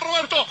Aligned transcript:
Roberto. 0.00 0.43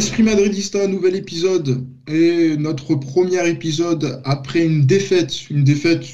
Esprit 0.00 0.22
Madridista, 0.22 0.86
nouvel 0.86 1.14
épisode 1.14 1.84
et 2.08 2.56
notre 2.56 2.94
premier 2.94 3.46
épisode 3.46 4.22
après 4.24 4.64
une 4.64 4.86
défaite, 4.86 5.50
une 5.50 5.62
défaite, 5.62 6.06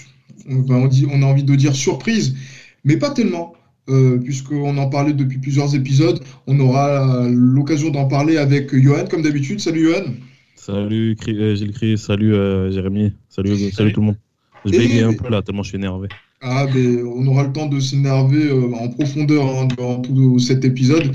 on, 0.50 0.68
on, 0.68 0.88
dit, 0.88 1.06
on 1.08 1.22
a 1.22 1.24
envie 1.24 1.44
de 1.44 1.54
dire 1.54 1.72
surprise, 1.72 2.34
mais 2.84 2.96
pas 2.96 3.10
tellement, 3.10 3.52
euh, 3.88 4.18
puisqu'on 4.18 4.76
en 4.76 4.88
parlait 4.88 5.12
depuis 5.12 5.38
plusieurs 5.38 5.76
épisodes. 5.76 6.18
On 6.48 6.58
aura 6.58 7.28
l'occasion 7.28 7.90
d'en 7.90 8.08
parler 8.08 8.38
avec 8.38 8.74
Johan, 8.74 9.04
comme 9.08 9.22
d'habitude. 9.22 9.60
Salut 9.60 9.84
Johan. 9.84 10.14
Salut 10.56 11.16
euh, 11.28 11.54
Gilles 11.54 11.70
Chris, 11.70 11.96
salut 11.96 12.34
euh, 12.34 12.72
Jérémy, 12.72 13.12
salut, 13.28 13.70
salut, 13.70 13.92
tout 13.92 14.00
le 14.00 14.06
monde. 14.06 14.16
Je 14.64 14.72
bégaye 14.72 15.02
un 15.02 15.12
peu 15.12 15.28
là, 15.28 15.42
tellement 15.42 15.62
je 15.62 15.68
suis 15.68 15.78
énervé. 15.78 16.08
Ah, 16.42 16.66
ben, 16.66 17.06
on 17.06 17.24
aura 17.28 17.44
le 17.44 17.52
temps 17.52 17.66
de 17.66 17.78
s'énerver 17.78 18.48
euh, 18.48 18.74
en 18.74 18.88
profondeur 18.88 19.46
hein, 19.46 19.68
dans 19.78 20.00
tout 20.00 20.40
cet 20.40 20.64
épisode. 20.64 21.12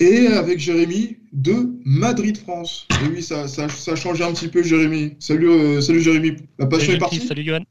Et 0.00 0.28
avec 0.28 0.60
Jérémy 0.60 1.18
de 1.32 1.70
Madrid-France. 1.84 2.86
Et 3.02 3.08
oui, 3.08 3.22
ça, 3.22 3.48
ça, 3.48 3.68
ça, 3.68 3.92
a 3.92 3.96
changé 3.96 4.22
un 4.22 4.32
petit 4.32 4.48
peu, 4.48 4.62
Jérémy. 4.62 5.16
Salut, 5.18 5.50
euh, 5.50 5.80
salut 5.80 6.00
Jérémy. 6.00 6.36
La 6.58 6.66
passion 6.66 6.86
salut, 6.86 6.96
est 6.96 7.00
partie 7.00 7.20
Salut 7.20 7.44
Johan. 7.44 7.64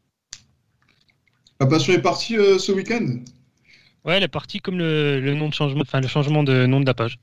La 1.62 1.68
passion 1.68 1.94
est 1.94 2.02
partie 2.02 2.38
euh, 2.38 2.60
ce 2.60 2.72
week-end? 2.74 3.06
Ouais, 4.04 4.18
elle 4.18 4.24
est 4.24 4.28
partie 4.28 4.60
comme 4.60 4.78
le, 4.78 5.22
le, 5.22 5.34
nom 5.36 5.48
de 5.48 5.54
changement, 5.54 5.82
enfin 5.82 6.02
le 6.02 6.08
changement 6.08 6.44
de 6.44 6.66
nom 6.66 6.82
de 6.82 6.86
la 6.86 6.94
page. 6.94 7.18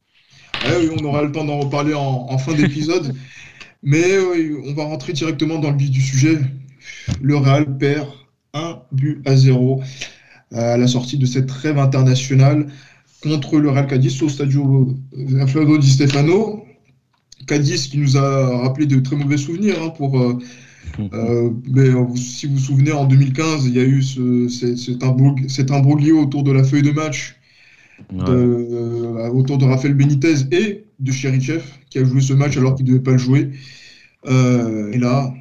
Ouais, 0.64 0.76
oui, 0.80 0.96
on 0.98 1.04
aura 1.04 1.22
le 1.22 1.32
temps 1.32 1.44
d'en 1.44 1.60
reparler 1.60 1.94
en, 1.94 2.26
en 2.30 2.38
fin 2.38 2.54
d'épisode. 2.54 3.14
Mais 3.82 4.18
oui, 4.18 4.56
on 4.64 4.72
va 4.72 4.84
rentrer 4.84 5.12
directement 5.12 5.58
dans 5.58 5.70
le 5.70 5.76
vif 5.76 5.90
du 5.90 6.00
sujet. 6.00 6.38
Le 7.20 7.36
Real 7.36 7.76
perd 7.76 8.08
un 8.54 8.80
but 8.90 9.20
à 9.26 9.36
zéro 9.36 9.82
à 10.52 10.76
la 10.78 10.86
sortie 10.86 11.18
de 11.18 11.26
cette 11.26 11.46
trêve 11.46 11.78
internationale 11.78 12.68
contre 13.24 13.58
le 13.58 13.70
Real 13.70 13.86
Cadiz 13.86 14.22
au 14.22 14.28
Stadio 14.28 14.94
Alfredo 15.40 15.78
Di 15.78 15.90
Stefano. 15.90 16.64
Cadiz 17.46 17.88
qui 17.88 17.98
nous 17.98 18.16
a 18.16 18.58
rappelé 18.58 18.86
de 18.86 19.00
très 19.00 19.16
mauvais 19.16 19.36
souvenirs 19.36 19.76
hein, 19.82 19.90
pour. 19.90 20.20
Euh, 20.20 20.38
euh, 21.12 21.50
mais 21.72 21.88
si 22.14 22.46
vous 22.46 22.54
vous 22.54 22.60
souvenez, 22.60 22.92
en 22.92 23.06
2015, 23.06 23.66
il 23.66 23.74
y 23.74 23.80
a 23.80 23.84
eu 23.84 24.02
ce, 24.02 24.48
cet, 24.48 25.02
imbroglio, 25.02 25.48
cet 25.48 25.70
imbroglio 25.72 26.20
autour 26.20 26.44
de 26.44 26.52
la 26.52 26.62
feuille 26.62 26.82
de 26.82 26.92
match 26.92 27.36
ouais. 28.12 28.24
de, 28.24 28.32
euh, 28.32 29.30
autour 29.30 29.58
de 29.58 29.64
Rafael 29.64 29.94
Benitez 29.94 30.34
et 30.52 30.84
de 31.00 31.12
Cherichev 31.12 31.64
qui 31.90 31.98
a 31.98 32.04
joué 32.04 32.20
ce 32.20 32.32
match 32.32 32.56
alors 32.56 32.74
qu'il 32.74 32.86
ne 32.86 32.92
devait 32.92 33.02
pas 33.02 33.12
le 33.12 33.18
jouer. 33.18 33.50
Euh, 34.26 34.92
et 34.92 34.98
là, 34.98 35.32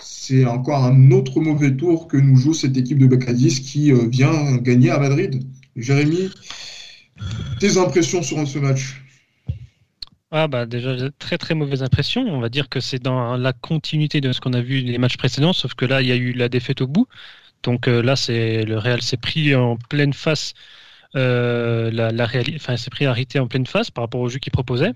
c'est 0.00 0.44
encore 0.44 0.84
un 0.84 1.10
autre 1.10 1.40
mauvais 1.40 1.74
tour 1.74 2.08
que 2.08 2.16
nous 2.16 2.36
joue 2.36 2.54
cette 2.54 2.76
équipe 2.76 2.98
de 2.98 3.16
Cadiz 3.16 3.60
qui 3.60 3.92
euh, 3.92 4.08
vient 4.08 4.56
gagner 4.58 4.90
à 4.90 4.98
Madrid. 4.98 5.42
Jérémy, 5.76 6.30
tes 7.60 7.78
impressions 7.78 8.22
sur 8.22 8.46
ce 8.46 8.58
match 8.58 8.96
ah 10.30 10.46
bah 10.46 10.66
déjà 10.66 11.10
très 11.18 11.38
très 11.38 11.54
mauvaise 11.54 11.82
impression. 11.82 12.22
On 12.22 12.40
va 12.40 12.50
dire 12.50 12.68
que 12.68 12.80
c'est 12.80 12.98
dans 13.02 13.36
la 13.36 13.52
continuité 13.54 14.20
de 14.20 14.32
ce 14.32 14.40
qu'on 14.40 14.52
a 14.52 14.60
vu 14.60 14.80
les 14.80 14.98
matchs 14.98 15.16
précédents, 15.16 15.54
sauf 15.54 15.74
que 15.74 15.86
là 15.86 16.02
il 16.02 16.08
y 16.08 16.12
a 16.12 16.16
eu 16.16 16.32
la 16.32 16.48
défaite 16.50 16.82
au 16.82 16.86
bout. 16.86 17.06
Donc 17.62 17.88
euh, 17.88 18.02
là 18.02 18.16
c'est 18.16 18.64
le 18.64 18.78
Real 18.78 19.02
s'est 19.02 19.16
pris 19.16 19.54
en 19.54 19.76
pleine 19.76 20.12
face, 20.12 20.54
euh, 21.16 21.90
la, 21.92 22.12
la 22.12 22.28
enfin 22.56 22.76
s'est 22.76 22.90
pris 22.90 23.06
arrêté 23.06 23.38
en 23.40 23.48
pleine 23.48 23.66
face 23.66 23.90
par 23.90 24.04
rapport 24.04 24.20
au 24.20 24.28
jeu 24.28 24.38
qu'il 24.38 24.52
proposait. 24.52 24.92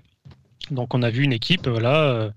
Donc 0.71 0.93
on 0.93 1.03
a 1.03 1.09
vu 1.09 1.23
une 1.23 1.33
équipe 1.33 1.67
voilà 1.67 2.03
euh, 2.03 2.31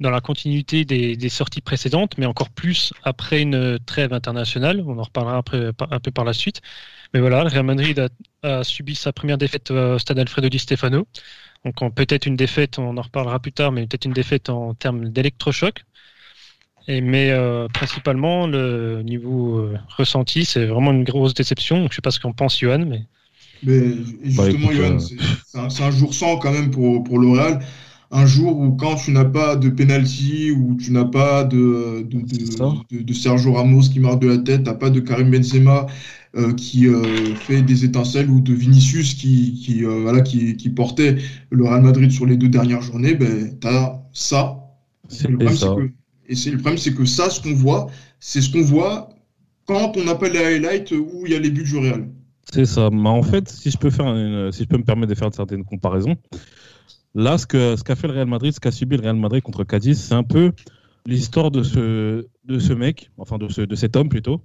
dans 0.00 0.10
la 0.10 0.20
continuité 0.20 0.84
des, 0.84 1.16
des, 1.16 1.28
sorties 1.28 1.60
précédentes, 1.60 2.18
mais 2.18 2.26
encore 2.26 2.50
plus 2.50 2.92
après 3.04 3.42
une 3.42 3.78
trêve 3.86 4.12
internationale. 4.12 4.82
On 4.86 4.98
en 4.98 5.02
reparlera 5.04 5.38
après, 5.38 5.70
un 5.90 6.00
peu 6.00 6.10
par 6.10 6.24
la 6.24 6.32
suite. 6.32 6.62
Mais 7.14 7.20
voilà, 7.20 7.44
le 7.44 7.48
Real 7.48 7.64
Madrid 7.64 7.98
a, 8.42 8.58
a 8.58 8.64
subi 8.64 8.96
sa 8.96 9.12
première 9.12 9.38
défaite 9.38 9.70
au 9.70 9.98
stade 9.98 10.18
Alfredo 10.18 10.48
Di 10.48 10.58
Stefano. 10.58 11.06
Donc 11.64 11.94
peut-être 11.94 12.26
une 12.26 12.36
défaite, 12.36 12.78
on 12.78 12.96
en 12.96 13.02
reparlera 13.02 13.38
plus 13.38 13.52
tard, 13.52 13.72
mais 13.72 13.86
peut-être 13.86 14.04
une 14.04 14.12
défaite 14.12 14.50
en 14.50 14.74
termes 14.74 15.08
d'électrochoc. 15.08 15.84
Et, 16.86 17.00
mais 17.00 17.30
euh, 17.30 17.68
principalement, 17.68 18.46
le 18.46 19.02
niveau 19.02 19.58
euh, 19.58 19.78
ressenti, 19.96 20.44
c'est 20.44 20.66
vraiment 20.66 20.92
une 20.92 21.04
grosse 21.04 21.32
déception. 21.32 21.76
Donc, 21.76 21.92
je 21.92 21.92
ne 21.92 21.96
sais 21.96 22.02
pas 22.02 22.10
ce 22.10 22.20
qu'en 22.20 22.32
pense 22.32 22.58
Johan, 22.58 22.84
mais. 22.86 23.04
Mais 23.62 23.80
justement, 24.22 24.66
bah, 24.66 24.74
Johan, 24.74 24.98
c'est 24.98 25.58
un, 25.58 25.86
un, 25.86 25.90
jour 25.90 26.12
sans 26.12 26.36
quand 26.36 26.52
même 26.52 26.70
pour, 26.70 27.02
pour 27.04 27.18
le 27.18 27.28
Real. 27.28 27.60
Un 28.16 28.26
jour 28.26 28.56
où 28.60 28.70
quand 28.70 28.94
tu 28.94 29.10
n'as 29.10 29.24
pas 29.24 29.56
de 29.56 29.68
penalty, 29.68 30.52
où 30.52 30.76
tu 30.76 30.92
n'as 30.92 31.04
pas 31.04 31.42
de, 31.42 32.06
de, 32.08 32.20
de, 32.20 33.02
de, 33.02 33.12
Sergio 33.12 33.54
Ramos 33.54 33.88
qui 33.92 33.98
marque 33.98 34.22
de 34.22 34.28
la 34.28 34.38
tête, 34.38 34.62
tu 34.62 34.70
n'as 34.70 34.76
pas 34.76 34.88
de 34.88 35.00
Karim 35.00 35.32
Benzema 35.32 35.86
euh, 36.36 36.52
qui 36.52 36.86
euh, 36.86 37.34
fait 37.34 37.62
des 37.62 37.84
étincelles 37.84 38.30
ou 38.30 38.40
de 38.40 38.52
Vinicius 38.54 39.14
qui, 39.14 39.54
qui, 39.54 39.84
euh, 39.84 40.02
voilà, 40.02 40.20
qui, 40.20 40.56
qui, 40.56 40.70
portait 40.70 41.16
le 41.50 41.64
Real 41.64 41.82
Madrid 41.82 42.10
sur 42.12 42.24
les 42.24 42.36
deux 42.36 42.48
dernières 42.48 42.82
journées, 42.82 43.14
ben, 43.14 43.58
tu 43.60 43.66
as 43.66 44.00
ça. 44.12 44.58
Et 45.10 45.28
le, 45.28 45.36
problème, 45.36 45.56
ça. 45.56 45.74
Que, 45.76 45.90
et 46.28 46.36
c'est 46.36 46.50
le 46.52 46.58
problème, 46.58 46.78
c'est 46.78 46.94
que 46.94 47.04
ça, 47.04 47.30
ce 47.30 47.40
qu'on 47.40 47.54
voit, 47.54 47.88
c'est 48.20 48.40
ce 48.40 48.52
qu'on 48.52 48.62
voit 48.62 49.08
quand 49.66 49.96
on 49.96 50.06
appelle 50.06 50.34
les 50.34 50.44
highlights 50.44 50.92
où 50.92 51.24
il 51.26 51.32
y 51.32 51.34
a 51.34 51.40
les 51.40 51.50
buts 51.50 51.64
du 51.64 51.78
Real. 51.78 52.08
C'est 52.52 52.66
ça. 52.66 52.90
Mais 52.92 53.08
en 53.08 53.22
fait, 53.22 53.48
si 53.48 53.72
je 53.72 53.78
peux 53.78 53.90
faire 53.90 54.06
une, 54.06 54.52
si 54.52 54.62
je 54.62 54.68
peux 54.68 54.78
me 54.78 54.84
permettre 54.84 55.10
de 55.10 55.18
faire 55.18 55.34
certaines 55.34 55.64
comparaisons, 55.64 56.16
là, 57.14 57.38
ce 57.38 57.46
qu'a 57.46 57.96
fait 57.96 58.06
le 58.06 58.14
Real 58.14 58.26
Madrid, 58.26 58.52
ce 58.52 58.60
qu'a 58.60 58.72
subi 58.72 58.96
le 58.96 59.02
Real 59.02 59.16
Madrid 59.16 59.42
contre 59.42 59.64
Cadiz, 59.64 60.00
c'est 60.00 60.14
un 60.14 60.24
peu 60.24 60.52
l'histoire 61.06 61.50
de 61.50 61.62
ce 61.62 62.26
de 62.44 62.58
ce 62.58 62.72
mec, 62.72 63.10
enfin 63.18 63.38
de 63.38 63.48
ce 63.48 63.62
de 63.62 63.74
cet 63.74 63.96
homme 63.96 64.08
plutôt, 64.08 64.40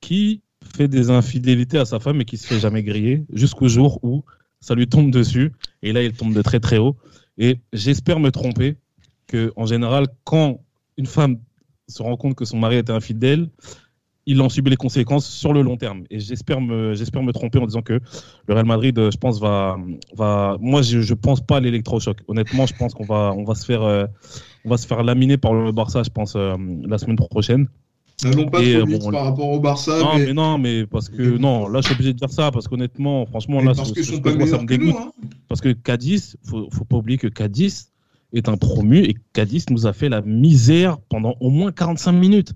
qui 0.00 0.42
fait 0.76 0.88
des 0.88 1.10
infidélités 1.10 1.78
à 1.78 1.84
sa 1.84 2.00
femme 2.00 2.20
et 2.20 2.24
qui 2.24 2.36
se 2.36 2.46
fait 2.46 2.58
jamais 2.58 2.82
griller 2.82 3.24
jusqu'au 3.32 3.68
jour 3.68 4.00
où 4.02 4.24
ça 4.60 4.74
lui 4.74 4.88
tombe 4.88 5.10
dessus. 5.10 5.52
Et 5.82 5.92
là 5.92 6.02
il 6.02 6.12
tombe 6.12 6.34
de 6.34 6.42
très 6.42 6.60
très 6.60 6.78
haut. 6.78 6.96
Et 7.38 7.60
j'espère 7.72 8.20
me 8.20 8.30
tromper 8.30 8.76
que 9.26 9.52
en 9.56 9.66
général 9.66 10.06
quand 10.24 10.60
une 10.96 11.06
femme 11.06 11.38
se 11.88 12.02
rend 12.02 12.16
compte 12.16 12.34
que 12.34 12.44
son 12.44 12.58
mari 12.58 12.76
était 12.76 12.92
infidèle 12.92 13.50
il 14.26 14.40
en 14.40 14.48
subit 14.48 14.70
les 14.70 14.76
conséquences 14.76 15.26
sur 15.26 15.52
le 15.52 15.62
long 15.62 15.76
terme 15.76 16.04
et 16.10 16.18
j'espère 16.18 16.60
me 16.60 16.94
j'espère 16.94 17.22
me 17.22 17.32
tromper 17.32 17.58
en 17.58 17.66
disant 17.66 17.82
que 17.82 18.00
le 18.46 18.54
Real 18.54 18.66
Madrid 18.66 18.96
je 18.96 19.16
pense 19.16 19.40
va 19.40 19.76
va 20.16 20.56
moi 20.60 20.82
je, 20.82 21.00
je 21.00 21.14
pense 21.14 21.40
pas 21.40 21.58
à 21.58 21.60
l'électrochoc 21.60 22.18
honnêtement 22.28 22.66
je 22.66 22.74
pense 22.74 22.94
qu'on 22.94 23.04
va 23.04 23.34
on 23.36 23.44
va 23.44 23.54
se 23.54 23.64
faire 23.66 23.82
euh, 23.82 24.06
on 24.64 24.70
va 24.70 24.76
se 24.76 24.86
faire 24.86 25.02
laminer 25.02 25.36
par 25.36 25.52
le 25.52 25.72
Barça 25.72 26.02
je 26.02 26.10
pense 26.10 26.34
euh, 26.36 26.56
la 26.86 26.98
semaine 26.98 27.16
prochaine 27.16 27.68
N'allons 28.22 28.48
pas 28.48 28.62
et, 28.62 28.74
trop 28.78 28.86
vite 28.86 29.02
bon, 29.02 29.10
par 29.10 29.24
rapport 29.24 29.48
au 29.48 29.60
Barça. 29.60 29.98
Non, 29.98 30.14
mais... 30.16 30.26
mais, 30.26 30.32
non, 30.32 30.58
mais 30.58 30.86
parce 30.86 31.08
que 31.08 31.36
non, 31.36 31.68
là 31.68 31.80
je 31.80 31.86
suis 31.86 31.94
obligé 31.94 32.12
de 32.12 32.18
dire 32.18 32.30
ça 32.30 32.52
parce 32.52 32.68
qu'honnêtement, 32.68 33.26
franchement, 33.26 33.58
mais 33.58 33.66
là, 33.66 33.74
parce 33.74 33.88
ce, 33.88 33.94
que 33.94 34.02
sont 34.02 34.20
pas 34.20 34.34
moi, 34.34 34.46
ça 34.46 34.58
me 34.58 34.66
dégoûte. 34.66 34.94
Nous, 34.94 34.96
hein. 34.96 35.12
Parce 35.48 35.60
que 35.60 35.72
Cadiz, 35.72 36.36
faut, 36.44 36.68
faut 36.70 36.84
pas 36.84 36.96
oublier 36.96 37.18
que 37.18 37.26
Cadiz 37.26 37.90
est 38.32 38.48
un 38.48 38.56
promu 38.56 38.98
et 38.98 39.16
Cadiz 39.32 39.66
nous 39.70 39.86
a 39.86 39.92
fait 39.92 40.08
la 40.08 40.22
misère 40.22 40.98
pendant 41.08 41.34
au 41.40 41.50
moins 41.50 41.72
45 41.72 42.12
minutes. 42.12 42.52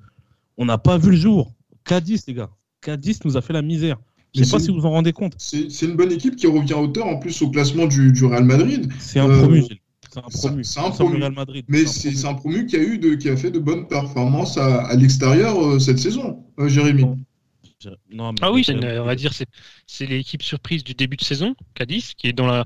On 0.59 0.65
n'a 0.65 0.79
pas 0.79 0.97
vu 0.97 1.11
le 1.11 1.17
jour. 1.17 1.53
Cadiz, 1.88 2.25
les 2.26 2.34
gars, 2.34 2.50
Cadiz 2.82 3.25
nous 3.25 3.37
a 3.37 3.43
fait 3.43 3.53
la 3.53 3.62
misère. 3.62 3.99
Je 4.34 4.41
ne 4.41 4.44
sais 4.44 4.50
pas 4.53 4.59
si 4.59 4.69
vous 4.69 4.75
vous 4.75 4.87
en 4.87 4.91
rendez 4.91 5.12
compte. 5.12 5.34
C'est 5.38 5.82
une 5.82 5.97
bonne 5.97 6.12
équipe 6.12 6.37
qui 6.37 6.47
revient 6.47 6.75
à 6.75 6.78
hauteur 6.78 7.06
en 7.06 7.19
plus 7.19 7.41
au 7.41 7.50
classement 7.50 7.87
du, 7.87 8.12
du 8.12 8.25
Real 8.26 8.44
Madrid. 8.44 8.93
C'est 8.99 9.19
un 9.19 9.26
promu, 9.26 9.60
euh... 9.60 9.75
C'est 10.10 10.19
un 10.19 10.22
promu. 10.22 10.64
C'est 10.64 10.81
un 10.81 10.90
promu. 10.90 11.17
Real 11.17 11.32
Madrid. 11.32 11.64
Mais 11.69 11.87
c'est 11.87 12.26
un, 12.26 12.31
un, 12.31 12.35
promu 12.35 12.67
qui 12.67 12.76
a 12.76 12.81
eu 12.81 12.99
de, 12.99 13.14
qui 13.14 13.31
a 13.31 13.37
fait 13.37 13.50
de 13.50 13.58
bonnes 13.58 13.88
performances 13.88 14.58
à, 14.58 14.82
à 14.87 14.96
l'extérieur 14.96 15.58
euh, 15.58 15.79
cette 15.79 15.99
saison, 15.99 16.44
euh, 16.58 16.69
Jérémy. 16.69 17.06
Non, 18.12 18.35
ah 18.43 18.52
oui, 18.52 18.62
une, 18.69 18.85
on 18.85 19.05
va 19.05 19.14
dire 19.14 19.32
c'est 19.87 20.06
l'équipe 20.06 20.43
surprise 20.43 20.82
du 20.82 20.94
début 20.94 21.17
de 21.17 21.23
saison, 21.23 21.55
Cadiz, 21.75 22.14
qui 22.14 22.26
est 22.26 22.32
dans 22.32 22.46
la 22.46 22.64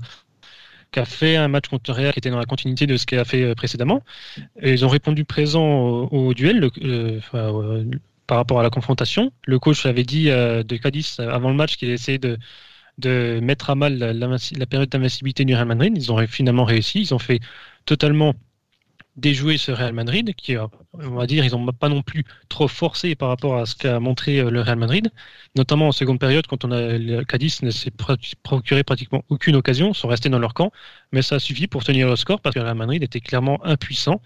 qui 0.91 0.99
a 0.99 1.05
fait 1.05 1.37
un 1.37 1.47
match 1.47 1.69
contre 1.69 1.91
Real 1.91 2.13
qui 2.13 2.19
était 2.19 2.29
dans 2.29 2.37
la 2.37 2.45
continuité 2.45 2.85
de 2.87 2.97
ce 2.97 3.05
qu'elle 3.05 3.19
a 3.19 3.25
fait 3.25 3.43
euh, 3.43 3.55
précédemment. 3.55 4.03
Et 4.61 4.73
ils 4.73 4.85
ont 4.85 4.89
répondu 4.89 5.23
présent 5.23 5.65
au, 5.65 6.07
au 6.11 6.33
duel 6.33 6.59
le, 6.59 6.71
euh, 6.83 7.17
enfin, 7.17 7.83
par 8.27 8.37
rapport 8.37 8.59
à 8.59 8.63
la 8.63 8.69
confrontation. 8.69 9.31
Le 9.45 9.59
coach 9.59 9.85
avait 9.85 10.03
dit 10.03 10.29
euh, 10.29 10.63
de 10.63 10.77
Cadiz 10.77 11.19
avant 11.19 11.49
le 11.49 11.55
match 11.55 11.77
qu'il 11.77 11.89
essayait 11.89 12.19
de 12.19 12.37
de 12.99 13.39
mettre 13.41 13.69
à 13.69 13.75
mal 13.75 13.97
la, 13.97 14.65
période 14.67 14.89
d'invincibilité 14.89 15.45
du 15.45 15.55
Real 15.55 15.65
Madrid. 15.67 15.93
Ils 15.95 16.11
ont 16.11 16.27
finalement 16.27 16.63
réussi. 16.63 17.01
Ils 17.01 17.13
ont 17.13 17.19
fait 17.19 17.39
totalement 17.85 18.35
déjouer 19.15 19.57
ce 19.57 19.71
Real 19.71 19.93
Madrid, 19.93 20.33
qui, 20.35 20.55
on 20.57 21.15
va 21.15 21.27
dire, 21.27 21.45
ils 21.45 21.51
n'ont 21.51 21.71
pas 21.71 21.89
non 21.89 22.01
plus 22.01 22.23
trop 22.49 22.67
forcé 22.67 23.15
par 23.15 23.29
rapport 23.29 23.57
à 23.57 23.65
ce 23.65 23.75
qu'a 23.75 23.99
montré 23.99 24.41
le 24.41 24.61
Real 24.61 24.77
Madrid, 24.77 25.11
notamment 25.55 25.87
en 25.87 25.91
seconde 25.91 26.19
période, 26.19 26.47
quand 26.47 26.65
on 26.65 26.71
a 26.71 26.97
le 26.97 27.23
Cadiz 27.23 27.61
ne 27.61 27.69
s'est 27.69 27.91
procuré 27.91 28.83
pratiquement 28.83 29.23
aucune 29.29 29.55
occasion, 29.55 29.93
sont 29.93 30.07
restés 30.07 30.29
dans 30.29 30.39
leur 30.39 30.53
camp, 30.55 30.71
mais 31.11 31.21
ça 31.21 31.35
a 31.35 31.39
suffi 31.39 31.67
pour 31.67 31.83
tenir 31.83 32.09
le 32.09 32.15
score 32.15 32.41
parce 32.41 32.55
que 32.55 32.59
le 32.59 32.65
Real 32.65 32.77
Madrid 32.77 33.03
était 33.03 33.19
clairement 33.21 33.63
impuissant, 33.65 34.21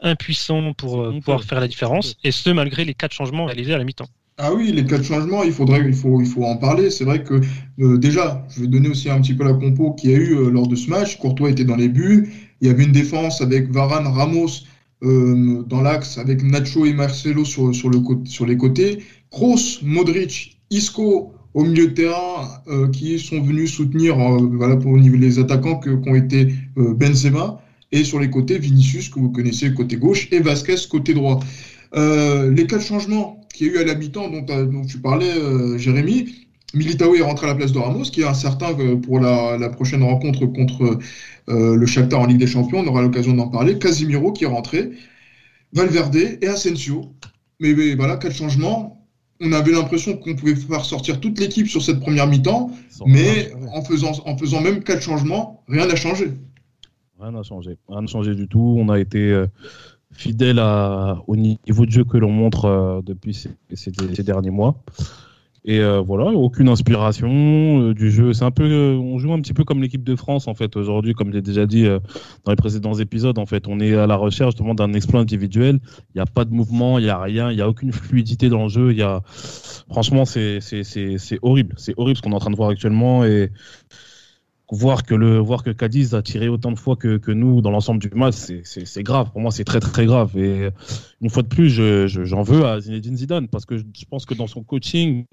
impuissant 0.00 0.72
pour 0.74 1.12
pouvoir 1.20 1.42
faire 1.44 1.60
la 1.60 1.68
différence, 1.68 2.16
et 2.24 2.30
ce 2.30 2.50
malgré 2.50 2.84
les 2.84 2.94
quatre 2.94 3.12
changements 3.12 3.46
réalisés 3.46 3.74
à 3.74 3.78
la 3.78 3.84
mi-temps. 3.84 4.08
Ah 4.40 4.54
oui, 4.54 4.70
les 4.70 4.84
quatre 4.84 5.02
changements, 5.02 5.42
il 5.42 5.50
faudrait, 5.50 5.82
il 5.84 5.94
faut, 5.94 6.20
il 6.20 6.26
faut 6.26 6.44
en 6.44 6.56
parler. 6.56 6.90
C'est 6.90 7.02
vrai 7.02 7.24
que 7.24 7.40
euh, 7.80 7.98
déjà, 7.98 8.46
je 8.50 8.60
vais 8.60 8.68
donner 8.68 8.88
aussi 8.88 9.10
un 9.10 9.20
petit 9.20 9.34
peu 9.34 9.42
la 9.42 9.52
compo 9.52 9.94
qu'il 9.94 10.10
y 10.10 10.14
a 10.14 10.16
eu 10.16 10.36
euh, 10.36 10.50
lors 10.50 10.68
de 10.68 10.76
ce 10.76 10.88
match. 10.88 11.18
Courtois 11.18 11.50
était 11.50 11.64
dans 11.64 11.74
les 11.74 11.88
buts. 11.88 12.32
Il 12.60 12.68
y 12.68 12.70
avait 12.70 12.84
une 12.84 12.92
défense 12.92 13.40
avec 13.40 13.68
Varane, 13.72 14.06
Ramos 14.06 14.62
euh, 15.02 15.64
dans 15.64 15.82
l'axe, 15.82 16.18
avec 16.18 16.44
Nacho 16.44 16.86
et 16.86 16.92
Marcelo 16.92 17.44
sur, 17.44 17.74
sur, 17.74 17.90
le, 17.90 17.98
sur 18.26 18.46
les 18.46 18.56
côtés. 18.56 19.02
Kroos, 19.32 19.82
Modric, 19.82 20.60
Isco 20.70 21.32
au 21.54 21.64
milieu 21.64 21.88
de 21.88 21.94
terrain 21.94 22.62
qui 22.92 23.18
sont 23.18 23.40
venus 23.40 23.72
soutenir 23.72 24.16
voilà, 24.16 24.76
pour 24.76 24.92
au 24.92 24.98
niveau 24.98 25.16
des 25.16 25.40
attaquants 25.40 25.76
que, 25.76 25.90
qui 25.90 26.08
ont 26.08 26.14
été 26.14 26.54
Benzema. 26.76 27.60
Et 27.92 28.04
sur 28.04 28.20
les 28.20 28.30
côtés, 28.30 28.58
Vinicius, 28.58 29.08
que 29.08 29.18
vous 29.18 29.30
connaissez 29.30 29.72
côté 29.72 29.96
gauche, 29.96 30.28
et 30.30 30.40
Vasquez 30.40 30.76
côté 30.90 31.14
droit. 31.14 31.40
les 31.94 32.66
quatre 32.66 32.84
changements, 32.84 33.38
qu'il 33.58 33.66
y 33.66 33.70
a 33.70 33.72
eu 33.74 33.78
à 33.78 33.84
la 33.84 33.94
mi-temps 33.96 34.28
dont, 34.30 34.42
dont, 34.42 34.84
tu 34.84 34.98
parlais, 34.98 35.30
euh, 35.30 35.76
Jérémy. 35.78 36.46
Militao 36.74 37.14
est 37.14 37.22
rentré 37.22 37.46
à 37.46 37.50
la 37.50 37.54
place 37.56 37.72
de 37.72 37.78
Ramos, 37.78 38.04
qui 38.04 38.20
est 38.20 38.26
incertain 38.26 38.76
pour 39.02 39.20
la, 39.20 39.68
prochaine 39.70 40.02
rencontre 40.02 40.46
contre 40.46 40.98
euh, 41.48 41.76
le 41.76 41.86
Shakhtar 41.86 42.20
en 42.20 42.26
Ligue 42.26 42.38
des 42.38 42.46
Champions. 42.46 42.80
On 42.80 42.86
aura 42.86 43.02
l'occasion 43.02 43.32
d'en 43.32 43.48
parler. 43.48 43.78
Casimiro 43.78 44.32
qui 44.32 44.44
est 44.44 44.48
rentré, 44.48 44.90
Valverde 45.72 46.16
et 46.16 46.46
Asensio. 46.46 47.12
Mais, 47.58 47.94
voilà, 47.94 48.16
quel 48.16 48.32
changement. 48.32 48.94
On 49.40 49.52
avait 49.52 49.70
l'impression 49.70 50.16
qu'on 50.16 50.34
pouvait 50.34 50.56
faire 50.56 50.84
sortir 50.84 51.20
toute 51.20 51.38
l'équipe 51.38 51.68
sur 51.68 51.80
cette 51.80 52.00
première 52.00 52.26
mi-temps, 52.26 52.72
mais 53.06 53.52
en 53.72 53.82
faisant, 53.82 54.12
en 54.26 54.36
faisant 54.36 54.60
même 54.60 54.82
quatre 54.82 55.00
changements, 55.00 55.62
rien 55.68 55.86
n'a 55.86 55.94
changé. 55.94 56.32
Rien 57.20 57.32
n'a 57.32 57.42
changé. 57.42 57.76
Rien 57.88 58.02
n'a 58.02 58.06
changé 58.06 58.34
du 58.36 58.46
tout. 58.46 58.76
On 58.78 58.88
a 58.90 58.98
été 59.00 59.32
euh, 59.32 59.46
fidèle 60.12 60.60
au 61.26 61.36
niveau 61.36 61.84
de 61.84 61.90
jeu 61.90 62.04
que 62.04 62.16
l'on 62.16 62.30
montre 62.30 62.66
euh, 62.66 63.00
depuis 63.02 63.34
ces, 63.34 64.22
derniers 64.22 64.50
mois. 64.50 64.76
Et 65.64 65.80
euh, 65.80 66.00
voilà, 66.00 66.26
aucune 66.26 66.68
inspiration 66.68 67.90
du 67.90 68.12
jeu. 68.12 68.32
C'est 68.32 68.44
un 68.44 68.52
peu, 68.52 68.94
on 68.94 69.18
joue 69.18 69.32
un 69.32 69.40
petit 69.40 69.52
peu 69.52 69.64
comme 69.64 69.82
l'équipe 69.82 70.04
de 70.04 70.14
France 70.14 70.46
en 70.46 70.54
fait 70.54 70.76
aujourd'hui, 70.76 71.12
comme 71.12 71.32
j'ai 71.32 71.42
déjà 71.42 71.66
dit 71.66 71.84
dans 71.84 72.52
les 72.52 72.56
précédents 72.56 72.94
épisodes. 72.94 73.36
En 73.38 73.46
fait, 73.46 73.66
on 73.66 73.80
est 73.80 73.96
à 73.96 74.06
la 74.06 74.14
recherche 74.14 74.52
justement 74.52 74.74
d'un 74.74 74.92
exploit 74.92 75.20
individuel. 75.20 75.80
Il 76.14 76.18
n'y 76.18 76.22
a 76.22 76.26
pas 76.26 76.44
de 76.44 76.54
mouvement, 76.54 77.00
il 77.00 77.04
n'y 77.04 77.10
a 77.10 77.20
rien, 77.20 77.50
il 77.50 77.56
n'y 77.56 77.62
a 77.62 77.68
aucune 77.68 77.92
fluidité 77.92 78.48
dans 78.48 78.62
le 78.62 78.68
jeu. 78.68 78.92
Il 78.92 78.98
y 78.98 79.02
a, 79.02 79.22
franchement, 79.90 80.24
c'est 80.24 80.60
c'est 80.60 81.38
horrible, 81.42 81.74
c'est 81.78 81.94
horrible 81.96 82.16
ce 82.16 82.22
qu'on 82.22 82.30
est 82.30 82.36
en 82.36 82.40
train 82.40 82.52
de 82.52 82.56
voir 82.56 82.70
actuellement 82.70 83.24
et 83.24 83.50
voir 84.70 85.04
que 85.04 85.14
le 85.14 85.38
voir 85.38 85.62
que 85.62 85.70
Cadiz 85.70 86.14
a 86.14 86.22
tiré 86.22 86.48
autant 86.48 86.72
de 86.72 86.78
fois 86.78 86.96
que, 86.96 87.16
que 87.16 87.32
nous 87.32 87.60
dans 87.60 87.70
l'ensemble 87.70 88.00
du 88.00 88.10
match, 88.10 88.34
c'est 88.64 89.02
grave. 89.02 89.30
Pour 89.32 89.40
moi, 89.40 89.50
c'est 89.50 89.64
très 89.64 89.80
très 89.80 90.06
grave. 90.06 90.36
Et 90.36 90.68
une 91.20 91.30
fois 91.30 91.42
de 91.42 91.48
plus, 91.48 91.70
j'en 91.70 92.06
je, 92.06 92.50
veux 92.50 92.66
à 92.66 92.80
Zinedine 92.80 93.16
Zidane 93.16 93.48
parce 93.48 93.64
que 93.64 93.78
je 93.78 94.04
pense 94.08 94.26
que 94.26 94.34
dans 94.34 94.46
son 94.46 94.62
coaching, 94.62 95.24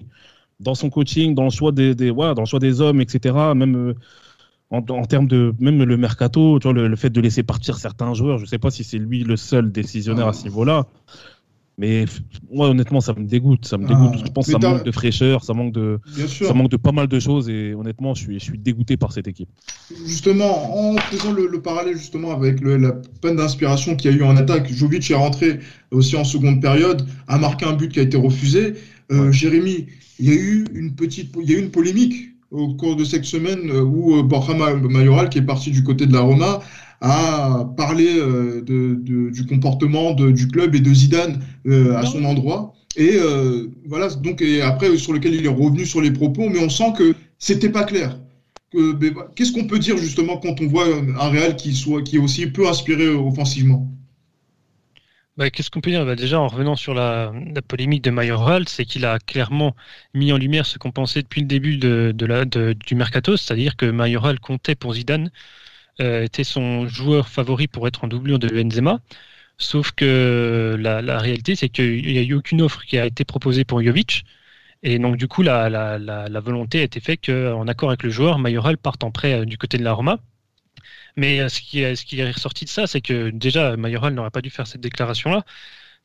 dans 0.60 0.74
son 0.74 0.90
coaching, 0.90 1.34
dans 1.34 1.44
le 1.44 1.50
choix 1.50 1.72
des, 1.72 1.94
des 1.94 2.12
dans 2.12 2.34
le 2.38 2.46
choix 2.46 2.60
des 2.60 2.80
hommes, 2.80 3.00
etc. 3.00 3.34
Même 3.54 3.76
euh, 3.76 3.94
en, 4.70 4.78
en, 4.78 5.04
termes 5.04 5.28
de 5.28 5.54
même 5.58 5.82
le 5.82 5.96
mercato, 5.96 6.58
le, 6.64 6.88
le, 6.88 6.96
fait 6.96 7.10
de 7.10 7.20
laisser 7.20 7.42
partir 7.42 7.76
certains 7.76 8.14
joueurs, 8.14 8.38
je 8.38 8.46
sais 8.46 8.58
pas 8.58 8.70
si 8.70 8.84
c'est 8.84 8.98
lui 8.98 9.22
le 9.22 9.36
seul 9.36 9.70
décisionnaire 9.70 10.28
à 10.28 10.32
ce 10.32 10.44
niveau-là. 10.44 10.86
Mais 11.78 12.06
moi, 12.50 12.70
honnêtement, 12.70 13.00
ça 13.00 13.12
me 13.12 13.24
dégoûte. 13.24 13.66
Ça 13.66 13.76
me 13.76 13.86
dégoûte. 13.86 14.12
Ah, 14.14 14.22
je 14.24 14.32
pense 14.32 14.46
que 14.46 14.52
ça 14.52 14.58
manque 14.58 14.84
de 14.84 14.92
fraîcheur, 14.92 15.44
ça 15.44 15.52
manque 15.52 15.72
de, 15.72 15.98
ça 16.26 16.54
manque 16.54 16.70
de 16.70 16.78
pas 16.78 16.92
mal 16.92 17.06
de 17.06 17.20
choses. 17.20 17.50
Et 17.50 17.74
honnêtement, 17.74 18.14
je 18.14 18.22
suis, 18.22 18.38
je 18.38 18.44
suis 18.44 18.58
dégoûté 18.58 18.96
par 18.96 19.12
cette 19.12 19.28
équipe. 19.28 19.48
Justement, 20.06 20.92
en 20.92 20.96
faisant 20.96 21.32
le, 21.32 21.60
parallèle 21.60 21.96
justement 21.96 22.32
avec 22.32 22.60
la 22.62 22.92
peine 23.20 23.36
d'inspiration 23.36 23.94
qu'il 23.94 24.10
y 24.10 24.14
a 24.14 24.16
eu 24.16 24.22
en 24.22 24.36
attaque, 24.36 24.72
Jovic 24.72 25.10
est 25.10 25.14
rentré 25.14 25.60
aussi 25.90 26.16
en 26.16 26.24
seconde 26.24 26.62
période, 26.62 27.06
a 27.28 27.38
marqué 27.38 27.66
un 27.66 27.74
but 27.74 27.92
qui 27.92 28.00
a 28.00 28.02
été 28.02 28.16
refusé. 28.16 28.74
Euh, 29.12 29.30
Jérémy, 29.30 29.86
il 30.18 30.26
y 30.26 30.30
a 30.30 30.34
eu 30.34 30.64
une 30.74 30.94
petite, 30.94 31.34
il 31.42 31.50
y 31.50 31.54
a 31.54 31.58
eu 31.58 31.62
une 31.62 31.70
polémique 31.70 32.30
au 32.50 32.74
cours 32.74 32.96
de 32.96 33.04
cette 33.04 33.24
semaine 33.24 33.70
euh, 33.70 33.82
où 33.82 34.16
euh, 34.16 34.22
Borja 34.22 34.54
Mayoral, 34.54 35.28
qui 35.28 35.38
est 35.38 35.42
parti 35.42 35.70
du 35.70 35.82
côté 35.82 36.06
de 36.06 36.12
la 36.12 36.20
Roma, 36.20 36.60
à 37.00 37.64
parler 37.76 38.18
euh, 38.18 38.62
de, 38.62 38.94
du 39.30 39.46
comportement 39.46 40.14
de, 40.14 40.30
du 40.30 40.48
club 40.48 40.74
et 40.74 40.80
de 40.80 40.92
Zidane 40.94 41.40
euh, 41.66 41.94
à 41.96 42.06
son 42.06 42.24
endroit. 42.24 42.74
Et 42.96 43.12
euh, 43.14 43.68
voilà, 43.86 44.08
donc 44.08 44.40
et 44.42 44.62
après 44.62 44.96
sur 44.96 45.12
lequel 45.12 45.34
il 45.34 45.44
est 45.44 45.48
revenu 45.48 45.84
sur 45.84 46.00
les 46.00 46.10
propos, 46.10 46.48
mais 46.48 46.60
on 46.60 46.70
sent 46.70 46.92
que 46.96 47.14
c'était 47.38 47.68
pas 47.70 47.84
clair. 47.84 48.18
Qu'est-ce 49.34 49.52
qu'on 49.52 49.66
peut 49.66 49.78
dire 49.78 49.96
justement 49.96 50.36
quand 50.38 50.60
on 50.60 50.66
voit 50.66 50.86
un 50.86 51.28
Real 51.30 51.56
qui 51.56 51.74
soit 51.74 52.02
qui 52.02 52.16
est 52.16 52.18
aussi 52.18 52.46
peu 52.48 52.68
inspiré 52.68 53.08
offensivement? 53.08 53.90
Bah, 55.36 55.50
Qu'est-ce 55.50 55.70
qu'on 55.70 55.80
peut 55.82 55.90
dire? 55.90 56.06
Bah, 56.06 56.16
Déjà, 56.16 56.40
en 56.40 56.48
revenant 56.48 56.76
sur 56.76 56.94
la, 56.94 57.32
la 57.54 57.62
polémique 57.62 58.02
de 58.02 58.10
Mayoral, 58.10 58.68
c'est 58.68 58.86
qu'il 58.86 59.04
a 59.04 59.18
clairement 59.18 59.76
mis 60.14 60.32
en 60.32 60.38
lumière 60.38 60.64
ce 60.64 60.78
qu'on 60.78 60.92
pensait 60.92 61.22
depuis 61.22 61.42
le 61.42 61.46
début 61.46 61.76
de, 61.76 62.12
de 62.14 62.26
la, 62.26 62.44
du 62.46 62.94
mercato, 62.94 63.36
c'est-à-dire 63.36 63.76
que 63.76 63.84
Mayoral 63.86 64.40
comptait 64.40 64.74
pour 64.74 64.94
Zidane 64.94 65.26
euh, 65.26 65.30
était 65.98 66.44
son 66.44 66.86
joueur 66.86 67.28
favori 67.28 67.68
pour 67.68 67.88
être 67.88 68.04
en 68.04 68.08
doublure 68.08 68.38
de 68.38 68.48
Benzema. 68.48 69.00
Sauf 69.58 69.92
que 69.92 70.76
la, 70.78 71.18
réalité, 71.18 71.56
c'est 71.56 71.68
qu'il 71.70 72.06
n'y 72.06 72.18
a 72.18 72.22
eu 72.22 72.34
aucune 72.34 72.62
offre 72.62 72.84
qui 72.84 72.98
a 72.98 73.06
été 73.06 73.24
proposée 73.24 73.64
pour 73.64 73.82
Jovic. 73.82 74.24
Et 74.82 74.98
donc, 74.98 75.16
du 75.16 75.28
coup, 75.28 75.42
la, 75.42 75.98
volonté 76.40 76.80
a 76.80 76.82
été 76.84 77.00
faite 77.00 77.24
qu'en 77.26 77.66
accord 77.68 77.90
avec 77.90 78.02
le 78.02 78.10
joueur, 78.10 78.38
Mayoral 78.38 78.78
parte 78.78 79.04
en 79.04 79.10
prêt 79.10 79.32
euh, 79.34 79.44
du 79.44 79.58
côté 79.58 79.78
de 79.78 79.84
la 79.84 79.92
Roma. 79.92 80.20
Mais 81.16 81.40
euh, 81.40 81.48
ce 81.48 81.60
qui, 81.60 81.80
ce 81.96 82.04
qui 82.04 82.20
est 82.20 82.30
ressorti 82.30 82.64
de 82.64 82.70
ça, 82.70 82.86
c'est 82.86 83.00
que 83.00 83.30
déjà, 83.30 83.76
Mayoral 83.76 84.14
n'aurait 84.14 84.30
pas 84.30 84.42
dû 84.42 84.50
faire 84.50 84.66
cette 84.66 84.80
déclaration-là 84.82 85.44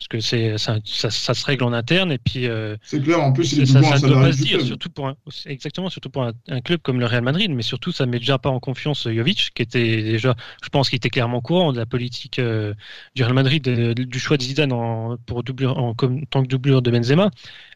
parce 0.02 0.08
que 0.08 0.20
c'est 0.20 0.58
ça, 0.58 0.80
ça, 0.84 1.34
se 1.36 1.46
règle 1.46 1.64
en 1.64 1.74
interne 1.74 2.12
et 2.12 2.18
puis 2.18 2.48
euh, 2.48 2.76
c'est 2.82 3.00
clair 3.04 3.22
en 3.22 3.32
plus 3.32 3.54
il 3.54 3.68
ça, 3.68 3.84
ça 3.84 4.00
doit 4.00 4.20
pas 4.20 4.34
se 4.34 4.42
dire 4.42 4.60
surtout 4.62 4.90
pour 4.90 5.08
un, 5.08 5.16
exactement 5.46 5.92
surtout 5.92 6.10
pour 6.10 6.24
un, 6.24 6.62
club 6.62 6.80
comme 6.82 7.00
le 7.00 7.06
Real 7.06 7.24
Madrid 7.24 7.52
mais 7.52 7.62
surtout 7.62 7.92
ça 7.92 8.08
met 8.08 8.18
déjà 8.18 8.40
pas 8.40 8.50
en 8.50 8.60
confiance 8.60 9.08
Jovic 9.08 9.52
qui 9.54 9.62
était 9.62 10.02
déjà 10.02 10.36
je 10.64 10.70
pense 10.70 10.90
qu'il 10.90 10.98
était 10.98 11.12
clairement 11.12 11.40
courant 11.40 11.72
de 11.72 11.78
la 11.78 11.86
politique 11.86 12.40
euh, 12.40 12.74
du 13.14 13.24
Real 13.24 13.36
Madrid 13.36 13.62
du 13.62 14.20
choix 14.20 14.38
de 14.38 14.42
Zidane 14.42 14.74
en, 14.74 15.18
pour 15.18 15.44
doublure, 15.44 15.78
en, 15.78 15.94
tant 15.94 16.42
que 16.42 16.48
doublure 16.48 16.82
de 16.82 16.90
Benzema 16.90 17.30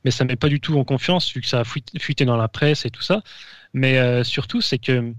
mais 0.03 0.09
ça 0.09 0.25
met 0.25 0.35
pas 0.35 0.49
du 0.49 0.59
tout 0.59 0.79
en 0.79 0.83
confiance 0.83 1.31
vu 1.31 1.41
que 1.41 1.47
ça 1.47 1.59
a 1.59 1.63
fuité 1.63 2.25
dans 2.25 2.37
la 2.37 2.47
presse 2.47 2.85
et 2.85 2.89
tout 2.89 3.01
ça. 3.01 3.21
Mais 3.73 3.97
euh, 3.97 4.23
surtout 4.23 4.61
c'est 4.61 4.77
que 4.77 5.13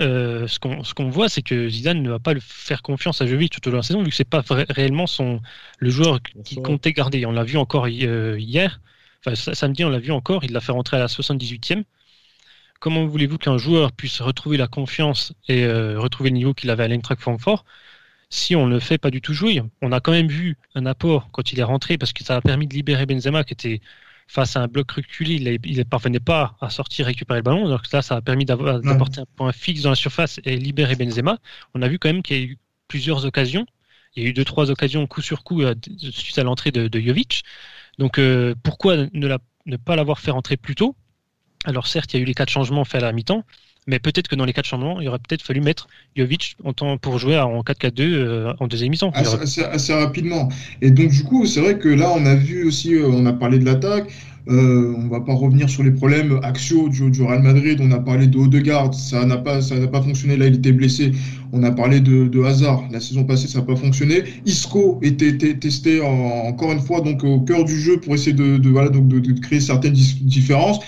euh, 0.00 0.48
ce 0.48 0.58
qu'on 0.94 1.08
voit, 1.08 1.28
c'est 1.28 1.42
que 1.42 1.68
Zidane 1.68 2.02
ne 2.02 2.10
va 2.10 2.18
pas 2.18 2.34
le 2.34 2.40
faire 2.40 2.82
confiance 2.82 3.22
à 3.22 3.26
Jovic 3.26 3.52
tout 3.52 3.66
au 3.68 3.70
long 3.70 3.76
de 3.76 3.78
la 3.78 3.82
saison, 3.82 4.02
vu 4.02 4.10
que 4.10 4.16
c'est 4.16 4.28
pas 4.28 4.42
réellement 4.48 5.06
son, 5.06 5.40
le 5.78 5.90
joueur 5.90 6.20
qui 6.44 6.56
comptait 6.56 6.92
garder. 6.92 7.26
On 7.26 7.32
l'a 7.32 7.44
vu 7.44 7.56
encore 7.56 7.86
euh, 7.86 8.36
hier, 8.38 8.80
enfin 9.24 9.34
samedi, 9.34 9.84
on 9.84 9.90
l'a 9.90 10.00
vu 10.00 10.12
encore, 10.12 10.44
il 10.44 10.52
l'a 10.52 10.60
fait 10.60 10.72
rentrer 10.72 10.96
à 10.96 11.00
la 11.00 11.06
78e. 11.06 11.84
Comment 12.80 13.06
voulez-vous 13.06 13.38
qu'un 13.38 13.56
joueur 13.56 13.92
puisse 13.92 14.20
retrouver 14.20 14.56
la 14.56 14.66
confiance 14.66 15.32
et 15.48 15.64
euh, 15.64 15.98
retrouver 15.98 16.30
le 16.30 16.36
niveau 16.36 16.54
qu'il 16.54 16.70
avait 16.70 16.84
à 16.84 16.88
l'Eintracht 16.88 17.20
Francfort 17.20 17.64
si 18.30 18.56
on 18.56 18.66
ne 18.66 18.74
le 18.74 18.80
fait 18.80 18.98
pas 18.98 19.10
du 19.10 19.20
tout 19.20 19.32
jouer? 19.32 19.62
On 19.80 19.92
a 19.92 20.00
quand 20.00 20.12
même 20.12 20.28
vu 20.28 20.58
un 20.74 20.86
apport 20.86 21.28
quand 21.32 21.52
il 21.52 21.60
est 21.60 21.64
rentré, 21.64 21.98
parce 21.98 22.12
que 22.12 22.24
ça 22.24 22.36
a 22.36 22.40
permis 22.40 22.66
de 22.66 22.74
libérer 22.74 23.06
Benzema, 23.06 23.44
qui 23.44 23.52
était 23.54 23.80
face 24.26 24.56
à 24.56 24.60
un 24.60 24.68
bloc 24.68 24.90
reculé, 24.90 25.58
il 25.64 25.76
ne 25.76 25.82
parvenait 25.82 26.20
pas 26.20 26.56
à 26.60 26.70
sortir 26.70 27.06
récupérer 27.06 27.40
le 27.40 27.42
ballon. 27.42 27.68
Donc 27.68 27.90
là, 27.92 28.02
ça 28.02 28.16
a 28.16 28.20
permis 28.20 28.44
d'apporter 28.44 29.20
un 29.20 29.26
point 29.36 29.52
fixe 29.52 29.82
dans 29.82 29.90
la 29.90 29.96
surface 29.96 30.40
et 30.44 30.56
libérer 30.56 30.96
Benzema. 30.96 31.38
On 31.74 31.82
a 31.82 31.88
vu 31.88 31.98
quand 31.98 32.08
même 32.08 32.22
qu'il 32.22 32.36
y 32.36 32.40
a 32.40 32.42
eu 32.42 32.58
plusieurs 32.88 33.24
occasions. 33.26 33.66
Il 34.16 34.22
y 34.22 34.26
a 34.26 34.28
eu 34.28 34.32
deux, 34.32 34.44
trois 34.44 34.70
occasions 34.70 35.06
coup 35.06 35.22
sur 35.22 35.42
coup 35.42 35.62
euh, 35.62 35.74
suite 35.98 36.38
à 36.38 36.44
l'entrée 36.44 36.70
de, 36.70 37.00
Jovic. 37.00 37.42
Donc 37.98 38.18
euh, 38.18 38.54
pourquoi 38.62 38.96
ne, 38.96 39.36
ne 39.66 39.76
pas 39.76 39.96
l'avoir 39.96 40.20
fait 40.20 40.30
rentrer 40.30 40.56
plus 40.56 40.74
tôt? 40.74 40.96
Alors 41.64 41.86
certes, 41.86 42.12
il 42.12 42.16
y 42.18 42.20
a 42.20 42.22
eu 42.22 42.26
les 42.26 42.34
quatre 42.34 42.50
changements 42.50 42.84
faits 42.84 43.02
à 43.02 43.06
la 43.06 43.12
mi-temps, 43.12 43.44
mais 43.86 43.98
peut-être 43.98 44.28
que 44.28 44.34
dans 44.34 44.44
les 44.44 44.52
quatre 44.52 44.66
changements, 44.66 45.00
il 45.00 45.08
aurait 45.08 45.18
peut-être 45.18 45.42
fallu 45.42 45.60
mettre 45.60 45.88
Jovic 46.16 46.56
en 46.64 46.72
temps 46.72 46.96
pour 46.96 47.18
jouer 47.18 47.38
en 47.38 47.60
4-4-2 47.60 47.92
euh, 48.00 48.52
en 48.58 48.66
deuxième 48.66 48.90
mi-temps. 48.90 49.12
Assez, 49.14 49.94
rapidement. 49.94 50.48
Et 50.80 50.90
donc, 50.90 51.10
du 51.10 51.22
coup, 51.24 51.44
c'est 51.46 51.60
vrai 51.60 51.78
que 51.78 51.88
là, 51.88 52.10
on 52.16 52.24
a 52.24 52.34
vu 52.34 52.64
aussi, 52.66 52.94
euh, 52.94 53.08
on 53.08 53.26
a 53.26 53.32
parlé 53.32 53.58
de 53.58 53.64
l'attaque. 53.64 54.10
Euh, 54.46 54.94
on 54.98 55.08
va 55.08 55.20
pas 55.20 55.32
revenir 55.32 55.70
sur 55.70 55.82
les 55.82 55.90
problèmes 55.90 56.38
axiaux 56.42 56.90
du, 56.90 57.10
du, 57.10 57.22
Real 57.22 57.42
Madrid. 57.42 57.78
On 57.82 57.90
a 57.92 57.98
parlé 57.98 58.26
de 58.26 58.38
Odegaard, 58.38 58.92
ça 58.92 59.24
n'a 59.24 59.38
pas, 59.38 59.62
ça 59.62 59.78
n'a 59.78 59.86
pas 59.86 60.02
fonctionné. 60.02 60.36
Là, 60.36 60.46
il 60.46 60.54
était 60.54 60.72
blessé. 60.72 61.12
On 61.52 61.62
a 61.62 61.70
parlé 61.70 62.00
de, 62.00 62.26
de 62.26 62.42
Hazard. 62.42 62.84
La 62.90 63.00
saison 63.00 63.24
passée, 63.24 63.48
ça 63.48 63.60
n'a 63.60 63.64
pas 63.64 63.76
fonctionné. 63.76 64.24
Isco 64.44 64.98
était, 65.02 65.36
testé 65.56 66.02
encore 66.02 66.72
une 66.72 66.80
fois 66.80 67.00
donc 67.00 67.24
au 67.24 67.40
cœur 67.40 67.64
du 67.64 67.78
jeu 67.78 67.98
pour 68.00 68.14
essayer 68.14 68.34
de, 68.34 68.58
de 68.58 68.68
voilà 68.68 68.90
donc 68.90 69.08
de, 69.08 69.18
de, 69.18 69.40
créer 69.40 69.60
certaines 69.60 69.94
différences. 69.94 70.78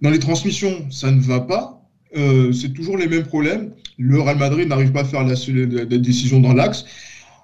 Dans 0.00 0.10
les 0.10 0.18
transmissions, 0.18 0.86
ça 0.90 1.10
ne 1.10 1.20
va 1.20 1.40
pas. 1.40 1.73
Euh, 2.16 2.52
c'est 2.52 2.72
toujours 2.72 2.96
les 2.96 3.08
mêmes 3.08 3.24
problèmes. 3.24 3.72
Le 3.98 4.20
Real 4.20 4.38
Madrid 4.38 4.68
n'arrive 4.68 4.92
pas 4.92 5.00
à 5.00 5.04
faire 5.04 5.24
la, 5.24 5.34
la, 5.34 5.98
décision 5.98 6.40
dans 6.40 6.52
l'axe. 6.52 6.84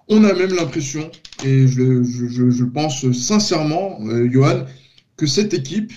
On 0.09 0.25
a 0.25 0.33
même 0.33 0.55
l'impression, 0.55 1.11
et 1.45 1.67
je, 1.67 2.03
je, 2.03 2.51
je, 2.51 2.65
pense 2.65 3.11
sincèrement, 3.13 3.99
euh, 4.07 4.29
Johan, 4.31 4.65
que 5.17 5.27
cette 5.27 5.55
équipe, 5.55 5.93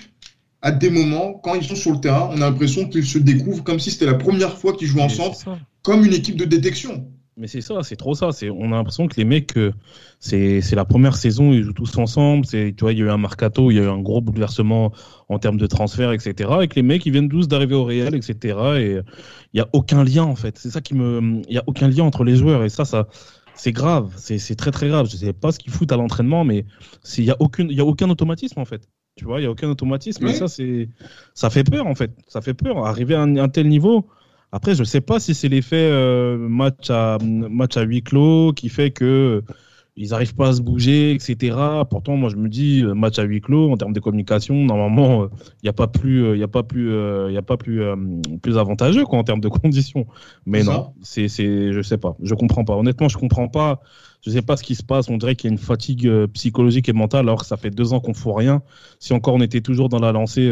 à 0.62 0.72
des 0.72 0.90
moments, 0.90 1.34
quand 1.34 1.56
ils 1.56 1.64
sont 1.64 1.76
sur 1.76 1.92
le 1.92 2.00
terrain, 2.00 2.30
on 2.32 2.38
a 2.42 2.50
l'impression 2.50 2.88
qu'ils 2.88 3.06
se 3.06 3.18
découvrent 3.18 3.64
comme 3.64 3.80
si 3.80 3.92
c'était 3.92 4.06
la 4.06 4.14
première 4.14 4.58
fois 4.58 4.74
qu'ils 4.74 4.88
jouent 4.88 5.02
ensemble, 5.02 5.36
comme 5.82 6.06
une 6.06 6.14
équipe 6.14 6.38
de 6.38 6.46
détection. 6.46 7.08
Mais 7.36 7.48
c'est 7.48 7.62
ça, 7.62 7.82
c'est 7.82 7.96
trop 7.96 8.14
ça. 8.14 8.32
C'est, 8.32 8.50
on 8.50 8.66
a 8.72 8.76
l'impression 8.76 9.08
que 9.08 9.16
les 9.18 9.26
mecs, 9.26 9.58
euh, 9.58 9.74
c'est, 10.20 10.62
c'est 10.62 10.76
la 10.76 10.86
première 10.86 11.16
saison, 11.16 11.52
ils 11.52 11.64
jouent 11.64 11.74
tous 11.74 11.98
ensemble. 11.98 12.46
C'est, 12.46 12.74
tu 12.78 12.82
vois, 12.84 12.94
il 12.94 13.00
y 13.00 13.02
a 13.02 13.06
eu 13.06 13.10
un 13.10 13.18
mercato, 13.18 13.72
il 13.72 13.76
y 13.76 13.80
a 13.80 13.84
eu 13.84 13.88
un 13.88 14.00
gros 14.00 14.22
bouleversement 14.22 14.94
en 15.30 15.40
termes 15.40 15.58
de 15.58 15.66
transfert, 15.66 16.12
etc. 16.12 16.52
Et 16.62 16.68
que 16.68 16.76
les 16.76 16.84
mecs, 16.84 17.06
ils 17.06 17.12
viennent 17.12 17.30
tous 17.30 17.48
d'arriver 17.48 17.74
au 17.76 17.86
Real, 17.86 18.14
etc. 18.14 18.58
Et 18.78 19.00
il 19.54 19.58
y 19.58 19.62
a 19.62 19.68
aucun 19.74 20.04
lien 20.04 20.24
en 20.24 20.36
fait. 20.36 20.60
C'est 20.60 20.70
ça 20.70 20.82
qui 20.82 20.94
me, 20.94 21.42
il 21.48 21.56
y 21.56 21.58
a 21.58 21.64
aucun 21.66 21.88
lien 21.88 22.04
entre 22.04 22.24
les 22.24 22.36
joueurs. 22.36 22.64
Et 22.64 22.70
ça, 22.70 22.86
ça, 22.86 23.08
c'est 23.56 23.72
grave. 23.72 24.14
C'est, 24.18 24.38
c'est 24.38 24.56
très 24.56 24.72
très 24.72 24.88
grave. 24.88 25.10
Je 25.10 25.18
sais 25.18 25.34
pas 25.34 25.52
ce 25.52 25.58
qu'ils 25.58 25.72
foutent 25.72 25.92
à 25.92 25.98
l'entraînement, 25.98 26.44
mais 26.44 26.66
il 27.18 27.24
y 27.24 27.32
a 27.32 27.38
y 27.60 27.80
a 27.82 27.86
aucun 27.86 28.10
automatisme 28.10 28.60
en 28.60 28.66
fait. 28.66 28.88
Tu 29.16 29.26
vois, 29.26 29.40
il 29.40 29.44
y 29.44 29.48
a 29.48 29.52
aucun 29.52 29.70
automatisme. 29.70 30.28
Et 30.28 30.34
ça, 30.34 30.48
c'est, 30.48 30.90
ça 31.34 31.50
fait 31.50 31.64
peur 31.64 31.88
en 31.88 31.96
fait. 31.96 32.12
Ça 32.28 32.42
fait 32.42 32.54
peur. 32.54 32.86
Arriver 32.86 33.16
à 33.16 33.22
un 33.22 33.50
tel 33.50 33.68
niveau 33.68 34.08
après, 34.54 34.76
je 34.76 34.82
ne 34.82 34.86
sais 34.86 35.02
pas 35.02 35.20
si 35.20 35.34
c'est 35.34 35.50
l'effet 35.50 35.90
euh, 35.90 36.38
match, 36.38 36.92
à, 36.92 37.18
match 37.24 37.76
à 37.76 37.82
huis 37.82 38.04
clos 38.04 38.54
qui 38.54 38.70
fait 38.70 38.92
que 38.92 39.42
ils 39.96 40.10
n'arrivent 40.10 40.36
pas 40.36 40.50
à 40.50 40.54
se 40.54 40.62
bouger, 40.62 41.12
etc. 41.12 41.58
Pourtant, 41.90 42.18
moi, 42.18 42.30
je 42.30 42.36
me 42.36 42.50
dis, 42.50 42.84
euh, 42.84 42.94
match 42.94 43.18
à 43.18 43.24
huis 43.24 43.42
clos, 43.42 43.72
en 43.72 43.78
termes 43.78 43.94
de 43.94 44.00
communication, 44.00 44.54
normalement, 44.54 45.24
il 45.24 45.26
euh, 45.26 45.28
n'y 45.64 45.70
a 45.70 45.74
pas 45.74 45.88
plus, 45.88 46.38
il 46.38 46.44
a 46.44 46.48
pas 46.48 46.62
plus, 46.62 46.92
il 47.32 47.36
a 47.36 47.42
pas 47.42 47.58
plus, 47.58 47.82
plus 48.44 48.60
avantageux 48.60 49.06
quoi, 49.06 49.18
en 49.18 49.24
termes 49.24 49.42
de 49.42 49.50
conditions. 49.62 50.06
Mais 50.46 50.62
non, 50.62 50.94
c'est, 51.02 51.30
c'est, 51.30 51.74
je 51.74 51.82
sais 51.82 51.98
pas, 51.98 52.16
je 52.22 52.36
comprends 52.36 52.64
pas. 52.64 52.76
Honnêtement, 52.76 53.10
je 53.10 53.18
comprends 53.18 53.48
pas. 53.48 53.82
Je 54.24 54.30
sais 54.30 54.44
pas 54.44 54.56
ce 54.56 54.64
qui 54.64 54.76
se 54.76 54.84
passe. 54.84 55.10
On 55.10 55.18
dirait 55.18 55.36
qu'il 55.36 55.50
y 55.50 55.52
a 55.52 55.54
une 55.54 55.60
fatigue 55.60 56.28
psychologique 56.28 56.88
et 56.90 56.94
mentale, 56.94 57.22
alors 57.22 57.40
que 57.40 57.48
ça 57.48 57.58
fait 57.58 57.72
deux 57.72 57.92
ans 57.92 58.00
qu'on 58.00 58.14
fout 58.14 58.34
rien. 58.36 58.62
Si 59.00 59.14
encore 59.14 59.34
on 59.34 59.42
était 59.42 59.62
toujours 59.62 59.90
dans 59.90 60.00
la 60.00 60.12
lancée 60.12 60.50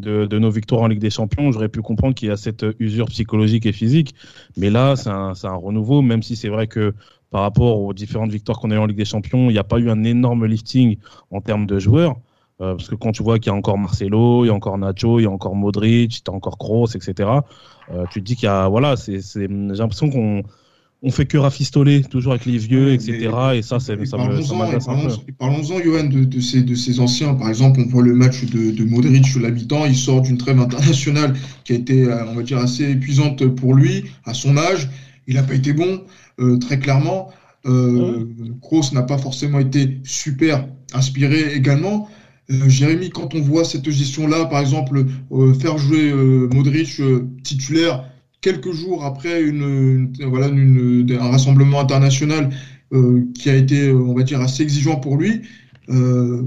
de, 0.00 0.38
nos 0.38 0.50
victoires 0.50 0.82
en 0.82 0.88
Ligue 0.88 1.00
des 1.00 1.10
Champions, 1.10 1.52
j'aurais 1.52 1.68
pu 1.68 1.82
comprendre 1.82 2.14
qu'il 2.14 2.28
y 2.28 2.30
a 2.30 2.36
cette 2.36 2.64
usure 2.78 3.06
psychologique 3.06 3.66
et 3.66 3.72
physique. 3.72 4.14
Mais 4.56 4.70
là, 4.70 4.96
c'est 4.96 5.08
un, 5.10 5.54
renouveau, 5.54 6.02
même 6.02 6.22
si 6.22 6.36
c'est 6.36 6.48
vrai 6.48 6.66
que 6.66 6.94
par 7.30 7.42
rapport 7.42 7.80
aux 7.80 7.94
différentes 7.94 8.32
victoires 8.32 8.58
qu'on 8.58 8.70
a 8.70 8.74
eues 8.74 8.78
en 8.78 8.86
Ligue 8.86 8.96
des 8.96 9.04
Champions, 9.04 9.50
il 9.50 9.52
n'y 9.52 9.58
a 9.58 9.64
pas 9.64 9.78
eu 9.78 9.88
un 9.90 10.02
énorme 10.02 10.46
lifting 10.46 10.96
en 11.30 11.40
termes 11.40 11.66
de 11.66 11.78
joueurs. 11.78 12.16
Euh, 12.60 12.74
parce 12.74 12.88
que 12.88 12.94
quand 12.94 13.12
tu 13.12 13.22
vois 13.22 13.38
qu'il 13.38 13.50
y 13.50 13.54
a 13.54 13.56
encore 13.56 13.78
Marcelo, 13.78 14.44
il 14.44 14.48
y 14.48 14.50
a 14.50 14.54
encore 14.54 14.76
Nacho, 14.76 15.18
il 15.18 15.22
y 15.22 15.26
a 15.26 15.30
encore 15.30 15.54
Modric, 15.54 16.18
il 16.18 16.22
y 16.26 16.30
a 16.30 16.34
encore 16.34 16.58
Kroos, 16.58 16.88
etc., 16.94 17.30
euh, 17.90 18.04
tu 18.10 18.20
te 18.20 18.24
dis 18.24 18.36
qu'il 18.36 18.46
y 18.46 18.48
a. 18.48 18.68
Voilà, 18.68 18.94
j'ai 18.96 19.48
l'impression 19.48 20.10
qu'on 20.10 20.42
on 21.02 21.10
fait 21.10 21.24
que 21.24 21.38
rafistoler 21.38 22.02
toujours 22.02 22.32
avec 22.32 22.44
les 22.44 22.58
vieux, 22.58 22.92
etc. 22.92 23.30
Et 23.54 23.62
ça, 23.62 23.80
ça, 23.80 23.94
un 23.94 23.96
peu. 23.96 24.04
Parlons-en, 25.38 25.80
Johan, 25.82 26.04
de, 26.04 26.40
ces, 26.40 26.62
de 26.62 26.74
ces 26.74 27.00
anciens. 27.00 27.34
Par 27.34 27.48
exemple, 27.48 27.80
on 27.80 27.88
voit 27.88 28.02
le 28.02 28.14
match 28.14 28.44
de, 28.44 28.70
de 28.70 28.84
Modric 28.84 29.26
sur 29.26 29.40
l'habitant. 29.40 29.86
Il 29.86 29.96
sort 29.96 30.20
d'une 30.20 30.36
trêve 30.36 30.60
internationale 30.60 31.34
qui 31.64 31.72
a 31.72 31.76
été, 31.76 32.04
euh, 32.04 32.26
on 32.26 32.34
va 32.34 32.42
dire, 32.42 32.58
assez 32.58 32.90
épuisante 32.90 33.46
pour 33.46 33.74
lui, 33.74 34.04
à 34.24 34.34
son 34.34 34.58
âge. 34.58 34.90
Il 35.26 35.36
n'a 35.36 35.42
pas 35.42 35.54
été 35.54 35.72
bon, 35.72 36.02
euh, 36.38 36.58
très 36.58 36.78
clairement. 36.78 37.30
Euh, 37.64 38.26
Kroos 38.60 38.92
n'a 38.92 39.02
pas 39.02 39.16
forcément 39.16 39.58
été 39.58 40.00
super 40.04 40.66
inspiré 40.92 41.54
également. 41.54 42.08
Euh, 42.50 42.68
Jérémy, 42.68 43.10
quand 43.10 43.34
on 43.34 43.40
voit 43.40 43.64
cette 43.64 43.88
gestion-là, 43.88 44.46
par 44.46 44.60
exemple, 44.60 45.06
faire 45.60 45.78
jouer 45.78 46.12
Modric 46.52 47.00
titulaire 47.42 48.04
quelques 48.40 48.72
jours 48.72 49.04
après 49.04 49.42
une, 49.42 50.12
voilà, 50.26 50.46
un 50.46 51.30
rassemblement 51.30 51.80
international 51.80 52.50
euh, 52.92 53.24
qui 53.34 53.50
a 53.50 53.54
été, 53.54 53.88
euh, 53.88 53.94
on 53.94 54.14
va 54.14 54.22
dire, 54.22 54.40
assez 54.40 54.62
exigeant 54.62 54.96
pour 54.96 55.16
lui. 55.16 55.42
Euh, 55.88 56.42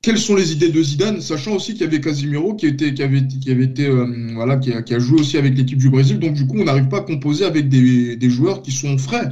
quelles 0.00 0.18
sont 0.18 0.36
les 0.36 0.52
idées 0.52 0.70
de 0.70 0.82
Zidane, 0.82 1.20
sachant 1.20 1.56
aussi 1.56 1.72
qu'il 1.72 1.82
y 1.82 1.84
avait 1.84 2.00
Casimiro 2.00 2.54
qui, 2.54 2.66
était, 2.66 2.94
qui 2.94 3.02
avait, 3.02 3.26
qui 3.26 3.50
avait 3.50 3.64
été, 3.64 3.90
voilà, 4.34 4.54
a, 4.54 4.56
qui 4.58 4.94
a, 4.94 4.98
joué 4.98 5.20
aussi 5.20 5.36
avec 5.36 5.56
l'équipe 5.56 5.78
du 5.78 5.90
Brésil. 5.90 6.20
Donc 6.20 6.34
du 6.34 6.46
coup, 6.46 6.58
on 6.58 6.64
n'arrive 6.64 6.88
pas 6.88 6.98
à 6.98 7.02
composer 7.02 7.44
avec 7.44 7.68
des, 7.68 8.16
des, 8.16 8.30
joueurs 8.30 8.62
qui 8.62 8.70
sont 8.70 8.96
frais. 8.96 9.28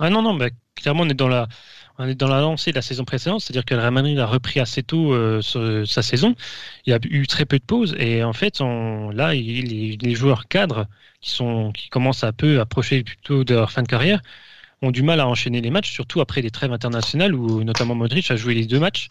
Ah 0.00 0.10
non, 0.10 0.20
non, 0.20 0.34
mais 0.34 0.50
clairement, 0.74 1.04
on 1.04 1.08
est 1.08 1.14
dans 1.14 1.28
la, 1.28 1.48
on 1.98 2.08
est 2.08 2.14
dans 2.14 2.28
la 2.28 2.40
lancée 2.40 2.70
de 2.70 2.76
la 2.76 2.82
saison 2.82 3.04
précédente, 3.04 3.40
c'est-à-dire 3.40 3.64
que 3.64 3.74
le 3.74 3.80
Real 3.80 3.92
Madrid 3.92 4.18
a 4.18 4.26
repris 4.26 4.60
assez 4.60 4.82
tôt 4.82 5.12
euh, 5.12 5.42
sa 5.84 6.02
saison. 6.02 6.34
Il 6.86 6.90
y 6.90 6.92
a 6.92 6.98
eu 7.02 7.26
très 7.26 7.44
peu 7.44 7.58
de 7.58 7.64
pauses 7.64 7.94
et 7.98 8.22
en 8.22 8.32
fait, 8.32 8.60
là, 8.60 9.34
les, 9.34 10.14
joueurs 10.14 10.48
cadres 10.48 10.86
qui 11.20 11.30
sont 11.30 11.72
qui 11.72 11.88
commencent 11.88 12.24
à 12.24 12.32
peu 12.32 12.60
approcher 12.60 13.02
plutôt 13.02 13.44
de 13.44 13.54
leur 13.54 13.72
fin 13.72 13.82
de 13.82 13.88
carrière 13.88 14.22
ont 14.82 14.92
du 14.92 15.02
mal 15.02 15.20
à 15.20 15.26
enchaîner 15.26 15.60
les 15.60 15.70
matchs, 15.70 15.92
surtout 15.92 16.20
après 16.20 16.40
des 16.42 16.50
trêves 16.50 16.72
internationales 16.72 17.34
où 17.34 17.64
notamment 17.64 17.94
Modric 17.96 18.30
a 18.30 18.36
joué 18.36 18.54
les 18.54 18.66
deux 18.66 18.78
matchs 18.78 19.08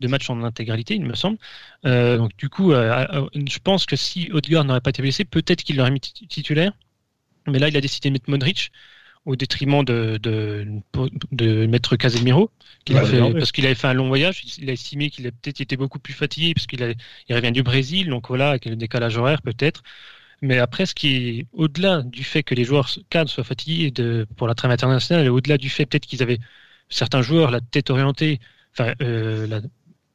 deux 0.00 0.08
matchs 0.08 0.30
en 0.30 0.42
intégralité, 0.42 0.94
il 0.94 1.04
me 1.04 1.14
semble. 1.14 1.38
Euh, 1.84 2.18
donc 2.18 2.36
du 2.36 2.48
coup, 2.48 2.72
euh, 2.72 3.28
je 3.34 3.58
pense 3.58 3.86
que 3.86 3.96
si 3.96 4.30
Odegaard 4.32 4.64
n'aurait 4.64 4.80
pas 4.80 4.90
été 4.90 5.02
blessé, 5.02 5.24
peut-être 5.24 5.62
qu'il 5.62 5.76
l'aurait 5.76 5.90
mis 5.90 6.00
titulaire. 6.00 6.72
Mais 7.46 7.58
là, 7.58 7.68
il 7.68 7.76
a 7.76 7.80
décidé 7.80 8.10
de 8.10 8.14
mettre 8.14 8.30
Modric 8.30 8.70
au 9.24 9.36
détriment 9.36 9.84
de, 9.84 10.18
de, 10.22 10.66
de 11.32 11.66
Maître 11.66 11.96
Casemiro, 11.96 12.50
parce 12.86 13.52
qu'il 13.52 13.66
avait 13.66 13.74
fait 13.74 13.86
un 13.88 13.94
long 13.94 14.08
voyage. 14.08 14.42
Il 14.58 14.70
a 14.70 14.72
estimé 14.72 15.10
qu'il 15.10 15.26
a 15.26 15.30
peut-être 15.30 15.60
été 15.60 15.76
beaucoup 15.76 15.98
plus 15.98 16.14
fatigué, 16.14 16.54
parce 16.54 16.66
qu'il 16.66 16.94
il 17.28 17.34
revient 17.34 17.52
du 17.52 17.62
Brésil, 17.62 18.08
donc 18.08 18.28
voilà, 18.28 18.50
avec 18.50 18.64
le 18.64 18.76
décalage 18.76 19.16
horaire 19.16 19.42
peut-être. 19.42 19.82
Mais 20.40 20.58
après, 20.58 20.86
ce 20.86 20.94
qui 20.94 21.16
est 21.16 21.46
au-delà 21.52 22.02
du 22.02 22.22
fait 22.24 22.42
que 22.42 22.54
les 22.54 22.64
joueurs 22.64 22.88
cadres 23.10 23.30
soient 23.30 23.44
fatigués 23.44 23.90
de, 23.90 24.26
pour 24.36 24.46
la 24.46 24.54
trêve 24.54 24.70
internationale, 24.70 25.26
et 25.26 25.28
au-delà 25.28 25.58
du 25.58 25.68
fait 25.68 25.84
peut-être 25.86 26.06
qu'ils 26.06 26.22
avaient 26.22 26.38
certains 26.88 27.22
joueurs 27.22 27.50
la 27.50 27.60
tête 27.60 27.90
orientée, 27.90 28.40
enfin, 28.72 28.94
euh, 29.02 29.46
la, 29.46 29.60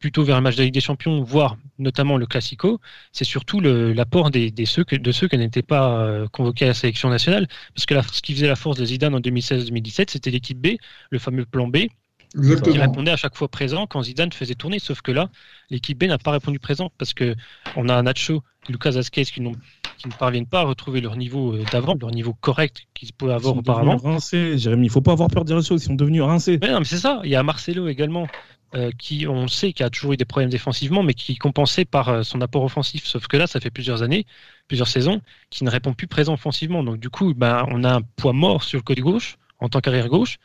plutôt 0.03 0.25
vers 0.25 0.35
un 0.35 0.41
match 0.41 0.57
de 0.57 0.63
Ligue 0.63 0.73
des 0.73 0.81
Champions, 0.81 1.23
voire 1.23 1.55
notamment 1.79 2.17
le 2.17 2.25
Classico, 2.25 2.81
c'est 3.13 3.23
surtout 3.23 3.61
l'apport 3.61 4.31
des, 4.31 4.51
ceux 4.65 4.83
de 4.83 5.11
ceux 5.13 5.29
qui 5.29 5.37
n'étaient 5.37 5.61
pas 5.61 5.97
euh, 5.97 6.27
convoqués 6.27 6.65
à 6.65 6.67
la 6.67 6.73
sélection 6.73 7.09
nationale. 7.09 7.47
Parce 7.73 7.85
que 7.85 7.95
ce 8.11 8.21
qui 8.21 8.33
faisait 8.33 8.47
la 8.47 8.57
force 8.57 8.77
de 8.77 8.83
Zidane 8.83 9.15
en 9.15 9.21
2016-2017, 9.21 10.09
c'était 10.09 10.29
l'équipe 10.29 10.59
B, 10.59 10.75
le 11.09 11.19
fameux 11.19 11.45
plan 11.45 11.69
B, 11.69 11.87
qui 12.33 12.77
répondait 12.77 13.11
à 13.11 13.15
chaque 13.15 13.37
fois 13.37 13.47
présent 13.47 13.87
quand 13.87 14.03
Zidane 14.03 14.33
faisait 14.33 14.55
tourner. 14.55 14.79
Sauf 14.79 15.01
que 15.01 15.13
là, 15.13 15.29
l'équipe 15.69 15.97
B 15.97 16.03
n'a 16.03 16.17
pas 16.17 16.31
répondu 16.31 16.59
présent 16.59 16.91
parce 16.97 17.13
que 17.13 17.33
on 17.77 17.87
a 17.87 18.01
Nacho, 18.01 18.43
Lucas 18.67 18.97
Asquez 18.97 19.23
qui, 19.23 19.41
qui, 19.41 20.07
ne 20.09 20.13
parviennent 20.19 20.47
pas 20.47 20.59
à 20.59 20.63
retrouver 20.63 20.99
leur 20.99 21.15
niveau 21.15 21.53
euh, 21.53 21.63
d'avant, 21.71 21.95
leur 21.97 22.11
niveau 22.11 22.33
correct 22.33 22.87
qu'ils 22.93 23.13
pouvaient 23.13 23.35
avoir 23.35 23.55
auparavant. 23.55 23.95
Rincés, 23.95 24.57
Jérémy, 24.57 24.87
il 24.87 24.89
faut 24.89 24.99
pas 24.99 25.13
avoir 25.13 25.29
peur 25.29 25.45
de 25.45 25.47
dire 25.47 25.55
les 25.55 25.63
choses, 25.63 25.81
ils 25.81 25.87
sont 25.87 25.95
devenus 25.95 26.23
rincés. 26.23 26.59
Mais 26.61 26.71
non, 26.71 26.79
mais 26.79 26.85
c'est 26.85 26.97
ça. 26.97 27.21
Il 27.23 27.29
y 27.29 27.37
a 27.37 27.43
Marcelo 27.43 27.87
également 27.87 28.27
euh, 28.75 28.91
qui, 28.97 29.27
on 29.27 29.47
sait, 29.47 29.71
qui 29.71 29.83
a 29.83 29.89
toujours 29.89 30.13
eu 30.13 30.17
des 30.17 30.25
problèmes 30.25 30.49
défensivement, 30.49 31.03
mais 31.03 31.13
qui 31.13 31.35
compensé 31.35 31.85
par 31.85 32.09
euh, 32.09 32.23
son 32.23 32.41
apport 32.41 32.63
offensif. 32.63 33.05
Sauf 33.05 33.27
que 33.27 33.37
là, 33.37 33.45
ça 33.45 33.59
fait 33.59 33.69
plusieurs 33.69 34.01
années, 34.01 34.25
plusieurs 34.67 34.87
saisons, 34.87 35.21
qui 35.49 35.63
ne 35.63 35.69
répond 35.69 35.93
plus 35.93 36.07
présent 36.07 36.33
offensivement. 36.33 36.83
Donc 36.83 36.97
du 36.99 37.09
coup, 37.09 37.33
ben, 37.35 37.65
on 37.69 37.83
a 37.83 37.95
un 37.95 38.01
poids 38.01 38.33
mort 38.33 38.63
sur 38.63 38.79
le 38.79 38.83
côté 38.83 39.01
gauche, 39.01 39.37
en 39.59 39.69
tant 39.69 39.79
qu'arrière 39.79 40.07
gauche. 40.09 40.37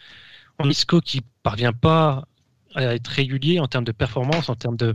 On 0.58 0.68
Isco 0.68 1.00
qui 1.00 1.22
parvient 1.42 1.72
pas 1.72 2.26
à 2.74 2.94
être 2.94 3.08
régulier 3.08 3.60
en 3.60 3.66
termes 3.66 3.84
de 3.84 3.92
performance, 3.92 4.48
en 4.48 4.56
termes 4.56 4.76
de, 4.76 4.94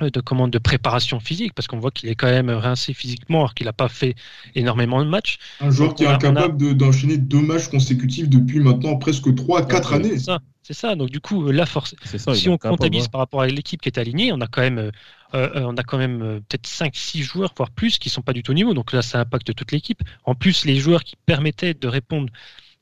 de 0.00 0.20
commande 0.20 0.50
de 0.50 0.58
préparation 0.58 1.20
physique, 1.20 1.54
parce 1.54 1.66
qu'on 1.66 1.78
voit 1.78 1.90
qu'il 1.90 2.08
est 2.08 2.14
quand 2.14 2.30
même 2.30 2.50
rincé 2.50 2.92
physiquement, 2.92 3.40
alors 3.40 3.54
qu'il 3.54 3.66
n'a 3.66 3.72
pas 3.72 3.88
fait 3.88 4.14
énormément 4.54 5.02
de 5.04 5.08
matchs. 5.08 5.38
Un 5.60 5.70
joueur 5.70 5.94
qui 5.94 6.04
est 6.04 6.06
incapable 6.06 6.76
d'enchaîner 6.76 7.18
deux 7.18 7.40
matchs 7.40 7.68
consécutifs 7.68 8.28
depuis 8.28 8.60
maintenant 8.60 8.96
presque 8.96 9.34
3 9.34 9.66
4 9.66 9.92
années. 9.94 10.18
C'est 10.66 10.74
ça. 10.74 10.96
Donc 10.96 11.10
du 11.10 11.20
coup, 11.20 11.52
là, 11.52 11.64
force... 11.64 11.94
si 12.34 12.48
on 12.48 12.58
comptabilise 12.58 13.06
par 13.06 13.20
rapport 13.20 13.40
à 13.40 13.46
l'équipe 13.46 13.80
qui 13.80 13.88
est 13.88 13.98
alignée, 13.98 14.32
on 14.32 14.40
a 14.40 14.48
quand 14.48 14.62
même, 14.62 14.78
euh, 14.78 14.90
euh, 15.34 15.60
on 15.60 15.76
a 15.76 15.84
quand 15.84 15.96
même 15.96 16.22
euh, 16.22 16.40
peut-être 16.40 16.66
5-6 16.66 17.22
joueurs, 17.22 17.54
voire 17.56 17.70
plus, 17.70 17.98
qui 17.98 18.10
sont 18.10 18.22
pas 18.22 18.32
du 18.32 18.42
tout 18.42 18.50
au 18.50 18.54
niveau. 18.54 18.74
Donc 18.74 18.92
là, 18.92 19.00
ça 19.00 19.20
impacte 19.20 19.54
toute 19.54 19.70
l'équipe. 19.70 20.02
En 20.24 20.34
plus, 20.34 20.64
les 20.64 20.76
joueurs 20.76 21.04
qui 21.04 21.14
permettaient 21.24 21.74
de 21.74 21.86
répondre 21.86 22.30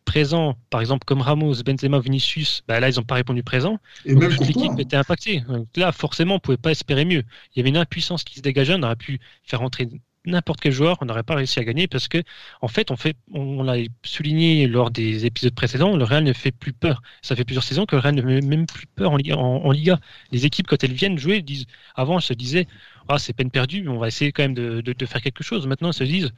présent, 0.05 0.57
par 0.71 0.81
exemple 0.81 1.05
comme 1.05 1.21
Ramos, 1.21 1.63
Benzema, 1.65 1.99
Vinicius, 1.99 2.63
bah 2.69 2.81
là 2.81 2.89
ils 2.89 2.97
n'ont 2.97 3.05
pas 3.05 3.17
répondu 3.17 3.43
présent. 3.43 3.79
Et 4.05 4.15
toute 4.15 4.47
l'équipe 4.47 4.79
était 4.79 4.97
impactée. 4.97 5.41
Donc, 5.49 5.69
là, 5.77 5.93
forcément, 5.93 6.37
on 6.37 6.39
pouvait 6.39 6.57
pas 6.57 6.71
espérer 6.71 7.05
mieux. 7.05 7.25
Il 7.55 7.59
y 7.59 7.61
avait 7.61 7.71
une 7.71 7.77
impuissance 7.77 8.25
qui 8.25 8.37
se 8.37 8.41
dégageait. 8.41 8.75
On 8.75 8.83
aurait 8.83 8.97
pu 8.97 9.21
faire 9.43 9.61
rentrer 9.61 9.89
n'importe 10.27 10.61
quel 10.61 10.73
joueur, 10.73 10.99
on 11.01 11.07
n'aurait 11.07 11.23
pas 11.23 11.35
réussi 11.35 11.59
à 11.61 11.65
gagner 11.65 11.87
parce 11.87 12.09
que, 12.09 12.23
en 12.61 12.69
fait, 12.69 12.91
on 12.91 12.97
fait, 12.97 13.17
on, 13.33 13.63
l'a 13.63 13.77
souligné 14.05 14.67
lors 14.67 14.91
des 14.91 15.27
épisodes 15.27 15.55
précédents, 15.55 15.97
le 15.97 16.05
Real 16.05 16.25
ne 16.25 16.33
fait 16.33 16.53
plus 16.53 16.73
peur. 16.73 17.03
Ça 17.23 17.37
fait 17.37 17.45
plusieurs 17.45 17.65
saisons 17.65 17.87
que 17.87 17.97
le 17.97 18.01
Real 18.01 18.15
ne 18.15 18.23
fait 18.23 18.41
même 18.41 18.67
plus 18.67 18.87
peur 18.87 19.13
en 19.13 19.17
Liga. 19.17 19.37
En, 19.37 19.71
Liga. 19.71 20.01
Les 20.33 20.47
équipes, 20.47 20.67
quand 20.67 20.83
elles 20.83 20.93
viennent 20.93 21.19
jouer, 21.19 21.43
disent, 21.43 21.67
avant, 21.95 22.17
elles 22.17 22.23
se 22.23 22.33
disaient, 22.33 22.67
ah, 23.09 23.19
c'est 23.19 23.35
peine 23.35 23.51
perdue, 23.51 23.83
mais 23.83 23.91
on 23.91 23.99
va 23.99 24.09
essayer 24.09 24.33
quand 24.33 24.43
même 24.43 24.55
de, 24.55 24.81
de, 24.81 25.07
faire 25.07 25.21
quelque 25.21 25.45
chose. 25.45 25.67
Maintenant, 25.67 25.89
elles 25.89 25.95
se 25.95 26.05
disent, 26.05 26.33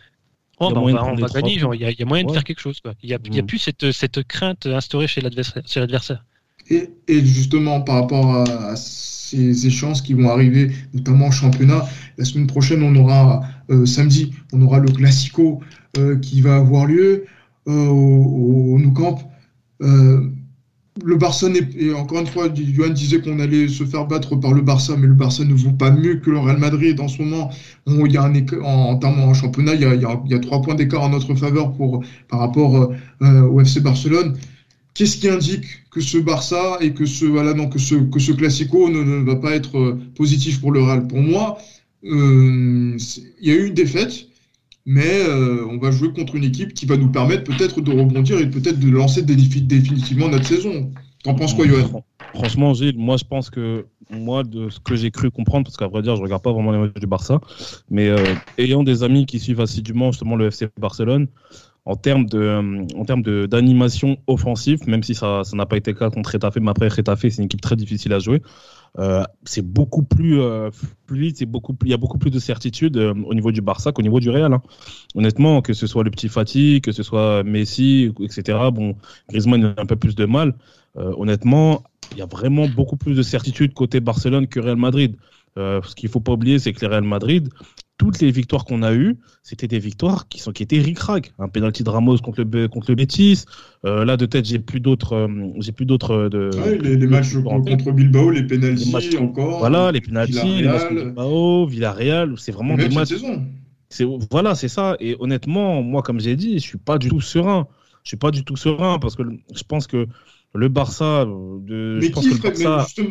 oh, 0.59 0.71
bah, 0.73 0.81
on 0.81 0.93
va, 0.93 1.05
on 1.05 1.15
va 1.15 1.29
gagner, 1.29 1.55
il 1.55 1.97
y, 1.99 2.03
a 2.03 2.07
moyen 2.07 2.25
de 2.25 2.33
faire 2.33 2.45
quelque 2.45 2.61
chose. 2.61 2.81
Il 3.03 3.09
n'y 3.09 3.15
a, 3.15 3.19
y 3.31 3.39
a, 3.39 3.43
mm. 3.43 3.47
plus 3.47 3.59
cette, 3.59 3.93
cette 3.93 4.23
crainte 4.27 4.67
instaurée 4.67 5.07
chez 5.07 5.21
l'adversaire. 5.21 6.25
Et, 6.69 6.91
et, 7.09 7.25
justement, 7.25 7.81
par 7.81 7.97
rapport 7.97 8.35
à 8.35 8.75
ces 8.77 9.67
échanges 9.67 10.03
qui 10.03 10.15
vont 10.15 10.31
arriver, 10.31 10.71
notamment 10.95 11.27
en 11.27 11.31
championnat. 11.31 11.85
La 12.17 12.25
semaine 12.25 12.47
prochaine, 12.47 12.83
on 12.83 12.95
aura 12.97 13.43
euh, 13.71 13.85
samedi, 13.85 14.33
on 14.53 14.63
aura 14.63 14.79
le 14.79 14.91
Classico 14.91 15.61
euh, 15.99 16.17
qui 16.19 16.41
va 16.41 16.57
avoir 16.57 16.87
lieu 16.87 17.27
euh, 17.69 17.87
au, 17.89 18.79
Nou 18.79 18.93
Camp. 18.93 19.19
Le 21.05 21.17
Barça 21.17 21.49
n'est 21.49 21.69
et 21.77 21.93
encore 21.93 22.21
une 22.21 22.27
fois, 22.27 22.49
Johan 22.55 22.89
disait 22.91 23.21
qu'on 23.21 23.39
allait 23.39 23.69
se 23.69 23.85
faire 23.85 24.07
battre 24.07 24.37
par 24.37 24.53
le 24.53 24.63
Barça, 24.63 24.97
mais 24.97 25.07
le 25.07 25.15
Barça 25.15 25.45
ne 25.45 25.55
vaut 25.55 25.73
pas 25.73 25.91
mieux 25.91 26.17
que 26.17 26.31
le 26.31 26.39
Real 26.39 26.59
Madrid 26.59 26.99
en 27.01 27.09
ce 27.09 27.23
moment. 27.23 27.51
il 27.87 28.13
y 28.13 28.17
a 28.17 28.23
un 28.23 28.35
en, 28.35 28.65
en 28.65 28.97
termes 28.97 29.21
en 29.21 29.35
championnat, 29.35 29.75
il 29.75 29.83
y 29.83 29.85
a, 29.85 29.95
il 29.95 30.31
y 30.31 30.35
a, 30.35 30.39
trois 30.39 30.63
points 30.63 30.75
d'écart 30.75 31.03
en 31.03 31.11
notre 31.11 31.35
faveur 31.35 31.73
pour 31.73 32.03
par 32.29 32.41
rapport 32.41 32.93
euh, 33.23 33.43
au 33.43 33.61
FC 33.61 33.81
Barcelone. 33.81 34.37
Qu'est-ce 34.95 35.19
qui 35.19 35.29
indique 35.29 35.67
que 35.91 36.01
ce 36.01 36.19
Barça 36.19 36.79
et 36.81 36.95
que 36.95 37.05
ce 37.05 37.27
voilà 37.27 37.53
non 37.53 37.69
que 37.69 37.79
ce 37.79 37.97
que 37.97 38.19
ce 38.19 38.33
Classico 38.33 38.89
ne, 38.89 39.23
va 39.25 39.37
pas 39.37 39.55
être 39.55 39.79
euh, 39.79 40.01
positif 40.17 40.61
pour 40.61 40.73
le 40.73 40.83
Real? 40.83 41.07
Pour 41.07 41.21
moi, 41.21 41.59
euh, 42.05 42.97
il 43.41 43.49
y 43.49 43.51
a 43.51 43.55
eu 43.55 43.67
une 43.67 43.75
défaite 43.75 44.29
mais 44.87 45.21
euh, 45.29 45.67
on 45.69 45.79
va 45.79 45.91
jouer 45.91 46.13
contre 46.13 46.37
une 46.37 46.45
équipe 46.45 46.73
qui 46.73 46.87
va 46.87 46.97
nous 46.97 47.11
permettre 47.11 47.43
peut-être 47.43 47.81
de 47.81 47.91
rebondir 47.91 48.39
et 48.39 48.49
peut-être 48.49 48.79
de 48.79 48.89
lancer 48.89 49.23
définitivement 49.23 50.29
notre 50.29 50.47
saison. 50.47 50.93
T'en 51.25 51.35
penses 51.35 51.55
quoi, 51.55 51.67
Yoann 51.67 51.89
Franchement, 52.35 52.73
Gilles, 52.73 52.97
moi 52.97 53.17
je 53.17 53.25
pense 53.25 53.51
que 53.51 53.87
moi 54.11 54.45
de 54.45 54.71
ce 54.71 54.79
que 54.79 54.95
j'ai 54.95 55.11
cru 55.11 55.33
comprendre, 55.33 55.65
parce 55.65 55.77
qu'à 55.77 55.89
vrai 55.89 56.03
dire, 56.03 56.15
je 56.15 56.23
regarde 56.23 56.43
pas 56.43 56.53
vraiment 56.53 56.71
les 56.71 56.79
matchs 56.79 57.01
du 57.01 57.07
Barça, 57.09 57.41
mais 57.91 58.09
euh, 58.09 58.25
ayant 58.59 58.85
des 58.85 59.03
amis 59.03 59.27
qui 59.27 59.41
suivent 59.41 59.61
assidûment 59.61 60.13
justement 60.13 60.37
le 60.37 60.47
FC 60.47 60.69
Barcelone, 60.79 61.27
en 61.85 61.97
termes 61.97 62.27
termes 62.29 63.23
d'animation 63.47 64.19
offensive, 64.27 64.81
même 64.89 65.03
si 65.03 65.15
ça 65.15 65.43
n'a 65.53 65.67
pas 65.67 65.77
été 65.77 65.93
le 65.93 65.99
cas 65.99 66.11
contre 66.11 66.31
Retafe, 66.33 66.57
mais 66.61 66.71
après 66.71 66.89
Retafe 66.89 67.23
c'est 67.23 67.39
une 67.39 67.45
équipe 67.45 67.61
très 67.61 67.77
difficile 67.77 68.13
à 68.13 68.21
jouer. 68.21 68.43
Euh, 68.99 69.25
c'est 69.45 69.63
beaucoup 69.63 70.03
plus 70.03 70.41
euh, 70.41 70.71
fluide, 71.07 71.37
c'est 71.37 71.47
beaucoup 71.47 71.75
plus, 71.75 71.89
il 71.89 71.91
y 71.91 71.95
a 71.95 71.99
beaucoup 71.99 72.19
plus 72.19 72.31
de 72.31 72.39
certitude 72.39 72.97
euh, 72.97 73.15
au 73.27 73.35
niveau 73.35 73.53
du 73.53 73.61
Barça 73.61 73.93
qu'au 73.93 74.03
niveau 74.03 74.21
du 74.21 74.31
Real. 74.31 74.53
Hein. 74.53 74.63
Honnêtement, 75.15 75.61
que 75.61 75.75
ce 75.75 75.87
soit 75.87 76.05
le 76.05 76.11
petit 76.11 76.29
Fatih, 76.29 76.81
que 76.81 76.93
ce 76.93 77.03
soit 77.03 77.43
Messi, 77.45 78.13
etc. 78.21 78.59
Bon, 78.73 78.97
Griezmann 79.29 79.65
a 79.65 79.75
un 79.81 79.87
peu 79.87 79.97
plus 79.97 80.15
de 80.15 80.25
mal. 80.25 80.55
honnêtement, 80.95 81.83
il 82.13 82.19
y 82.19 82.23
a 82.23 82.27
vraiment 82.27 82.69
beaucoup 82.69 82.97
plus 82.97 83.15
de 83.15 83.23
certitude 83.23 83.75
côté 83.75 84.01
Barcelone 84.01 84.47
que 84.47 84.61
Real 84.61 84.77
Madrid. 84.77 85.17
ce 85.57 85.95
qu'il 85.95 86.09
faut 86.09 86.21
pas 86.21 86.33
oublier, 86.33 86.59
c'est 86.59 86.73
que 86.73 86.85
le 86.85 86.91
Real 86.91 87.05
Madrid, 87.05 87.51
toutes 87.99 88.21
les 88.21 88.31
victoires 88.31 88.65
qu'on 88.65 88.83
a 88.83 88.93
eues, 88.93 89.17
c'était 89.43 89.69
des 89.69 89.79
victoires 89.79 90.29
qui 90.29 90.39
sont 90.39 90.53
qui 90.53 90.63
étaient 90.63 90.81
ric-rac. 90.81 91.33
Un 91.39 91.49
penalty 91.49 91.83
de 91.83 91.91
Ramos 91.91 92.19
contre 92.19 92.43
le 92.43 92.69
contre 92.69 92.91
le 92.91 92.95
Betis. 92.95 93.45
Euh, 93.85 94.05
là 94.05 94.17
de 94.17 94.27
tête, 94.27 94.45
j'ai 94.45 94.59
plus 94.59 94.81
d'autres 94.81 95.15
euh, 95.15 95.29
j'ai 95.61 95.73
plus 95.73 95.87
d'autres 95.87 96.13
euh, 96.13 96.29
de 96.29 96.51
les, 96.83 97.07
matchs 97.07 97.35
contre 97.35 97.93
Bilbao, 97.93 98.31
les 98.31 98.43
penalties 98.43 99.17
encore. 99.19 99.59
Voilà, 99.59 99.93
les 99.93 100.01
penalties, 100.01 100.63
les 100.63 100.69
matchs 100.69 100.89
contre 100.89 101.05
Bilbao, 101.05 101.67
Villarreal, 101.67 102.35
c'est 102.37 102.53
vraiment 102.53 102.77
des 102.77 102.89
matchs 102.89 103.15
c'est 103.89 104.05
voilà, 104.33 104.57
c'est 104.57 104.69
ça 104.69 104.97
et 104.99 105.17
honnêtement, 105.21 105.83
moi 105.83 106.03
comme 106.03 106.19
j'ai 106.19 106.37
dit, 106.37 106.55
je 106.55 106.65
suis 106.65 106.79
pas 106.79 106.99
du 106.99 107.09
tout 107.09 107.21
serein. 107.21 107.69
Je 108.03 108.11
suis 108.11 108.17
pas 108.17 108.31
du 108.31 108.45
tout 108.45 108.57
serein 108.57 108.99
parce 109.01 109.17
que 109.17 109.25
je 109.53 109.63
pense 109.65 109.89
que 109.89 110.07
le 110.57 110.69
Barça. 110.69 111.23
Euh, 111.23 111.59
de, 111.61 111.99
mais, 112.01 112.11
qui 112.11 112.29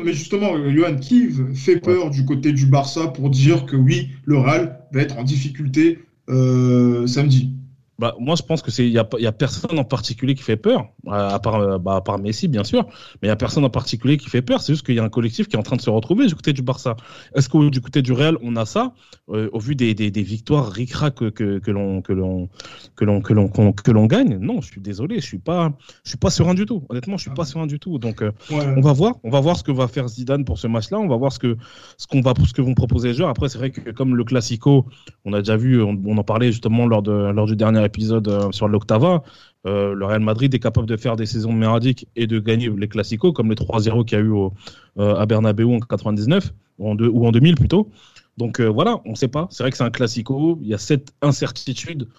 mais, 0.04 0.14
justement, 0.14 0.54
Johan, 0.70 0.96
qui 0.96 1.30
fait 1.54 1.78
peur 1.80 2.10
du 2.10 2.26
côté 2.26 2.54
du 2.54 2.66
Barça 2.66 3.08
pour 3.08 3.30
dire 3.30 3.66
que 3.66 3.76
oui, 3.76 4.10
le 4.26 4.38
Real 4.38 4.80
va 4.92 5.02
être 5.02 5.18
en 5.18 5.24
difficulté 5.24 6.00
euh, 6.30 7.06
samedi 7.08 7.52
bah, 7.98 8.16
moi, 8.20 8.36
je 8.36 8.44
pense 8.44 8.62
que 8.62 8.72
c'est 8.72 8.86
il 8.86 8.92
y 8.92 9.00
a, 9.00 9.08
y 9.20 9.26
a, 9.26 9.32
personne 9.32 9.80
en 9.80 9.84
particulier 9.86 10.36
qui 10.36 10.44
fait 10.44 10.58
peur, 10.58 10.90
à 11.10 11.40
part, 11.40 11.56
euh, 11.56 11.78
bah, 11.78 11.96
à 11.96 12.02
part 12.02 12.20
Messi 12.20 12.48
bien 12.48 12.64
sûr, 12.64 12.86
mais 13.22 13.28
il 13.28 13.28
y 13.28 13.32
a 13.32 13.36
personne 13.36 13.64
en 13.64 13.70
particulier 13.70 14.18
qui 14.18 14.30
fait 14.30 14.42
peur. 14.42 14.62
C'est 14.62 14.74
juste 14.74 14.86
qu'il 14.86 14.96
y 14.96 15.00
a 15.00 15.04
un 15.04 15.10
collectif 15.10 15.48
qui 15.48 15.56
est 15.56 15.60
en 15.60 15.64
train 15.64 15.78
de 15.78 15.82
se 15.82 15.90
retrouver 15.90 16.28
du 16.28 16.36
côté 16.36 16.52
du 16.52 16.62
Barça. 16.62 16.98
Est-ce 17.36 17.48
que 17.48 17.70
du 17.70 17.80
côté 17.80 18.02
du 18.02 18.12
Real, 18.12 18.38
on 18.42 18.56
a 18.58 18.66
ça 18.66 18.94
euh, 19.30 19.50
au 19.54 19.60
vu 19.60 19.76
des, 19.76 19.94
des, 19.94 20.12
des 20.12 20.24
victoires 20.24 20.70
ricra 20.70 21.10
que 21.10 21.30
que, 21.30 21.60
que 21.60 21.72
l'on 21.72 22.02
que 22.02 22.12
l'on 22.12 22.50
que 22.96 23.06
l'on 23.06 23.22
que 23.22 23.34
l'on 23.34 23.50
que 23.50 23.92
l'on 23.92 24.06
gagne? 24.08 24.38
Non, 24.40 24.60
je 24.60 24.68
suis 24.68 24.82
désolé, 24.82 25.22
je 25.22 25.26
suis 25.26 25.40
pas 25.40 25.72
je 26.04 26.10
suis 26.10 26.18
pas 26.18 26.30
serein 26.30 26.54
du 26.54 26.66
tout. 26.66 26.84
Honnêtement, 26.90 27.16
je 27.16 27.22
suis 27.22 27.34
pas 27.34 27.46
serein 27.46 27.66
du 27.66 27.80
tout. 27.80 27.98
Donc, 27.98 28.22
euh, 28.22 28.32
on 28.52 28.82
va 28.82 28.92
voir, 28.92 29.16
on 29.24 29.30
va 29.30 29.40
voir 29.40 29.56
ce 29.56 29.64
que 29.64 29.72
va 29.72 29.88
faire 29.88 30.08
Zidane 30.10 30.44
pour 30.44 30.58
ce 30.58 30.68
match-là. 30.68 31.00
On 31.00 31.08
va 31.08 31.16
voir 31.16 31.32
ce 31.32 31.40
que 31.40 31.56
ce 31.98 32.08
qu'on 32.08 32.22
va 32.22 32.34
ce 32.46 32.54
que 32.54 32.62
vont 32.62 32.74
proposer 32.74 33.10
les 33.10 33.14
joueurs. 33.14 33.30
Après, 33.30 33.48
c'est 33.48 33.58
vrai 33.58 33.72
que 33.72 33.92
comme 33.92 34.16
le 34.16 34.24
Classico, 34.26 34.86
on 35.24 35.32
a 35.32 35.40
déjà 35.40 35.56
vu, 35.56 35.82
on, 35.82 35.98
on 36.06 36.18
en 36.18 36.24
parlait 36.24 36.52
justement 36.52 36.86
lors 36.88 37.02
de 37.02 37.12
lors 37.12 37.46
du 37.46 37.56
dernier 37.56 37.85
épisode 37.86 38.28
euh, 38.28 38.52
sur 38.52 38.68
l'Octava, 38.68 39.24
euh, 39.66 39.94
le 39.94 40.06
Real 40.06 40.22
Madrid 40.22 40.54
est 40.54 40.60
capable 40.60 40.88
de 40.88 40.98
faire 40.98 41.16
des 41.16 41.26
saisons 41.26 41.54
méradiques 41.54 42.08
et 42.16 42.28
de 42.28 42.40
gagner 42.40 42.70
les 42.70 42.88
classicos, 42.88 43.34
comme 43.34 43.50
les 43.50 43.56
3-0 43.56 44.06
qu'il 44.06 44.18
y 44.18 44.22
a 44.22 44.24
eu 44.24 44.34
euh, 44.34 45.16
à 45.16 45.26
Bernabeu 45.26 45.66
en 45.66 45.80
99, 45.80 46.54
ou 46.78 46.90
en, 46.90 46.98
ou 46.98 47.28
en 47.28 47.32
2000 47.32 47.56
plutôt. 47.56 47.90
Donc 48.38 48.60
voilà, 48.60 49.00
on 49.06 49.12
ne 49.12 49.16
sait 49.16 49.30
pas. 49.30 49.48
C'est 49.50 49.64
vrai 49.64 49.72
que 49.72 49.78
c'est 49.78 49.86
un 49.86 49.90
classico. 49.90 50.60
Il 50.62 50.68
y 50.68 50.74
a 50.74 50.78
cette 50.78 51.14
incertitude 51.22 52.10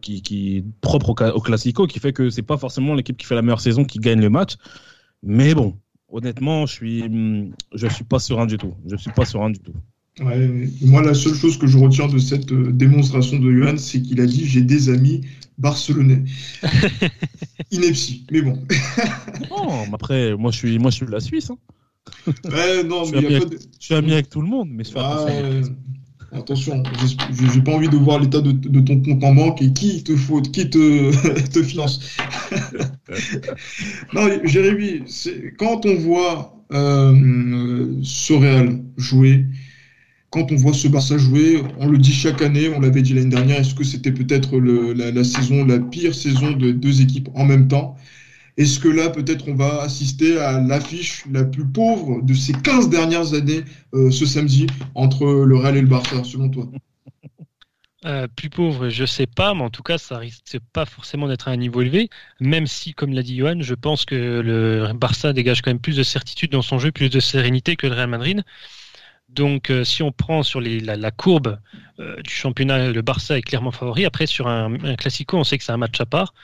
qui, 0.00 0.56
est 0.56 0.64
propre 0.80 1.10
au, 1.10 1.40
classico 1.42 1.86
qui 1.86 1.98
fait 1.98 2.14
que 2.14 2.30
c'est 2.30 2.40
pas 2.40 2.56
forcément 2.56 2.94
l'équipe 2.94 3.18
qui 3.18 3.26
fait 3.26 3.34
la 3.34 3.42
meilleure 3.42 3.60
saison 3.60 3.84
qui 3.84 3.98
gagne 3.98 4.22
le 4.22 4.30
match. 4.30 4.54
Mais 5.22 5.54
bon, 5.54 5.76
honnêtement, 6.08 6.64
je 6.64 6.72
suis, 6.72 7.52
je 7.74 7.86
suis 7.86 8.04
pas 8.04 8.18
serein 8.18 8.46
du 8.46 8.56
tout. 8.56 8.72
Je 8.86 8.96
suis 8.96 9.12
pas 9.12 9.26
serein 9.26 9.50
du 9.50 9.58
tout. 9.58 9.74
Ouais, 10.20 10.68
moi, 10.82 11.02
la 11.02 11.14
seule 11.14 11.34
chose 11.34 11.56
que 11.58 11.66
je 11.66 11.78
retiens 11.78 12.06
de 12.06 12.18
cette 12.18 12.52
euh, 12.52 12.70
démonstration 12.70 13.38
de 13.38 13.50
Johan, 13.50 13.78
c'est 13.78 14.02
qu'il 14.02 14.20
a 14.20 14.26
dit 14.26 14.46
j'ai 14.46 14.60
des 14.60 14.90
amis 14.90 15.22
barcelonais. 15.56 16.24
Ineptie, 17.70 18.26
mais 18.30 18.42
bon. 18.42 18.62
non, 19.50 19.94
après, 19.94 20.36
moi 20.36 20.50
je 20.50 20.58
suis, 20.58 20.78
moi 20.78 20.90
je 20.90 20.96
suis 20.96 21.06
de 21.06 21.12
la 21.12 21.20
Suisse. 21.20 21.50
Hein. 21.50 21.56
Ouais, 22.26 22.84
non, 22.84 23.04
je, 23.04 23.16
suis 23.16 23.26
mais 23.26 23.36
avec, 23.36 23.52
je 23.52 23.84
suis 23.84 23.94
ami 23.94 24.12
avec 24.12 24.28
tout 24.28 24.42
le 24.42 24.48
monde, 24.48 24.68
mais 24.70 24.84
je 24.84 24.90
ah, 24.96 25.26
attention. 26.32 26.82
j'ai 27.52 27.62
pas 27.62 27.72
envie 27.72 27.88
de 27.88 27.96
voir 27.96 28.18
l'état 28.18 28.40
de, 28.40 28.52
de, 28.52 28.80
ton 28.80 29.00
compte 29.00 29.24
en 29.24 29.34
banque 29.34 29.62
et 29.62 29.72
qui 29.72 30.02
te 30.02 30.14
faut, 30.16 30.42
qui 30.42 30.68
te, 30.68 31.48
te 31.52 31.62
finance. 31.62 32.00
non, 34.12 34.28
Jérémy, 34.44 35.04
quand 35.58 35.86
on 35.86 35.94
voit 35.94 36.62
euh, 36.72 37.98
ce 38.02 38.32
Real 38.32 38.82
jouer, 38.96 39.46
quand 40.32 40.50
on 40.50 40.56
voit 40.56 40.72
ce 40.72 40.88
Barça 40.88 41.18
jouer, 41.18 41.62
on 41.78 41.88
le 41.88 41.98
dit 41.98 42.12
chaque 42.12 42.40
année, 42.40 42.70
on 42.74 42.80
l'avait 42.80 43.02
dit 43.02 43.12
l'année 43.12 43.28
dernière, 43.28 43.60
est-ce 43.60 43.74
que 43.74 43.84
c'était 43.84 44.12
peut-être 44.12 44.58
la, 44.58 45.24
saison, 45.24 45.64
la 45.64 45.78
pire 45.78 46.14
saison 46.14 46.52
de 46.52 46.72
deux 46.72 47.02
équipes 47.02 47.28
en 47.34 47.44
même 47.44 47.68
temps? 47.68 47.96
Est-ce 48.56 48.80
que 48.80 48.88
là, 48.88 49.10
peut-être, 49.10 49.46
on 49.48 49.54
va 49.54 49.82
assister 49.82 50.38
à 50.38 50.58
l'affiche 50.58 51.24
la 51.30 51.44
plus 51.44 51.66
pauvre 51.66 52.22
de 52.22 52.32
ces 52.32 52.54
15 52.54 52.88
dernières 52.88 53.34
années 53.34 53.62
euh, 53.94 54.10
ce 54.10 54.24
samedi 54.24 54.66
entre 54.94 55.26
le 55.26 55.56
Real 55.56 55.76
et 55.76 55.82
le 55.82 55.86
Barça, 55.86 56.24
selon 56.24 56.48
toi? 56.48 56.66
Euh, 58.06 58.26
plus 58.34 58.48
pauvre, 58.48 58.88
je 58.88 59.04
sais 59.04 59.26
pas, 59.26 59.52
mais 59.52 59.62
en 59.62 59.70
tout 59.70 59.82
cas, 59.82 59.98
ça 59.98 60.16
risque 60.16 60.58
pas 60.72 60.86
forcément 60.86 61.28
d'être 61.28 61.48
à 61.48 61.50
un 61.50 61.56
niveau 61.56 61.82
élevé, 61.82 62.08
même 62.40 62.66
si, 62.66 62.94
comme 62.94 63.12
l'a 63.12 63.22
dit 63.22 63.36
Johan, 63.36 63.60
je 63.60 63.74
pense 63.74 64.06
que 64.06 64.14
le 64.14 64.92
Barça 64.94 65.34
dégage 65.34 65.60
quand 65.60 65.70
même 65.70 65.78
plus 65.78 65.96
de 65.96 66.02
certitude 66.02 66.50
dans 66.50 66.62
son 66.62 66.78
jeu, 66.78 66.90
plus 66.90 67.10
de 67.10 67.20
sérénité 67.20 67.76
que 67.76 67.86
le 67.86 67.92
Real 67.92 68.08
Madrid. 68.08 68.44
Donc, 69.34 69.70
euh, 69.70 69.84
si 69.84 70.02
on 70.02 70.12
prend 70.12 70.42
sur 70.42 70.60
la, 70.60 71.10
courbe 71.10 71.58
euh, 72.00 72.20
du 72.22 72.30
championnat, 72.30 72.90
le 72.90 73.02
Barça 73.02 73.38
est 73.38 73.42
clairement 73.42 73.70
favori. 73.70 74.04
Après, 74.04 74.26
sur 74.26 74.46
un, 74.46 74.76
classico, 74.96 75.38
on 75.38 75.44
sait 75.44 75.58
que 75.58 75.64
c'est 75.64 75.72
un 75.72 75.78
match 75.78 76.00
à 76.00 76.06
part. 76.06 76.34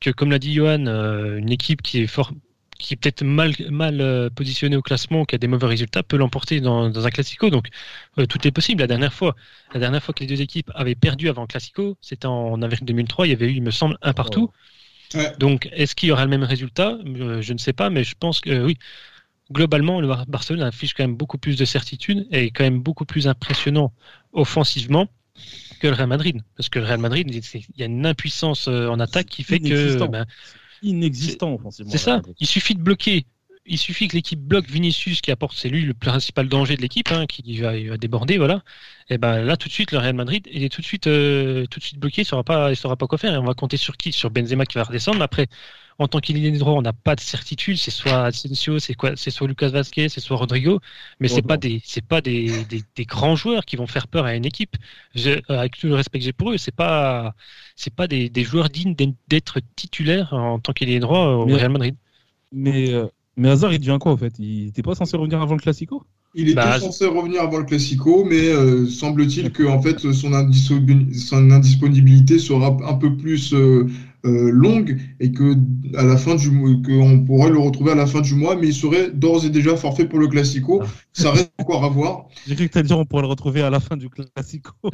Que, 0.00 0.10
comme 0.10 0.30
l'a 0.30 0.38
dit 0.38 0.54
Johan, 0.54 0.86
euh, 0.86 1.38
une 1.38 1.50
équipe 1.52 1.82
qui 1.82 2.00
est 2.00 2.06
fort, 2.06 2.32
qui 2.78 2.94
est 2.94 2.96
peut-être 2.96 3.22
mal, 3.22 3.52
mal 3.70 4.30
positionnée 4.34 4.76
au 4.76 4.82
classement, 4.82 5.24
qui 5.26 5.34
a 5.34 5.38
des 5.38 5.46
mauvais 5.46 5.66
résultats, 5.66 6.02
peut 6.02 6.16
l'emporter 6.16 6.60
dans, 6.60 7.06
un 7.06 7.10
classico. 7.10 7.50
Donc, 7.50 7.68
tout 8.28 8.46
est 8.46 8.50
possible. 8.50 8.80
La 8.80 8.86
dernière 8.86 9.12
fois, 9.12 9.36
la 9.74 9.80
dernière 9.80 10.02
fois 10.02 10.14
que 10.14 10.20
les 10.20 10.26
deux 10.26 10.40
équipes 10.40 10.70
avaient 10.74 10.94
perdu 10.94 11.28
avant 11.28 11.42
le 11.42 11.48
classico, 11.48 11.98
c'était 12.00 12.26
en, 12.26 12.60
avril 12.62 12.80
2003. 12.82 13.26
Il 13.26 13.30
y 13.30 13.34
avait 13.34 13.46
eu, 13.46 13.56
il 13.56 13.62
me 13.62 13.70
semble, 13.70 13.98
un 14.02 14.14
partout. 14.14 14.50
Donc, 15.38 15.68
est-ce 15.72 15.94
qu'il 15.94 16.08
y 16.08 16.12
aura 16.12 16.24
le 16.24 16.30
même 16.30 16.42
résultat? 16.42 16.96
Je 17.04 17.52
ne 17.52 17.58
sais 17.58 17.74
pas, 17.74 17.90
mais 17.90 18.02
je 18.02 18.14
pense 18.18 18.40
que 18.40 18.64
oui 18.64 18.78
globalement, 19.52 20.00
le 20.00 20.08
Barcelone 20.28 20.62
affiche 20.62 20.94
quand 20.94 21.04
même 21.04 21.16
beaucoup 21.16 21.38
plus 21.38 21.56
de 21.56 21.64
certitude 21.64 22.26
et 22.30 22.46
est 22.46 22.50
quand 22.50 22.64
même 22.64 22.80
beaucoup 22.80 23.04
plus 23.04 23.28
impressionnant 23.28 23.92
offensivement 24.32 25.08
que 25.80 25.88
le 25.88 25.94
Real 25.94 26.08
Madrid. 26.08 26.42
Parce 26.56 26.68
que 26.68 26.78
le 26.78 26.86
Real 26.86 26.98
Madrid, 26.98 27.28
il 27.30 27.62
y 27.76 27.82
a 27.82 27.86
une 27.86 28.06
impuissance 28.06 28.68
euh, 28.68 28.88
en 28.88 29.00
attaque 29.00 29.26
qui 29.26 29.42
fait 29.42 29.58
que. 29.58 30.04
Ben, 30.06 30.26
inexistant 30.82 31.54
offensivement. 31.54 31.92
C'est 31.92 31.98
ça. 31.98 32.22
Il 32.40 32.46
suffit 32.46 32.74
de 32.74 32.82
bloquer. 32.82 33.26
Il 33.64 33.78
suffit 33.78 34.08
que 34.08 34.16
l'équipe 34.16 34.40
bloque 34.40 34.68
Vinicius, 34.68 35.20
qui 35.20 35.30
apporte, 35.30 35.56
c'est 35.56 35.68
lui 35.68 35.82
le 35.82 35.94
principal 35.94 36.48
danger 36.48 36.76
de 36.76 36.82
l'équipe, 36.82 37.10
hein, 37.12 37.26
qui 37.26 37.58
va, 37.60 37.96
déborder, 37.96 38.36
voilà. 38.36 38.62
Et 39.08 39.18
ben 39.18 39.42
là, 39.42 39.56
tout 39.56 39.68
de 39.68 39.72
suite, 39.72 39.92
le 39.92 39.98
Real 39.98 40.14
Madrid, 40.14 40.48
il 40.50 40.64
est 40.64 40.68
tout 40.68 40.80
de 40.80 40.86
suite, 40.86 41.06
euh, 41.06 41.64
tout 41.66 41.78
de 41.78 41.84
suite 41.84 41.98
bloqué, 41.98 42.22
il 42.22 42.24
saura 42.24 42.42
pas, 42.42 42.70
il 42.70 42.76
saura 42.76 42.96
pas 42.96 43.06
quoi 43.06 43.18
faire. 43.18 43.34
Et 43.34 43.38
on 43.38 43.44
va 43.44 43.54
compter 43.54 43.76
sur 43.76 43.96
qui? 43.96 44.10
Sur 44.12 44.30
Benzema 44.30 44.66
qui 44.66 44.78
va 44.78 44.84
redescendre. 44.84 45.22
Après, 45.22 45.46
en 45.98 46.08
tant 46.08 46.20
qu'il 46.20 46.58
droit, 46.58 46.72
on 46.74 46.82
n'a 46.82 46.92
pas 46.92 47.14
de 47.14 47.20
certitude. 47.20 47.76
C'est 47.78 47.90
soit 47.90 48.26
Asensio, 48.26 48.78
c'est 48.78 48.94
quoi, 48.94 49.12
c'est 49.16 49.30
soit 49.30 49.46
Lucas 49.46 49.68
Vasquez, 49.68 50.08
c'est 50.08 50.20
soit 50.20 50.36
Rodrigo, 50.36 50.80
mais 51.20 51.28
c'est 51.28 51.42
pas 51.42 51.56
des, 51.56 51.80
c'est 51.84 52.04
pas 52.04 52.20
des, 52.20 52.64
des, 52.64 53.04
grands 53.04 53.36
joueurs 53.36 53.64
qui 53.64 53.76
vont 53.76 53.86
faire 53.86 54.08
peur 54.08 54.24
à 54.24 54.34
une 54.34 54.44
équipe. 54.44 54.76
avec 55.48 55.78
tout 55.78 55.86
le 55.88 55.94
respect 55.94 56.18
que 56.18 56.24
j'ai 56.24 56.32
pour 56.32 56.52
eux, 56.52 56.58
c'est 56.58 56.74
pas, 56.74 57.34
c'est 57.76 57.94
pas 57.94 58.06
des, 58.06 58.28
des, 58.28 58.44
joueurs 58.44 58.68
dignes 58.68 58.94
d'être 59.28 59.60
titulaires 59.76 60.32
en 60.32 60.58
tant 60.58 60.72
qu'il 60.72 60.90
est 60.90 61.00
droit 61.00 61.26
au 61.26 61.44
Real 61.46 61.70
Madrid. 61.70 61.96
Mais 62.52 62.92
euh, 62.92 63.08
mais 63.36 63.48
Hazard, 63.48 63.72
il 63.72 63.78
devient 63.78 63.98
quoi 64.00 64.12
en 64.12 64.16
fait? 64.16 64.34
Il 64.38 64.66
n'était 64.66 64.82
pas 64.82 64.94
censé 64.94 65.16
revenir 65.16 65.40
avant 65.40 65.54
le 65.54 65.60
Classico? 65.60 66.02
Il 66.34 66.48
était 66.48 66.54
bah, 66.54 66.80
censé 66.80 67.06
revenir 67.06 67.42
avant 67.42 67.58
le 67.58 67.64
Classico, 67.64 68.24
mais 68.24 68.48
euh, 68.48 68.86
semble-t-il 68.86 69.52
que 69.52 69.64
en 69.64 69.80
fait 69.80 69.98
son, 69.98 70.12
son, 70.12 71.50
indisponibilité 71.50 72.38
sera 72.38 72.76
un 72.86 72.94
peu 72.94 73.16
plus 73.16 73.52
euh, 73.52 73.86
euh, 74.24 74.50
longue 74.52 74.98
et 75.18 75.32
que 75.32 75.56
à 75.96 76.04
la 76.04 76.16
fin 76.16 76.36
du 76.36 76.48
qu'on 76.50 77.24
pourrait 77.24 77.50
le 77.50 77.58
retrouver 77.58 77.90
à 77.90 77.94
la 77.96 78.06
fin 78.06 78.20
du 78.20 78.34
mois, 78.34 78.54
mais 78.54 78.68
il 78.68 78.74
serait 78.74 79.10
d'ores 79.10 79.44
et 79.44 79.50
déjà 79.50 79.76
forfait 79.76 80.04
pour 80.04 80.20
le 80.20 80.28
Classico. 80.28 80.80
Ah. 80.82 80.86
Ça 81.12 81.32
reste 81.32 81.52
encore 81.58 81.84
à 81.84 81.88
voir. 81.88 82.26
J'ai 82.46 82.54
cru 82.54 82.68
que 82.68 82.78
tu 82.78 82.84
dire 82.84 82.98
on 82.98 83.04
pourrait 83.04 83.22
le 83.22 83.28
retrouver 83.28 83.62
à 83.62 83.70
la 83.70 83.80
fin 83.80 83.96
du 83.96 84.08
Classico. 84.08 84.72
ouais, 84.84 84.92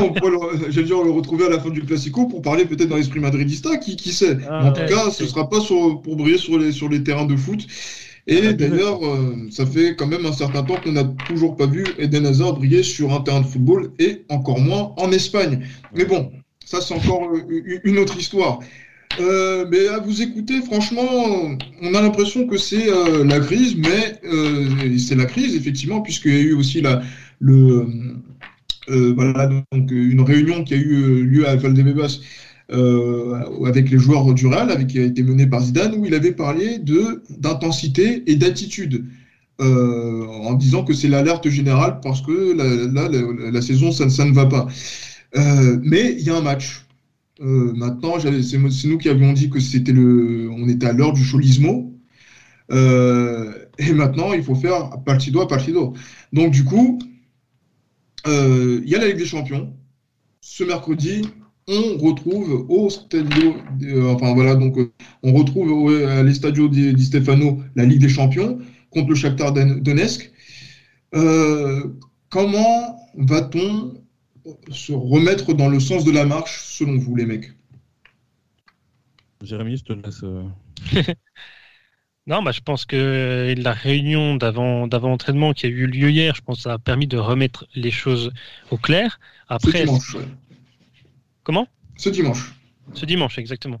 on 0.00 0.12
pourrait 0.12 0.30
le, 0.30 0.82
dire 0.82 1.02
le 1.02 1.10
retrouver 1.10 1.46
à 1.46 1.50
la 1.50 1.58
fin 1.58 1.70
du 1.70 1.82
Classico 1.82 2.26
pour 2.26 2.40
parler 2.40 2.66
peut-être 2.66 2.88
dans 2.88 2.96
l'esprit 2.96 3.20
madridista, 3.20 3.76
qui, 3.78 3.96
qui 3.96 4.12
sait. 4.12 4.38
Ah, 4.48 4.68
en 4.68 4.72
tout 4.72 4.86
cas, 4.86 5.10
ce 5.10 5.26
sera 5.26 5.48
pas 5.48 5.60
sur, 5.60 6.00
pour 6.02 6.16
briller 6.16 6.38
sur 6.38 6.58
les, 6.58 6.72
sur 6.72 6.88
les 6.88 7.02
terrains 7.02 7.26
de 7.26 7.36
foot. 7.36 7.66
Et 8.28 8.42
ah, 8.46 8.52
d'ailleurs, 8.52 9.04
euh, 9.04 9.48
ça 9.50 9.66
fait 9.66 9.96
quand 9.96 10.06
même 10.06 10.24
un 10.26 10.32
certain 10.32 10.62
temps 10.62 10.76
qu'on 10.76 10.92
n'a 10.92 11.04
toujours 11.26 11.56
pas 11.56 11.66
vu 11.66 11.84
Eden 11.98 12.26
Hazard 12.26 12.54
briller 12.54 12.82
sur 12.82 13.12
un 13.12 13.22
terrain 13.22 13.40
de 13.40 13.46
football 13.46 13.90
et 13.98 14.24
encore 14.28 14.60
moins 14.60 14.92
en 14.98 15.10
Espagne. 15.10 15.64
Mais 15.94 16.04
bon, 16.04 16.30
ça, 16.68 16.82
c'est 16.82 16.92
encore 16.92 17.30
euh, 17.32 17.80
une 17.84 17.98
autre 17.98 18.18
histoire. 18.18 18.60
Euh, 19.20 19.64
mais 19.70 19.88
à 19.88 20.00
vous 20.00 20.20
écouter, 20.20 20.60
franchement, 20.60 21.08
on 21.80 21.94
a 21.94 22.02
l'impression 22.02 22.46
que 22.46 22.58
c'est 22.58 22.92
euh, 22.92 23.24
la 23.24 23.40
crise, 23.40 23.74
mais 23.76 24.20
c'est 24.98 25.14
la 25.14 25.24
crise, 25.24 25.56
effectivement, 25.56 26.02
puisqu'il 26.02 26.34
y 26.34 26.36
a 26.36 26.40
eu 26.40 26.52
aussi 26.52 26.82
la, 26.82 27.00
le, 27.40 27.86
voilà, 28.86 29.46
donc 29.46 29.90
une 29.90 30.20
réunion 30.20 30.62
qui 30.62 30.74
a 30.74 30.76
eu 30.76 31.24
lieu 31.24 31.48
à 31.48 31.56
Valdebebas 31.56 32.20
avec 32.70 33.90
les 33.90 33.98
joueurs 33.98 34.34
du 34.34 34.46
Real, 34.46 34.86
qui 34.86 34.98
a 34.98 35.04
été 35.04 35.22
menée 35.22 35.46
par 35.46 35.62
Zidane, 35.62 35.94
où 35.94 36.04
il 36.04 36.14
avait 36.14 36.32
parlé 36.32 36.78
d'intensité 37.30 38.24
et 38.26 38.36
d'attitude. 38.36 39.06
en 39.58 40.52
disant 40.52 40.84
que 40.84 40.92
c'est 40.92 41.08
l'alerte 41.08 41.48
générale 41.48 42.00
parce 42.02 42.20
que 42.20 42.52
là, 42.52 43.08
la, 43.08 43.50
la, 43.50 43.62
saison, 43.62 43.90
ça, 43.90 44.10
ça 44.10 44.26
ne 44.26 44.32
va 44.32 44.44
pas. 44.44 44.68
Euh, 45.36 45.78
mais 45.82 46.12
il 46.12 46.22
y 46.22 46.30
a 46.30 46.36
un 46.36 46.40
match. 46.40 46.84
Euh, 47.40 47.72
maintenant, 47.74 48.14
c'est 48.18 48.88
nous 48.88 48.98
qui 48.98 49.08
avions 49.08 49.32
dit 49.32 49.48
que 49.50 49.60
c'était 49.60 49.92
le, 49.92 50.50
on 50.50 50.68
était 50.68 50.86
à 50.86 50.92
l'heure 50.92 51.12
du 51.12 51.22
cholismo. 51.22 51.94
Euh, 52.70 53.52
et 53.78 53.92
maintenant, 53.92 54.32
il 54.32 54.42
faut 54.42 54.54
faire 54.54 55.02
partido 55.04 55.40
à 55.40 55.48
partido. 55.48 55.94
Donc, 56.32 56.52
du 56.52 56.64
coup, 56.64 56.98
il 58.26 58.82
y 58.86 58.94
a 58.94 58.98
la 58.98 59.08
Ligue 59.08 59.18
des 59.18 59.24
Champions. 59.24 59.72
Ce 60.40 60.64
mercredi, 60.64 61.22
on 61.66 61.98
retrouve 61.98 62.66
au 62.68 62.90
Stadio, 62.90 63.54
enfin 64.06 64.34
voilà, 64.34 64.54
donc 64.54 64.76
on 65.22 65.32
retrouve 65.32 65.90
à 66.06 66.22
l'Estadio 66.22 66.68
di, 66.68 67.04
Stefano 67.04 67.60
la 67.74 67.84
Ligue 67.84 68.00
des 68.00 68.08
Champions 68.08 68.58
contre 68.90 69.10
le 69.10 69.14
Shakhtar 69.14 69.52
Donetsk. 69.52 70.30
comment 72.30 72.96
va-t-on 73.16 73.94
se 74.70 74.92
remettre 74.92 75.52
dans 75.54 75.68
le 75.68 75.80
sens 75.80 76.04
de 76.04 76.10
la 76.10 76.24
marche, 76.24 76.62
selon 76.64 76.98
vous, 76.98 77.16
les 77.16 77.26
mecs? 77.26 77.52
Jérémy, 79.42 79.76
je 79.76 79.84
te 79.84 79.92
laisse. 79.92 80.22
Euh. 80.22 80.42
non, 82.26 82.42
bah, 82.42 82.52
je 82.52 82.60
pense 82.60 82.84
que 82.84 83.54
la 83.56 83.72
réunion 83.72 84.36
d'avant-entraînement 84.36 85.52
qui 85.52 85.66
a 85.66 85.68
eu 85.68 85.86
lieu 85.86 86.10
hier, 86.10 86.34
je 86.34 86.42
pense 86.42 86.56
que 86.56 86.62
ça 86.62 86.72
a 86.74 86.78
permis 86.78 87.06
de 87.06 87.18
remettre 87.18 87.66
les 87.74 87.90
choses 87.90 88.32
au 88.70 88.78
clair. 88.78 89.20
Après, 89.48 89.80
Ce 89.80 89.84
dimanche. 89.84 90.16
Comment? 91.42 91.68
Ce 91.96 92.08
dimanche. 92.08 92.54
Ce 92.94 93.06
dimanche, 93.06 93.38
exactement. 93.38 93.80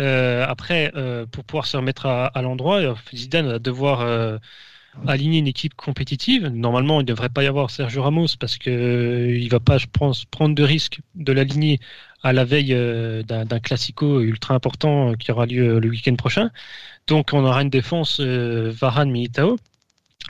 Euh, 0.00 0.46
après, 0.46 0.92
euh, 0.94 1.26
pour 1.26 1.44
pouvoir 1.44 1.66
se 1.66 1.76
remettre 1.76 2.06
à, 2.06 2.26
à 2.26 2.42
l'endroit, 2.42 2.94
Zidane 3.14 3.48
va 3.48 3.58
devoir 3.58 4.38
aligner 5.06 5.38
une 5.38 5.46
équipe 5.46 5.74
compétitive. 5.74 6.46
Normalement, 6.46 7.00
il 7.00 7.04
ne 7.04 7.08
devrait 7.08 7.28
pas 7.28 7.42
y 7.42 7.46
avoir 7.46 7.70
Sergio 7.70 8.02
Ramos 8.02 8.28
parce 8.38 8.58
qu'il 8.58 8.72
euh, 8.72 9.44
ne 9.44 9.48
va 9.48 9.60
pas, 9.60 9.78
je 9.78 9.86
prendre 9.86 10.54
de 10.54 10.62
risque 10.62 11.00
de 11.14 11.32
l'aligner 11.32 11.78
à 12.22 12.32
la 12.32 12.44
veille 12.44 12.74
euh, 12.74 13.22
d'un 13.22 13.60
classico 13.60 14.20
ultra 14.20 14.54
important 14.54 15.14
qui 15.14 15.30
aura 15.30 15.46
lieu 15.46 15.78
le 15.78 15.88
week-end 15.88 16.16
prochain. 16.16 16.50
Donc, 17.06 17.32
on 17.32 17.44
aura 17.44 17.62
une 17.62 17.70
défense 17.70 18.20
euh, 18.20 18.72
Varane-Militao. 18.74 19.58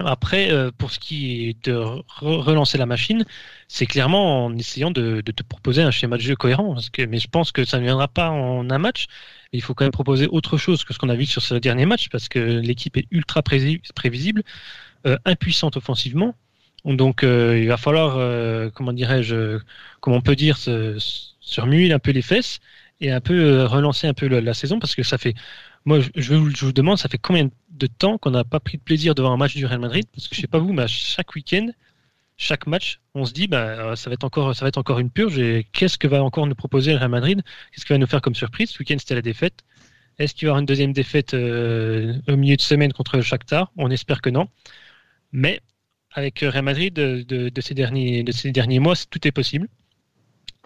Après, 0.00 0.50
pour 0.78 0.92
ce 0.92 0.98
qui 0.98 1.48
est 1.48 1.64
de 1.64 1.74
relancer 2.20 2.78
la 2.78 2.86
machine, 2.86 3.24
c'est 3.66 3.86
clairement 3.86 4.44
en 4.44 4.56
essayant 4.56 4.90
de, 4.90 5.20
te 5.22 5.42
proposer 5.42 5.82
un 5.82 5.90
schéma 5.90 6.16
de 6.16 6.22
jeu 6.22 6.36
cohérent. 6.36 6.76
mais 7.08 7.18
je 7.18 7.28
pense 7.28 7.50
que 7.52 7.64
ça 7.64 7.78
ne 7.78 7.84
viendra 7.84 8.06
pas 8.06 8.30
en 8.30 8.70
un 8.70 8.78
match 8.78 9.06
il 9.52 9.62
faut 9.62 9.74
quand 9.74 9.84
même 9.84 9.92
proposer 9.92 10.26
autre 10.26 10.56
chose 10.58 10.84
que 10.84 10.92
ce 10.92 10.98
qu'on 10.98 11.08
a 11.08 11.14
vu 11.14 11.26
sur 11.26 11.42
ce 11.42 11.54
dernier 11.54 11.86
match 11.86 12.08
parce 12.10 12.28
que 12.28 12.38
l'équipe 12.38 12.96
est 12.96 13.06
ultra 13.10 13.42
prévisible, 13.42 14.42
euh, 15.06 15.16
impuissante 15.24 15.76
offensivement. 15.76 16.34
Donc 16.84 17.22
euh, 17.22 17.58
il 17.58 17.68
va 17.68 17.76
falloir, 17.76 18.16
euh, 18.18 18.70
comment 18.70 18.92
dirais-je, 18.92 19.58
comment 20.00 20.16
on 20.16 20.20
peut 20.20 20.36
dire, 20.36 20.56
se, 20.56 20.96
se, 21.40 21.60
remuer 21.60 21.92
un 21.92 21.98
peu 21.98 22.12
les 22.12 22.22
fesses 22.22 22.60
et 23.00 23.10
un 23.10 23.20
peu 23.20 23.64
relancer 23.64 24.06
un 24.06 24.14
peu 24.14 24.26
la, 24.28 24.54
saison 24.54 24.78
parce 24.78 24.94
que 24.94 25.02
ça 25.02 25.18
fait, 25.18 25.34
moi 25.88 26.00
je, 26.00 26.10
je, 26.16 26.34
vous 26.34 26.72
demande, 26.72 26.98
ça 26.98 27.08
fait 27.08 27.18
combien 27.18 27.48
de 27.70 27.86
temps 27.86 28.18
qu'on 28.18 28.30
n'a 28.30 28.44
pas 28.44 28.60
pris 28.60 28.76
de 28.76 28.82
plaisir 28.82 29.14
devant 29.14 29.32
un 29.32 29.38
match 29.38 29.56
du 29.56 29.64
Real 29.64 29.80
Madrid? 29.80 30.06
Parce 30.14 30.28
que 30.28 30.36
je 30.36 30.40
sais 30.42 30.46
pas 30.46 30.58
vous, 30.58 30.74
mais 30.74 30.82
à 30.82 30.86
chaque 30.86 31.34
week-end, 31.34 31.68
chaque 32.36 32.66
match, 32.66 33.00
on 33.14 33.24
se 33.24 33.32
dit, 33.32 33.48
bah, 33.48 33.58
euh, 33.58 33.96
ça 33.96 34.10
va 34.10 34.14
être 34.14 34.24
encore, 34.24 34.54
ça 34.54 34.66
va 34.66 34.68
être 34.68 34.76
encore 34.76 34.98
une 34.98 35.10
purge. 35.10 35.38
Et 35.38 35.66
qu'est-ce 35.72 35.96
que 35.96 36.06
va 36.06 36.22
encore 36.22 36.46
nous 36.46 36.54
proposer 36.54 36.92
le 36.92 36.98
Real 36.98 37.10
Madrid? 37.10 37.42
Qu'est-ce 37.72 37.86
qu'il 37.86 37.94
va 37.94 37.98
nous 37.98 38.06
faire 38.06 38.20
comme 38.20 38.34
surprise? 38.34 38.70
Ce 38.70 38.78
week-end, 38.78 38.96
c'était 38.98 39.14
la 39.14 39.22
défaite. 39.22 39.64
Est-ce 40.18 40.34
qu'il 40.34 40.46
va 40.46 40.50
y 40.50 40.50
avoir 40.50 40.60
une 40.60 40.66
deuxième 40.66 40.92
défaite 40.92 41.32
euh, 41.32 42.20
au 42.28 42.36
milieu 42.36 42.56
de 42.56 42.60
semaine 42.60 42.92
contre 42.92 43.16
le 43.16 43.22
Shakhtar? 43.22 43.72
On 43.78 43.90
espère 43.90 44.20
que 44.20 44.28
non. 44.28 44.48
Mais 45.32 45.60
avec 46.12 46.40
Real 46.40 46.64
Madrid 46.64 46.92
de, 46.92 47.60
ces, 47.60 47.74
derniers, 47.74 48.24
de 48.24 48.32
ces 48.32 48.52
derniers 48.52 48.78
mois, 48.78 48.94
tout 49.10 49.26
est 49.26 49.32
possible. 49.32 49.68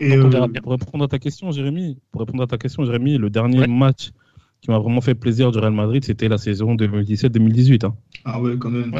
Et 0.00 0.18
on 0.18 0.28
verra 0.30 0.46
euh, 0.46 0.48
bien. 0.48 0.62
Pour 0.62 0.72
répondre 0.72 1.04
à 1.04 1.08
ta 1.08 1.20
question, 1.20 1.52
Jérémy, 1.52 1.98
pour 2.10 2.22
répondre 2.22 2.42
à 2.42 2.46
ta 2.48 2.58
question, 2.58 2.84
Jérémy, 2.84 3.18
le 3.18 3.30
dernier 3.30 3.68
match 3.68 4.10
qui 4.62 4.70
m'a 4.70 4.78
vraiment 4.78 5.00
fait 5.00 5.16
plaisir 5.16 5.50
du 5.50 5.58
Real 5.58 5.72
Madrid, 5.72 6.04
c'était 6.04 6.28
la 6.28 6.38
saison 6.38 6.76
2017-2018. 6.76 7.84
Hein. 7.84 7.94
Ah 8.24 8.40
ouais, 8.40 8.56
quand 8.58 8.70
même. 8.70 8.94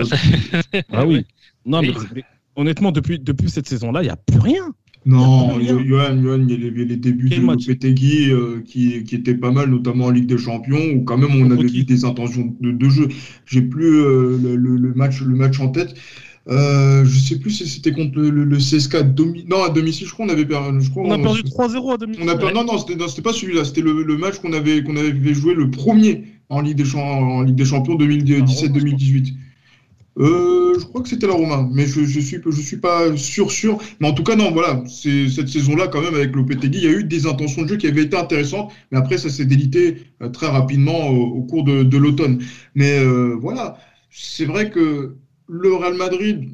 ah 0.92 1.06
oui. 1.06 1.24
Non, 1.64 1.80
mais 1.80 1.92
honnêtement, 2.56 2.90
depuis, 2.90 3.20
depuis 3.20 3.48
cette 3.48 3.68
saison-là, 3.68 4.02
il 4.02 4.06
n'y 4.06 4.10
a 4.10 4.16
plus 4.16 4.40
rien. 4.40 4.74
Non, 5.06 5.60
Johan, 5.60 6.16
il 6.48 6.50
y 6.50 6.66
avait 6.66 6.84
les 6.84 6.96
débuts 6.96 7.28
de 7.28 7.40
Lopetegui 7.40 8.32
euh, 8.32 8.62
qui, 8.64 9.04
qui 9.04 9.14
étaient 9.14 9.36
pas 9.36 9.52
mal, 9.52 9.70
notamment 9.70 10.06
en 10.06 10.10
Ligue 10.10 10.26
des 10.26 10.38
Champions, 10.38 10.82
où 10.94 11.04
quand 11.04 11.18
même 11.18 11.40
on 11.40 11.50
avait 11.52 11.68
vu 11.68 11.84
des 11.84 12.04
intentions 12.04 12.52
de, 12.60 12.72
de 12.72 12.88
jeu. 12.88 13.08
J'ai 13.46 13.62
plus 13.62 14.00
euh, 14.00 14.38
le, 14.42 14.56
le, 14.56 14.94
match, 14.94 15.20
le 15.22 15.36
match 15.36 15.60
en 15.60 15.68
tête. 15.68 15.94
Euh, 16.48 17.04
je 17.04 17.18
sais 17.20 17.38
plus 17.38 17.52
si 17.52 17.68
c'était 17.68 17.92
contre 17.92 18.18
le, 18.18 18.30
le, 18.30 18.56
CSK 18.56 18.96
non 19.46 19.62
à 19.62 19.68
domicile 19.68 20.08
je 20.08 20.12
crois 20.12 20.26
on 20.26 20.28
avait 20.28 20.44
perdu 20.44 20.88
on 20.96 21.10
a 21.12 21.18
perdu 21.18 21.42
3-0 21.42 21.94
à 21.94 21.96
domicile 21.96 22.24
non 22.52 22.64
non 22.64 22.78
c'était 22.78 23.22
pas 23.22 23.32
celui-là 23.32 23.64
c'était 23.64 23.80
le, 23.80 24.16
match 24.16 24.40
qu'on 24.40 24.52
avait 24.52 24.82
qu'on 24.82 24.96
avait 24.96 25.34
joué 25.34 25.54
le 25.54 25.70
premier 25.70 26.24
en 26.48 26.60
Ligue 26.60 26.78
des, 26.78 26.96
en 26.96 27.42
Ligue 27.42 27.54
des 27.54 27.64
Champions 27.64 27.94
2017-2018 27.94 29.34
euh, 30.18 30.78
je 30.78 30.84
crois 30.84 31.00
que 31.00 31.08
c'était 31.08 31.26
la 31.26 31.32
Roma, 31.32 31.66
mais 31.72 31.86
je, 31.86 32.04
je 32.04 32.20
suis 32.20 32.38
je 32.44 32.60
suis 32.60 32.76
pas 32.76 33.16
sûr 33.16 33.50
sûr. 33.50 33.78
Mais 34.00 34.08
en 34.08 34.12
tout 34.12 34.22
cas 34.22 34.36
non, 34.36 34.50
voilà, 34.50 34.82
c'est 34.86 35.28
cette 35.30 35.48
saison-là 35.48 35.88
quand 35.88 36.02
même 36.02 36.14
avec 36.14 36.36
Lopetegui, 36.36 36.78
il 36.78 36.84
y 36.84 36.86
a 36.86 36.90
eu 36.90 37.04
des 37.04 37.26
intentions 37.26 37.62
de 37.62 37.68
jeu 37.68 37.76
qui 37.76 37.86
avaient 37.86 38.02
été 38.02 38.16
intéressantes, 38.16 38.72
mais 38.90 38.98
après 38.98 39.16
ça 39.16 39.30
s'est 39.30 39.46
délité 39.46 40.02
euh, 40.20 40.28
très 40.28 40.48
rapidement 40.48 41.08
au, 41.08 41.42
cours 41.42 41.64
de, 41.64 41.82
de 41.82 41.96
l'automne. 41.96 42.42
Mais 42.74 42.98
euh, 42.98 43.36
voilà, 43.40 43.78
c'est 44.10 44.44
vrai 44.44 44.70
que 44.70 45.16
le 45.52 45.74
Real 45.74 45.94
Madrid, 45.94 46.48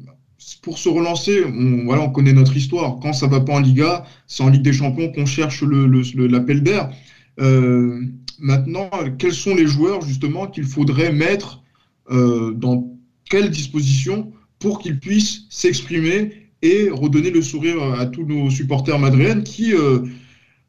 pour 0.61 0.77
se 0.77 0.89
relancer, 0.89 1.43
on, 1.45 1.85
voilà, 1.85 2.03
on 2.03 2.09
connaît 2.09 2.33
notre 2.33 2.55
histoire. 2.55 2.99
Quand 3.01 3.13
ça 3.13 3.27
va 3.27 3.39
pas 3.39 3.53
en 3.53 3.59
Liga, 3.59 4.05
c'est 4.27 4.43
en 4.43 4.49
Ligue 4.49 4.61
des 4.61 4.73
Champions 4.73 5.11
qu'on 5.11 5.25
cherche 5.25 5.63
l'appel 5.63 6.63
d'air. 6.63 6.91
Euh, 7.39 8.01
maintenant, 8.39 8.89
quels 9.17 9.33
sont 9.33 9.55
les 9.55 9.67
joueurs 9.67 10.01
justement 10.01 10.47
qu'il 10.47 10.65
faudrait 10.65 11.13
mettre 11.13 11.63
euh, 12.11 12.51
dans 12.51 12.93
quelles 13.29 13.49
dispositions 13.49 14.33
pour 14.59 14.79
qu'ils 14.79 14.99
puissent 14.99 15.45
s'exprimer 15.49 16.49
et 16.61 16.89
redonner 16.89 17.31
le 17.31 17.41
sourire 17.41 17.81
à 17.97 18.05
tous 18.05 18.25
nos 18.25 18.49
supporters 18.49 18.99
madriennes 18.99 19.43
qui, 19.43 19.73
euh, 19.73 20.09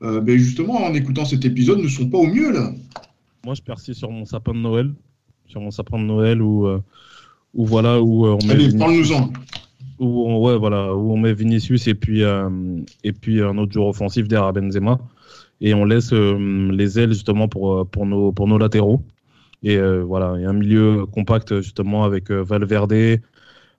ben 0.00 0.38
justement, 0.38 0.84
en 0.84 0.94
écoutant 0.94 1.24
cet 1.24 1.44
épisode, 1.44 1.80
ne 1.80 1.88
sont 1.88 2.08
pas 2.08 2.18
au 2.18 2.28
mieux 2.28 2.52
là. 2.52 2.72
Moi, 3.44 3.54
je 3.54 3.62
persiste 3.62 3.98
sur 3.98 4.10
mon 4.12 4.24
sapin 4.24 4.52
de 4.52 4.58
Noël, 4.58 4.92
sur 5.48 5.60
mon 5.60 5.72
sapin 5.72 5.98
de 5.98 6.04
Noël 6.04 6.40
où, 6.40 6.68
où 7.54 7.66
voilà 7.66 8.00
où 8.00 8.26
on 8.26 8.38
met. 8.46 8.52
Allez, 8.52 8.76
parle-nous-en. 8.76 9.30
Où 9.98 10.26
on, 10.26 10.42
ouais, 10.42 10.56
voilà, 10.56 10.94
où 10.94 11.12
on 11.12 11.18
met 11.18 11.34
Vinicius 11.34 11.86
et 11.86 11.94
puis 11.94 12.22
et 13.04 13.12
puis 13.12 13.42
un 13.42 13.58
autre 13.58 13.72
joueur 13.72 13.88
offensif 13.88 14.28
derrière 14.28 14.52
Benzema 14.52 14.98
et 15.60 15.74
on 15.74 15.84
laisse 15.84 16.12
les 16.12 16.98
ailes 16.98 17.12
justement 17.12 17.48
pour 17.48 17.86
pour 17.90 18.06
nos 18.06 18.32
pour 18.32 18.48
nos 18.48 18.58
latéraux. 18.58 19.04
Et 19.62 19.76
euh, 19.76 20.02
voilà, 20.02 20.34
il 20.36 20.42
y 20.42 20.44
a 20.46 20.50
un 20.50 20.54
milieu 20.54 21.06
compact 21.06 21.60
justement 21.60 22.04
avec 22.04 22.30
euh, 22.30 22.42
Valverde, 22.42 23.20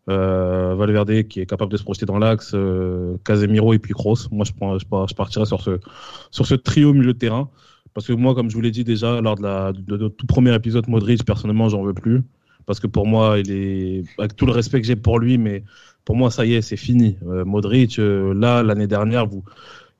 euh, 0.10 0.76
Valverde 0.76 1.24
qui 1.24 1.40
est 1.42 1.46
capable 1.46 1.72
de 1.72 1.78
se 1.78 1.84
projeter 1.84 2.06
dans 2.06 2.20
l'axe, 2.20 2.56
Casemiro 3.26 3.74
et 3.74 3.80
puis 3.80 3.94
Kroos. 3.94 4.30
Moi, 4.32 4.46
je, 4.46 4.52
prends, 4.54 4.78
je, 4.78 5.16
partirais 5.16 5.46
sur 5.46 5.62
ce, 5.62 5.80
sur 6.30 6.46
ce 6.46 6.56
trio 6.56 6.94
milieu 6.94 7.14
de 7.14 7.18
terrain. 7.18 7.50
Parce 7.94 8.08
que 8.08 8.14
moi, 8.14 8.36
comme 8.36 8.50
je 8.50 8.56
vous 8.56 8.62
l'ai 8.62 8.72
dit 8.72 8.84
déjà 8.84 9.20
lors 9.20 9.36
de, 9.36 9.44
la, 9.44 9.74
de, 9.74 10.08
tout 10.08 10.26
premier 10.26 10.56
épisode, 10.56 10.88
Modric, 10.88 11.26
personnellement, 11.26 11.68
j'en 11.68 11.84
veux 11.84 11.94
plus. 11.94 12.22
Parce 12.66 12.80
que 12.80 12.88
pour 12.88 13.08
moi, 13.08 13.38
il 13.40 13.52
est, 13.52 14.04
avec 14.18 14.36
tout 14.36 14.46
le 14.46 14.52
respect 14.52 14.82
que 14.82 14.88
j'ai 14.88 14.96
pour 14.96 15.20
lui, 15.20 15.38
mais 15.38 15.64
pour 16.06 16.16
moi, 16.16 16.32
ça 16.32 16.46
y 16.46 16.54
est, 16.54 16.62
c'est 16.62 16.78
fini. 16.78 17.18
Modric, 17.24 17.98
là, 17.98 18.64
l'année 18.64 18.88
dernière, 18.88 19.28
vous, 19.28 19.44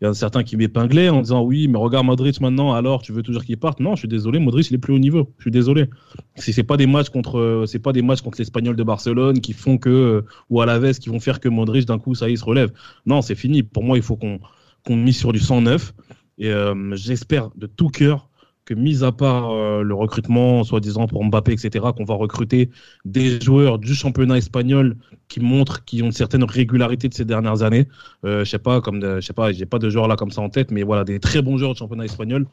il 0.02 0.06
y 0.06 0.08
a 0.08 0.14
certains 0.16 0.44
qui 0.44 0.58
m'épinglaient 0.58 1.10
en 1.10 1.22
disant 1.22 1.44
oui, 1.44 1.68
mais 1.68 1.78
regarde 1.78 2.08
Modric 2.08 2.42
maintenant, 2.42 2.74
alors 2.74 3.04
tu 3.04 3.12
veux 3.12 3.22
toujours 3.22 3.46
qu'il 3.46 3.58
parte? 3.58 3.80
Non, 3.80 3.96
je 3.96 4.00
suis 4.00 4.08
désolé, 4.08 4.40
Modric 4.40 4.72
il 4.72 4.74
est 4.74 4.80
plus 4.80 4.94
haut 4.94 5.00
niveau. 5.00 5.30
Je 5.38 5.44
suis 5.44 5.52
désolé. 5.52 5.90
Si 6.38 6.54
c'est 6.54 6.64
pas 6.64 6.76
des 6.76 6.88
matchs 6.88 7.10
contre, 7.10 7.66
c'est 7.68 7.78
pas 7.78 7.94
des 7.94 8.02
matchs 8.02 8.22
contre 8.22 8.40
l'Espagnol 8.40 8.76
de 8.76 8.84
Barcelone 8.84 9.42
qui 9.42 9.54
font 9.54 9.78
que 9.78 10.26
ou 10.50 10.60
à 10.60 10.66
la 10.66 10.80
veste 10.80 11.04
qui 11.04 11.10
vont 11.10 11.20
faire 11.20 11.40
que 11.40 11.50
Modric 11.50 11.86
d'un 11.86 12.00
coup 12.00 12.16
ça 12.16 12.30
y 12.30 12.36
se 12.36 12.44
relève. 12.44 12.72
Non, 13.06 13.22
c'est 13.22 13.36
fini. 13.36 13.62
Pour 13.62 13.84
moi, 13.84 13.96
il 13.96 14.02
faut 14.02 14.16
qu'on 14.16 14.40
qu'on 14.84 14.96
mise 14.96 15.18
sur 15.18 15.34
du 15.34 15.40
109 15.40 15.94
et 16.40 16.50
euh, 16.50 16.96
j'espère 16.96 17.52
de 17.56 17.68
tout 17.68 17.90
cœur 17.90 18.28
que, 18.66 18.74
mis 18.74 19.04
à 19.04 19.12
part 19.12 19.52
euh, 19.52 19.84
le 19.84 19.94
recrutement, 19.94 20.64
soi-disant 20.64 21.08
pour 21.08 21.24
Mbappé, 21.24 21.54
etc., 21.54 21.86
qu'on 21.96 22.04
va 22.04 22.16
recruter 22.16 22.70
des 23.06 23.40
joueurs 23.42 23.80
du 23.80 23.94
championnat 23.94 24.38
espagnol 24.38 24.96
qui 25.28 25.40
montrent 25.40 25.84
qu'ils 25.86 26.04
ont 26.04 26.08
une 26.08 26.12
certaine 26.12 26.44
régularité 26.44 27.10
de 27.10 27.14
ces 27.14 27.26
dernières 27.26 27.64
années. 27.64 27.88
Euh, 28.26 28.44
je 28.46 28.50
sais 28.50 28.60
pas, 28.60 28.82
comme 28.82 29.02
je 29.02 29.22
sais 29.22 29.34
pas, 29.34 29.52
j'ai 29.52 29.66
pas 29.66 29.80
de 29.80 29.90
joueurs 29.90 30.08
là 30.08 30.16
comme 30.16 30.32
ça 30.32 30.42
en 30.42 30.50
tête, 30.50 30.72
mais 30.72 30.84
voilà, 30.84 31.04
des 31.04 31.20
très 31.20 31.42
bons 31.42 31.58
joueurs 31.58 31.74
du 31.74 31.80
championnat 31.80 32.06
espagnol 32.06 32.46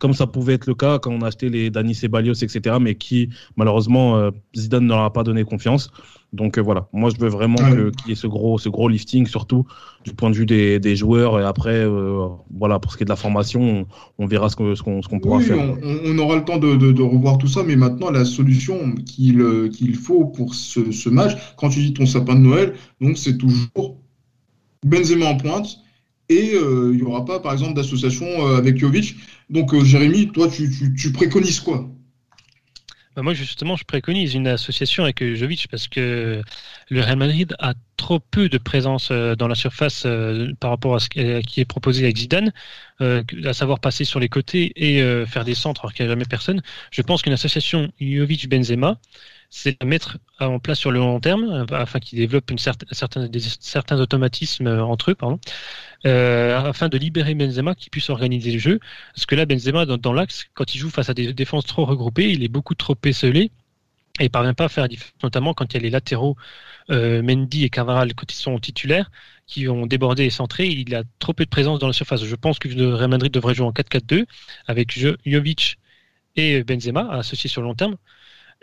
comme 0.00 0.12
ça 0.12 0.26
pouvait 0.26 0.54
être 0.54 0.66
le 0.66 0.74
cas 0.74 0.98
quand 0.98 1.12
on 1.12 1.22
a 1.22 1.28
acheté 1.28 1.48
les 1.48 1.70
Dani 1.70 1.94
Ceballos, 1.94 2.34
etc., 2.34 2.76
mais 2.80 2.94
qui, 2.96 3.30
malheureusement, 3.56 4.16
euh, 4.16 4.30
Zidane 4.56 4.84
ne 4.84 4.88
leur 4.88 5.02
a 5.02 5.12
pas 5.12 5.22
donné 5.22 5.44
confiance. 5.44 5.90
Donc 6.32 6.58
euh, 6.58 6.62
voilà, 6.62 6.88
moi 6.92 7.10
je 7.10 7.20
veux 7.20 7.28
vraiment 7.28 7.56
qu'il 7.56 8.08
y 8.08 8.12
ait 8.12 8.16
ce 8.16 8.26
gros, 8.26 8.58
ce 8.58 8.68
gros 8.68 8.88
lifting, 8.88 9.24
surtout 9.26 9.66
du 10.04 10.12
point 10.12 10.30
de 10.30 10.34
vue 10.34 10.46
des, 10.46 10.80
des 10.80 10.96
joueurs. 10.96 11.38
Et 11.38 11.44
après, 11.44 11.76
euh, 11.76 12.26
voilà, 12.52 12.80
pour 12.80 12.90
ce 12.90 12.96
qui 12.96 13.04
est 13.04 13.06
de 13.06 13.10
la 13.10 13.16
formation, 13.16 13.86
on, 14.18 14.26
verra 14.26 14.48
ce 14.48 14.56
qu'on 14.56 14.74
ce 14.74 14.82
qu'on 14.82 15.20
pourra 15.20 15.38
faire. 15.38 15.58
On, 15.58 15.78
on, 16.04 16.18
aura 16.18 16.34
le 16.34 16.44
temps 16.44 16.58
de, 16.58 16.74
de, 16.74 16.90
de, 16.90 17.02
revoir 17.02 17.38
tout 17.38 17.46
ça, 17.46 17.62
mais 17.62 17.76
maintenant 17.76 18.10
la 18.10 18.24
solution 18.24 18.96
qu'il 19.06 19.70
qu'il 19.70 19.94
faut 19.94 20.24
pour 20.24 20.56
ce, 20.56 20.90
ce, 20.90 21.08
match, 21.08 21.36
quand 21.56 21.68
tu 21.68 21.78
dis 21.78 21.94
ton 21.94 22.04
sapin 22.04 22.34
de 22.34 22.40
Noël, 22.40 22.74
donc 23.00 23.16
c'est 23.16 23.38
toujours 23.38 23.96
Benzema 24.84 25.26
en 25.26 25.36
pointe. 25.36 25.83
Et 26.28 26.54
il 26.54 26.96
n'y 26.96 27.02
aura 27.02 27.24
pas, 27.24 27.40
par 27.40 27.52
exemple, 27.52 27.74
d'association 27.74 28.46
avec 28.46 28.78
Jovic. 28.78 29.16
Donc, 29.50 29.74
euh, 29.74 29.84
Jérémy, 29.84 30.32
toi, 30.32 30.48
tu, 30.48 30.70
tu, 30.70 30.94
tu 30.94 31.12
préconises 31.12 31.60
quoi? 31.60 31.88
Bah 33.14 33.22
moi, 33.22 33.34
justement, 33.34 33.76
je 33.76 33.84
préconise 33.84 34.34
une 34.34 34.48
association 34.48 35.04
avec 35.04 35.22
Jovic 35.34 35.68
parce 35.70 35.86
que 35.86 36.42
le 36.88 37.00
Real 37.00 37.16
Madrid 37.16 37.54
a 37.60 37.74
trop 37.96 38.20
peu 38.20 38.48
de 38.48 38.58
présence 38.58 39.08
euh, 39.10 39.34
dans 39.34 39.48
la 39.48 39.54
surface 39.54 40.04
euh, 40.06 40.52
par 40.60 40.70
rapport 40.70 40.94
à 40.94 41.00
ce 41.00 41.08
qui 41.08 41.60
est 41.60 41.64
proposé 41.64 42.04
avec 42.04 42.16
Zidane, 42.16 42.52
à 43.00 43.52
savoir 43.52 43.80
passer 43.80 44.04
sur 44.04 44.20
les 44.20 44.28
côtés 44.28 44.72
et 44.76 45.02
faire 45.26 45.44
des 45.44 45.56
centres 45.56 45.82
alors 45.82 45.92
qu'il 45.92 46.06
n'y 46.06 46.10
a 46.10 46.12
jamais 46.12 46.24
personne. 46.24 46.62
Je 46.92 47.02
pense 47.02 47.22
qu'une 47.22 47.32
association 47.32 47.90
Jovic-Benzema, 48.00 48.98
c'est 49.50 49.80
de 49.80 49.86
mettre 49.86 50.18
en 50.38 50.60
place 50.60 50.78
sur 50.78 50.92
le 50.92 51.00
long 51.00 51.18
terme, 51.18 51.66
afin 51.72 51.98
qu'ils 51.98 52.20
développent 52.20 52.52
des, 52.52 53.40
certains 53.60 54.00
automatismes 54.00 54.68
entre 54.68 55.10
eux, 55.10 55.14
pardon, 55.16 55.40
euh, 56.06 56.58
afin 56.58 56.88
de 56.90 56.98
libérer 56.98 57.34
Benzema 57.34 57.74
qui 57.74 57.88
puisse 57.88 58.10
organiser 58.10 58.52
le 58.52 58.58
jeu. 58.58 58.80
Parce 59.14 59.24
que 59.24 59.34
là, 59.34 59.46
Benzema, 59.46 59.86
dans, 59.86 60.12
l'axe, 60.12 60.44
quand 60.52 60.74
il 60.74 60.78
joue 60.78 60.90
face 60.90 61.08
à 61.08 61.14
des 61.14 61.32
défenses 61.32 61.64
trop 61.64 61.86
regroupées, 61.86 62.30
il 62.30 62.44
est 62.44 62.48
beaucoup 62.48 62.74
trop 62.74 62.96
esselé 63.04 63.50
et 64.20 64.24
il 64.24 64.30
parvient 64.30 64.52
pas 64.54 64.64
à 64.64 64.68
faire 64.68 64.84
la 64.84 64.88
différence, 64.88 65.14
notamment 65.22 65.54
quand 65.54 65.72
il 65.72 65.76
y 65.78 65.80
a 65.80 65.82
les 65.82 65.90
latéraux 65.90 66.36
euh, 66.36 66.42
Mendy 66.88 67.64
et 67.64 67.70
Cavaral 67.70 68.14
quand 68.14 68.32
ils 68.32 68.36
sont 68.36 68.58
titulaires, 68.58 69.10
qui 69.46 69.68
ont 69.68 69.86
débordé 69.86 70.24
et 70.24 70.30
centré, 70.30 70.66
il 70.66 70.94
a 70.94 71.02
trop 71.18 71.32
peu 71.32 71.44
de 71.44 71.50
présence 71.50 71.78
dans 71.78 71.86
la 71.86 71.92
surface. 71.92 72.24
Je 72.24 72.36
pense 72.36 72.58
que 72.58 72.68
le 72.68 72.94
Real 72.94 73.10
Madrid 73.10 73.32
devrait 73.32 73.54
jouer 73.54 73.66
en 73.66 73.72
4-4-2 73.72 74.26
avec 74.66 74.92
Jovic 75.26 75.78
et 76.36 76.64
Benzema 76.64 77.10
associés 77.12 77.50
sur 77.50 77.60
le 77.62 77.68
long 77.68 77.74
terme, 77.74 77.96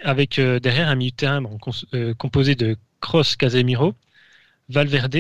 avec 0.04 0.40
euh, 0.40 0.60
derrière 0.60 0.90
un 0.90 0.96
milieu 0.96 1.12
de 1.12 1.16
terrain 1.16 1.44
euh, 1.94 2.14
composé 2.16 2.56
de 2.56 2.78
Kroos, 3.00 3.36
Casemiro, 3.38 3.94
Valverde 4.70 5.16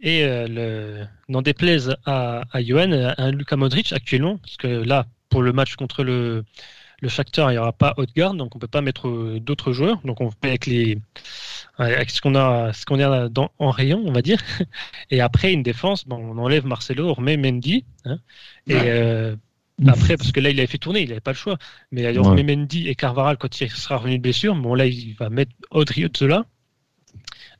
et 0.00 0.24
euh, 0.24 1.04
n'en 1.28 1.42
déplaise 1.42 1.96
à, 2.04 2.42
à 2.52 2.62
Johan, 2.62 2.92
un 3.16 3.30
Luka 3.30 3.56
Modric 3.56 3.92
actuellement, 3.92 4.38
parce 4.38 4.56
que 4.56 4.66
là, 4.66 5.06
pour 5.28 5.42
le 5.42 5.52
match 5.52 5.76
contre 5.76 6.04
le, 6.04 6.44
le 7.00 7.08
il 7.08 7.46
n'y 7.50 7.58
aura 7.58 7.72
pas 7.72 7.94
Haute-Garde, 7.96 8.36
donc 8.36 8.54
on 8.54 8.58
ne 8.58 8.60
peut 8.60 8.68
pas 8.68 8.80
mettre 8.80 9.08
euh, 9.08 9.40
d'autres 9.40 9.72
joueurs. 9.72 10.00
Donc 10.04 10.20
on 10.20 10.30
fait 10.30 10.48
avec, 10.48 10.66
les, 10.66 10.98
avec 11.78 12.10
ce 12.10 12.20
qu'on 12.20 12.34
a, 12.34 12.72
ce 12.72 12.86
qu'on 12.86 13.00
a 13.00 13.28
dans, 13.28 13.50
en 13.58 13.70
rayon, 13.70 14.02
on 14.04 14.12
va 14.12 14.22
dire. 14.22 14.38
Et 15.10 15.20
après, 15.20 15.52
une 15.52 15.62
défense, 15.62 16.06
bon, 16.06 16.16
on 16.16 16.38
enlève 16.38 16.66
Marcelo, 16.66 17.08
on 17.08 17.14
remet 17.14 17.36
Mendy. 17.36 17.84
Hein, 18.04 18.18
et 18.66 18.74
euh, 18.74 19.36
après, 19.86 20.16
parce 20.16 20.32
que 20.32 20.40
là, 20.40 20.50
il 20.50 20.58
avait 20.58 20.66
fait 20.66 20.78
tourner, 20.78 21.02
il 21.02 21.08
n'avait 21.08 21.20
pas 21.20 21.32
le 21.32 21.36
choix. 21.36 21.58
Mais 21.92 22.16
on 22.18 22.22
remet 22.22 22.42
Mendy 22.42 22.88
et 22.88 22.94
Carvaral 22.94 23.36
quand 23.36 23.60
il 23.60 23.70
sera 23.70 23.98
revenu 23.98 24.16
de 24.16 24.22
blessure. 24.22 24.54
Bon, 24.54 24.74
là, 24.74 24.86
il 24.86 25.14
va 25.14 25.28
mettre 25.28 25.52
Audrey 25.70 26.08
Zola. 26.16 26.46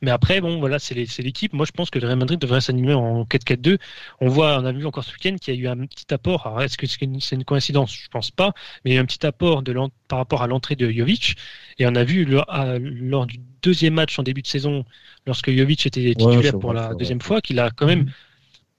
Mais 0.02 0.10
après, 0.10 0.40
bon, 0.40 0.58
voilà, 0.58 0.78
c'est 0.78 0.94
l'équipe. 0.94 1.52
Moi, 1.52 1.66
je 1.66 1.72
pense 1.72 1.90
que 1.90 1.98
le 1.98 2.06
Real 2.06 2.18
Madrid 2.18 2.38
devrait 2.38 2.60
s'animer 2.60 2.94
en 2.94 3.24
4-4-2. 3.24 3.78
On 4.20 4.28
voit, 4.28 4.58
on 4.60 4.64
a 4.64 4.72
vu 4.72 4.86
encore 4.86 5.04
ce 5.04 5.12
week-end 5.12 5.36
qu'il 5.40 5.54
y 5.54 5.58
a 5.58 5.60
eu 5.60 5.68
un 5.68 5.86
petit 5.86 6.12
apport. 6.12 6.46
Alors, 6.46 6.62
est-ce 6.62 6.76
que 6.76 6.86
c'est 6.86 7.00
une, 7.02 7.44
coïncidence? 7.44 7.94
Je 7.94 8.08
pense 8.08 8.30
pas. 8.30 8.52
Mais 8.84 8.90
il 8.90 8.94
y 8.94 8.96
a 8.96 9.00
eu 9.00 9.02
un 9.02 9.06
petit 9.06 9.24
apport 9.26 9.62
de 9.62 9.74
par 10.08 10.18
rapport 10.18 10.42
à 10.42 10.46
l'entrée 10.46 10.76
de 10.76 10.90
Jovic. 10.90 11.36
Et 11.78 11.86
on 11.86 11.94
a 11.94 12.04
vu 12.04 12.24
lors, 12.24 13.26
du 13.26 13.40
deuxième 13.62 13.94
match 13.94 14.18
en 14.18 14.22
début 14.22 14.42
de 14.42 14.46
saison, 14.46 14.84
lorsque 15.26 15.50
Jovic 15.50 15.86
était 15.86 16.14
titulaire 16.14 16.58
pour 16.58 16.72
la 16.72 16.94
deuxième 16.94 17.20
fois, 17.20 17.40
qu'il 17.40 17.58
a 17.58 17.70
quand 17.70 17.86
même 17.86 18.04
mm-hmm 18.04 18.25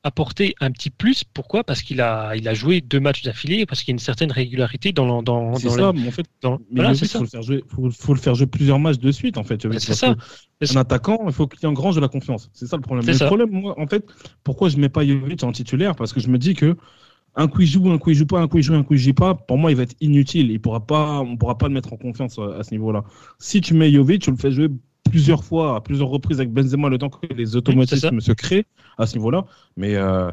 apporter 0.08 0.56
un 0.62 0.72
petit 0.72 0.90
plus. 0.90 1.24
Pourquoi? 1.24 1.64
Parce 1.64 1.82
qu'il 1.82 2.02
a, 2.02 2.36
il 2.36 2.48
a 2.48 2.54
joué 2.54 2.82
deux 2.82 3.00
matchs 3.00 3.24
d'affilée, 3.24 3.66
parce 3.66 3.82
qu'il 3.82 3.92
y 3.92 3.94
a 3.94 3.96
une 3.96 4.00
certaine 4.00 4.32
régularité 4.32 4.94
dans, 4.94 5.22
dans, 5.22 5.52
dans 5.52 5.56
ça, 5.58 5.90
en 5.90 6.12
fait, 6.12 6.26
dans... 6.42 6.60
voilà, 6.74 6.94
il 6.94 7.08
faut, 7.08 7.20
le 7.20 7.28
faire 7.28 7.42
jouer, 7.42 7.64
faut, 7.68 7.92
faut, 7.92 8.14
le 8.14 8.20
faire 8.20 8.34
jouer 8.34 8.48
plusieurs 8.48 8.80
matchs 8.80 9.00
de 9.00 9.12
suite, 9.12 9.38
en 9.38 9.44
fait. 9.44 9.62
C'est 9.80 9.94
ça. 9.94 10.16
Un 10.62 10.76
attaquant, 10.78 11.20
il 11.28 11.34
faut 11.34 11.48
qu'il 11.48 11.68
engrange 11.68 11.96
de 11.96 12.02
la 12.02 12.08
confiance. 12.08 12.50
C'est 12.54 12.66
ça 12.66 12.78
le 12.78 12.82
problème. 12.82 13.06
le 13.06 13.26
problème, 13.26 13.50
moi, 13.52 13.80
en 13.80 13.86
fait, 13.86 14.06
pourquoi 14.44 14.70
je 14.70 14.78
mets 14.78 14.90
pas 14.90 15.06
Jovic 15.06 15.44
en 15.44 15.52
titulaire? 15.52 15.96
Parce 15.96 16.14
que 16.14 16.20
je 16.20 16.30
me 16.30 16.38
dis 16.38 16.56
que 16.56 16.76
un 17.36 17.48
coup 17.48 17.62
il 17.62 17.68
joue, 17.68 17.92
un 17.92 18.00
coup 18.00 18.10
il 18.10 18.16
joue 18.16 18.26
pas, 18.26 18.40
un 18.40 18.48
coup 18.48 18.58
il 18.58 18.64
joue, 18.64 18.74
un 18.74 18.84
coup 18.84 18.96
il 18.96 19.00
joue 19.00 19.14
pas. 19.14 19.36
Pour 19.36 19.58
moi, 19.58 19.72
il 19.72 19.78
va 19.78 19.84
être 19.84 19.96
inutile. 20.02 20.50
Il 20.50 20.60
pourra 20.60 20.86
pas, 20.86 21.20
on 21.20 21.38
pourra 21.38 21.58
pas 21.58 21.68
le 21.68 21.74
mettre 21.74 21.94
en 21.94 21.98
confiance 21.98 22.40
à, 22.40 22.64
ce 22.64 22.72
niveau-là. 22.72 23.04
Si 23.38 23.62
tu 23.62 23.76
mets 23.76 23.92
Jovic, 23.92 24.24
tu 24.24 24.32
le 24.32 24.38
fais 24.38 24.52
jouer 24.52 24.70
plusieurs 25.10 25.44
fois, 25.44 25.76
à 25.76 25.82
plusieurs 25.82 26.10
reprises 26.10 26.40
avec 26.40 26.52
Benzema, 26.52 26.90
le 26.90 26.98
temps 26.98 27.10
que 27.10 27.34
les 27.34 27.56
automatismes 27.56 28.20
se 28.20 28.32
créent 28.32 28.66
à 28.98 29.06
ce 29.06 29.18
niveau-là. 29.18 29.46
Mais 29.76 29.96
euh, 29.96 30.30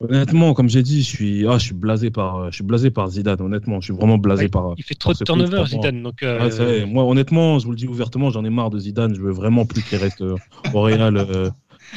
honnêtement, 0.00 0.54
comme 0.54 0.68
j'ai 0.68 0.82
dit, 0.82 1.02
je 1.02 1.08
suis, 1.08 1.46
ah, 1.46 1.58
je 1.58 1.66
suis 1.66 1.74
blasé 1.74 2.10
par, 2.10 2.50
je 2.50 2.56
suis 2.56 2.64
blasé 2.64 2.90
par 2.90 3.08
Zidane. 3.08 3.40
Honnêtement, 3.40 3.80
je 3.80 3.86
suis 3.86 3.94
vraiment 3.94 4.18
blasé 4.18 4.48
par. 4.48 4.74
Il 4.76 4.84
fait 4.84 4.94
trop 4.94 5.12
de 5.12 5.18
turnover, 5.18 5.64
Zidane. 5.66 6.02
Donc, 6.02 6.22
euh, 6.22 6.86
moi, 6.86 7.04
honnêtement, 7.04 7.58
je 7.58 7.64
vous 7.64 7.72
le 7.72 7.76
dis 7.76 7.86
ouvertement, 7.86 8.30
j'en 8.30 8.44
ai 8.44 8.50
marre 8.50 8.70
de 8.70 8.78
Zidane. 8.78 9.14
Je 9.14 9.20
veux 9.20 9.32
vraiment 9.32 9.66
plus 9.66 9.82
qu'il 9.82 9.98
reste 9.98 10.22
euh, 10.22 10.36
au 10.74 10.82
Real 10.82 11.52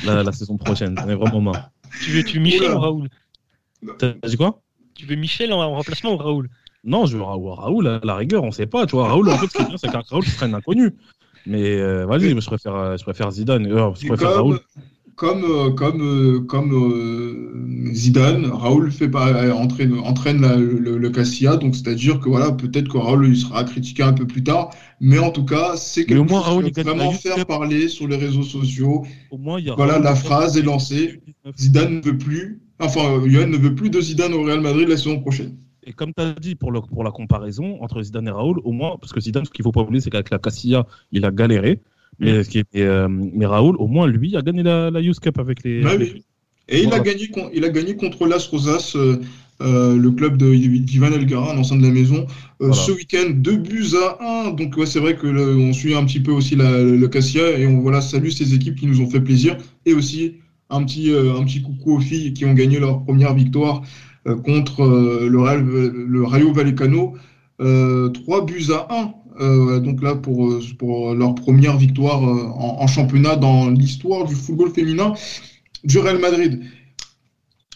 la, 0.06 0.32
saison 0.32 0.58
prochaine. 0.58 0.96
J'en 0.98 1.10
ai 1.10 1.16
vraiment 1.16 1.42
marre. 1.42 1.72
Tu 2.04 2.12
veux, 2.12 2.24
tu 2.24 2.38
veux 2.38 2.44
Michel 2.44 2.72
ou 2.72 2.80
Raoul? 2.80 3.10
T'as 3.98 4.14
dit 4.28 4.38
quoi? 4.38 4.62
Tu 4.96 5.06
veux 5.06 5.16
Michel 5.16 5.54
en 5.54 5.76
remplacement 5.76 6.14
ou 6.14 6.18
Raoul? 6.18 6.50
Non, 6.84 7.06
je 7.06 7.18
veux 7.18 7.24
Raoul, 7.24 7.88
à 7.88 8.02
la 8.04 8.16
rigueur, 8.16 8.44
on 8.44 8.52
sait 8.52 8.66
pas. 8.66 8.86
Tu 8.86 8.96
vois, 8.96 9.08
Raoul, 9.08 9.30
en 9.30 9.38
fait, 9.38 9.48
ce 9.48 9.58
qui 9.58 9.64
est 9.64 9.68
bien, 9.68 9.78
c'est 9.78 9.90
qu'un 9.90 10.02
Raoul, 10.08 10.26
serait 10.26 10.48
un 10.48 10.54
inconnu. 10.54 10.94
Mais 11.46 11.80
euh, 11.80 12.06
vas-y, 12.06 12.30
je 12.30 12.46
préfère, 12.46 12.76
euh, 12.76 12.98
je 12.98 13.04
préfère 13.04 13.32
Zidane. 13.32 13.66
Euh, 13.68 13.92
je 14.00 14.08
préfère 14.08 14.30
comme, 14.30 14.38
Raoul. 14.38 14.60
Comme, 15.16 15.76
comme, 15.76 16.46
comme 16.48 17.92
Zidane, 17.94 18.46
Raoul 18.46 18.92
fait 18.92 19.10
pas, 19.10 19.54
entraîne, 19.54 20.00
entraîne 20.00 20.42
la, 20.42 20.56
le, 20.56 20.98
le, 20.98 21.10
Cassia, 21.12 21.58
donc 21.58 21.76
c'est-à-dire 21.76 22.20
que 22.20 22.30
voilà, 22.30 22.52
peut-être 22.52 22.88
que 22.90 22.98
Raoul 22.98 23.28
il 23.28 23.38
sera 23.38 23.64
critiqué 23.64 24.02
un 24.02 24.14
peu 24.14 24.26
plus 24.26 24.44
tard, 24.44 24.72
mais 25.00 25.20
en 25.20 25.30
tout 25.30 25.46
cas, 25.46 25.74
c'est 25.76 26.06
quelque 26.06 26.28
chose 26.28 26.40
Raoul, 26.40 26.72
qui 26.72 26.82
va 26.82 26.94
vraiment 26.94 27.12
faire 27.12 27.46
parler 27.46 27.90
sur 27.90 28.08
les 28.08 28.16
réseaux 28.16 28.44
sociaux. 28.44 29.06
Au 29.30 29.38
moins, 29.38 29.60
il 29.60 29.68
y 29.68 29.70
a 29.70 29.76
voilà, 29.76 30.00
la 30.00 30.16
phrase 30.16 30.58
est 30.58 30.64
lancée. 30.64 31.22
Zidane 31.60 31.98
ne 31.98 32.02
veut 32.02 32.18
plus, 32.18 32.62
enfin, 32.80 33.22
Johan 33.26 33.48
ne 33.48 33.58
veut 33.58 33.76
plus 33.76 33.92
de 33.92 34.02
Zidane 34.02 34.34
au 34.34 34.44
Real 34.44 34.62
Madrid 34.62 34.88
la 34.88 34.98
saison 34.98 35.20
prochaine. 35.20 35.58
Et 35.86 35.94
comme 35.94 36.14
tu 36.14 36.24
as 36.24 36.34
dit 36.34 36.56
pour, 36.56 36.72
le, 36.72 36.82
pour 36.82 37.04
la 37.04 37.12
comparaison 37.12 37.82
entre 37.82 38.02
Zidane 38.02 38.28
et 38.28 38.32
Raoul, 38.32 38.60
au 38.64 38.72
moins, 38.72 38.98
parce 39.00 39.14
que 39.14 39.20
Zidane, 39.20 39.46
ce 39.46 39.52
qu'il 39.52 39.64
faut 39.64 39.72
pas 39.72 39.82
oublier, 39.82 40.02
c'est 40.02 40.10
qu'avec 40.10 40.30
la 40.30 40.40
Casilla, 40.40 40.86
il 41.12 41.26
a 41.26 41.32
galéré. 41.32 41.80
Mais, 42.20 42.40
mm. 42.40 42.64
euh, 42.76 43.08
mais 43.10 43.46
Raoul, 43.46 43.76
au 43.78 43.88
moins, 43.88 44.08
lui, 44.08 44.36
a 44.36 44.42
gagné 44.42 44.64
la, 44.64 44.92
la 44.92 45.00
Youth 45.02 45.20
Cup 45.20 45.40
avec 45.40 45.64
les. 45.64 45.82
Bah 45.82 45.96
et 46.70 46.82
il, 46.82 46.94
a 46.94 47.00
gagné, 47.00 47.30
il 47.54 47.66
a 47.66 47.70
gagné 47.70 47.98
contre 47.98 48.26
Las 48.26 48.48
Rosas, 48.48 48.94
euh, 48.96 49.18
euh, 49.62 49.98
le 49.98 50.12
club 50.12 50.42
d'Ivan 50.42 51.12
Elgara, 51.12 51.54
un 51.54 51.62
de 51.62 51.84
la 51.84 51.92
maison, 51.92 52.26
ce 52.62 52.92
week-end, 52.92 53.32
deux 53.34 53.58
buts 53.58 53.96
à 54.02 54.46
un. 54.46 54.52
Donc, 54.52 54.78
ouais, 54.78 54.86
c'est 54.86 55.00
vrai 55.00 55.18
que 55.18 55.28
on 55.28 55.74
suit 55.74 55.94
un 55.94 56.06
petit 56.06 56.22
peu 56.22 56.32
aussi 56.32 56.56
la, 56.56 56.82
le 56.82 57.08
Cassia 57.10 57.60
et 57.60 57.68
on 57.68 57.82
voilà, 57.82 58.00
salue 58.00 58.30
ces 58.30 58.54
équipes 58.54 58.76
qui 58.76 58.88
nous 58.88 59.02
ont 59.02 59.10
fait 59.10 59.20
plaisir. 59.20 59.58
Et 59.86 59.94
aussi 59.94 60.36
un 60.70 60.86
petit, 60.86 61.12
un 61.14 61.44
petit 61.44 61.62
coucou 61.62 61.98
aux 61.98 62.00
filles 62.00 62.34
qui 62.34 62.46
ont 62.46 62.54
gagné 62.54 62.80
leur 62.80 63.04
première 63.04 63.34
victoire 63.34 63.84
contre 64.44 64.82
euh, 64.82 65.28
le, 65.30 66.08
le 66.08 66.24
Rayo 66.24 66.54
Vallecano. 66.54 67.16
3 67.58 67.68
euh, 67.68 68.42
buts 68.46 68.72
à 68.72 68.88
1. 69.40 69.80
donc 69.80 70.02
là, 70.02 70.16
pour, 70.16 71.14
leur 71.14 71.36
première 71.36 71.78
victoire 71.78 72.22
en, 72.22 72.88
championnat 72.88 73.36
dans 73.36 73.70
l'histoire 73.70 74.26
du 74.26 74.36
football 74.36 74.72
féminin 74.72 75.14
du 75.84 76.00
Real 76.00 76.20
Madrid. 76.20 76.62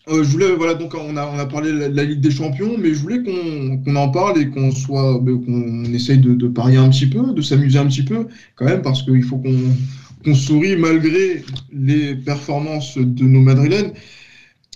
je 0.07 0.21
voulais, 0.21 0.51
voilà, 0.55 0.73
donc 0.73 0.93
on 0.95 1.15
a, 1.15 1.45
parlé 1.45 1.71
de 1.71 1.95
la, 1.95 2.03
Ligue 2.03 2.21
des 2.21 2.31
Champions, 2.31 2.75
mais 2.77 2.93
je 2.93 3.01
voulais 3.01 3.21
qu'on 3.23 3.95
en 3.95 4.09
parle 4.09 4.41
et 4.41 4.49
qu'on 4.49 4.71
soit, 4.71 5.19
ben, 5.21 5.39
qu'on 5.45 5.85
essaye 5.93 6.17
de, 6.17 6.47
parier 6.47 6.77
un 6.77 6.89
petit 6.89 7.07
peu, 7.07 7.33
de 7.33 7.41
s'amuser 7.41 7.77
un 7.77 7.87
petit 7.87 8.03
peu, 8.03 8.27
quand 8.55 8.65
même, 8.65 8.81
parce 8.81 9.03
qu'il 9.03 9.23
faut 9.23 9.37
qu'on 9.37 10.35
sourit 10.35 10.75
malgré 10.75 11.43
les 11.71 12.15
performances 12.15 12.97
de 12.97 13.23
nos 13.23 13.41
Madrilènes. 13.41 13.93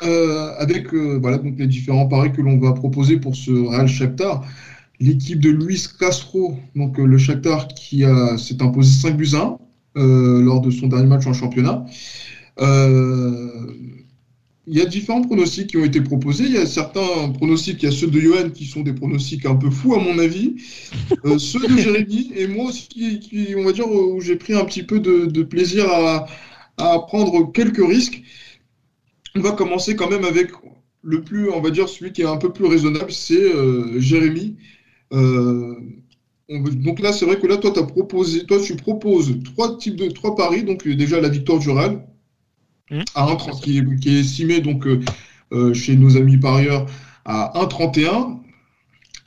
Avec 0.02 0.94
voilà, 0.94 1.38
donc 1.38 1.56
les 1.58 1.68
différents 1.68 2.08
paris 2.08 2.32
que 2.32 2.42
l'on 2.42 2.58
va 2.58 2.74
proposer 2.74 3.18
pour 3.18 3.36
ce 3.36 3.52
Real 3.52 3.88
Shakhtar. 3.88 4.44
L'équipe 5.00 5.40
de 5.40 5.50
Luis 5.50 5.88
Castro, 6.00 6.58
donc 6.76 6.98
le 6.98 7.18
Shakhtar 7.18 7.68
qui 7.70 8.04
s'est 8.38 8.62
imposé 8.62 8.92
5 9.02 9.18
buts 9.18 9.32
1 9.34 9.58
lors 9.96 10.62
de 10.62 10.70
son 10.70 10.88
dernier 10.88 11.08
match 11.08 11.26
en 11.28 11.34
championnat. 11.34 11.86
Il 14.68 14.78
y 14.78 14.82
a 14.82 14.86
différents 14.86 15.22
pronostics 15.22 15.68
qui 15.68 15.78
ont 15.78 15.84
été 15.84 16.02
proposés. 16.02 16.44
Il 16.46 16.54
y 16.54 16.58
a 16.58 16.68
certains 16.68 17.30
pronostics, 17.34 17.82
il 17.82 17.86
y 17.86 17.90
a 17.90 17.92
ceux 17.92 18.08
de 18.08 18.20
Johan 18.20 18.52
qui 18.52 18.66
sont 18.66 18.82
des 18.82 18.94
pronostics 18.94 19.46
un 19.46 19.56
peu 19.56 19.72
fous 19.72 19.96
à 19.96 20.00
mon 20.00 20.20
avis, 20.20 20.56
euh, 21.26 21.40
ceux 21.40 21.68
de 21.68 21.78
Jérémy 21.78 22.32
et 22.36 22.48
moi 22.48 22.66
aussi 22.66 23.20
qui, 23.20 23.56
on 23.58 23.64
va 23.64 23.72
dire, 23.72 23.90
où 23.92 24.22
j'ai 24.22 24.36
pris 24.36 24.54
un 24.54 24.64
petit 24.64 24.84
peu 24.84 25.00
de, 25.00 25.44
plaisir 25.44 25.86
à, 25.90 26.28
prendre 27.08 27.52
quelques 27.52 27.86
risques. 27.86 28.22
On 29.36 29.42
va 29.42 29.52
commencer 29.52 29.96
quand 29.96 30.10
même 30.10 30.26
avec 30.26 30.52
le 31.04 31.22
plus, 31.22 31.50
on 31.50 31.62
va 31.62 31.70
dire, 31.72 31.90
celui 31.90 32.12
qui 32.12 32.22
est 32.22 32.28
un 32.28 32.38
peu 32.38 32.52
plus 32.52 32.66
raisonnable, 32.66 33.12
c'est 33.12 33.42
euh, 33.42 34.00
Jérémy. 34.00 34.58
Euh, 35.14 35.76
donc 36.50 37.00
là, 37.00 37.14
c'est 37.14 37.26
vrai 37.26 37.40
que 37.40 37.48
là, 37.48 37.58
toi, 37.58 37.72
as 37.78 37.84
proposé, 37.84 38.46
toi, 38.46 38.60
tu 38.60 38.76
proposes 38.76 39.34
trois 39.44 39.78
types 39.78 39.96
de 39.96 40.10
trois 40.10 40.36
paris. 40.36 40.64
Donc 40.64 40.88
déjà 40.88 41.22
la 41.22 41.30
victoire 41.30 41.60
du 41.60 41.70
Real, 41.70 42.06
Mmh. 42.92 43.04
à 43.16 43.24
1, 43.24 43.36
qui, 43.62 43.78
est, 43.78 44.00
qui, 44.02 44.18
est 44.18 44.20
estimé 44.20 44.60
donc 44.60 44.86
euh, 44.86 45.00
euh, 45.54 45.74
chez 45.74 45.96
nos 45.96 46.18
amis 46.18 46.38
parieurs 46.38 46.86
à 47.24 47.54
1,31 47.56 48.40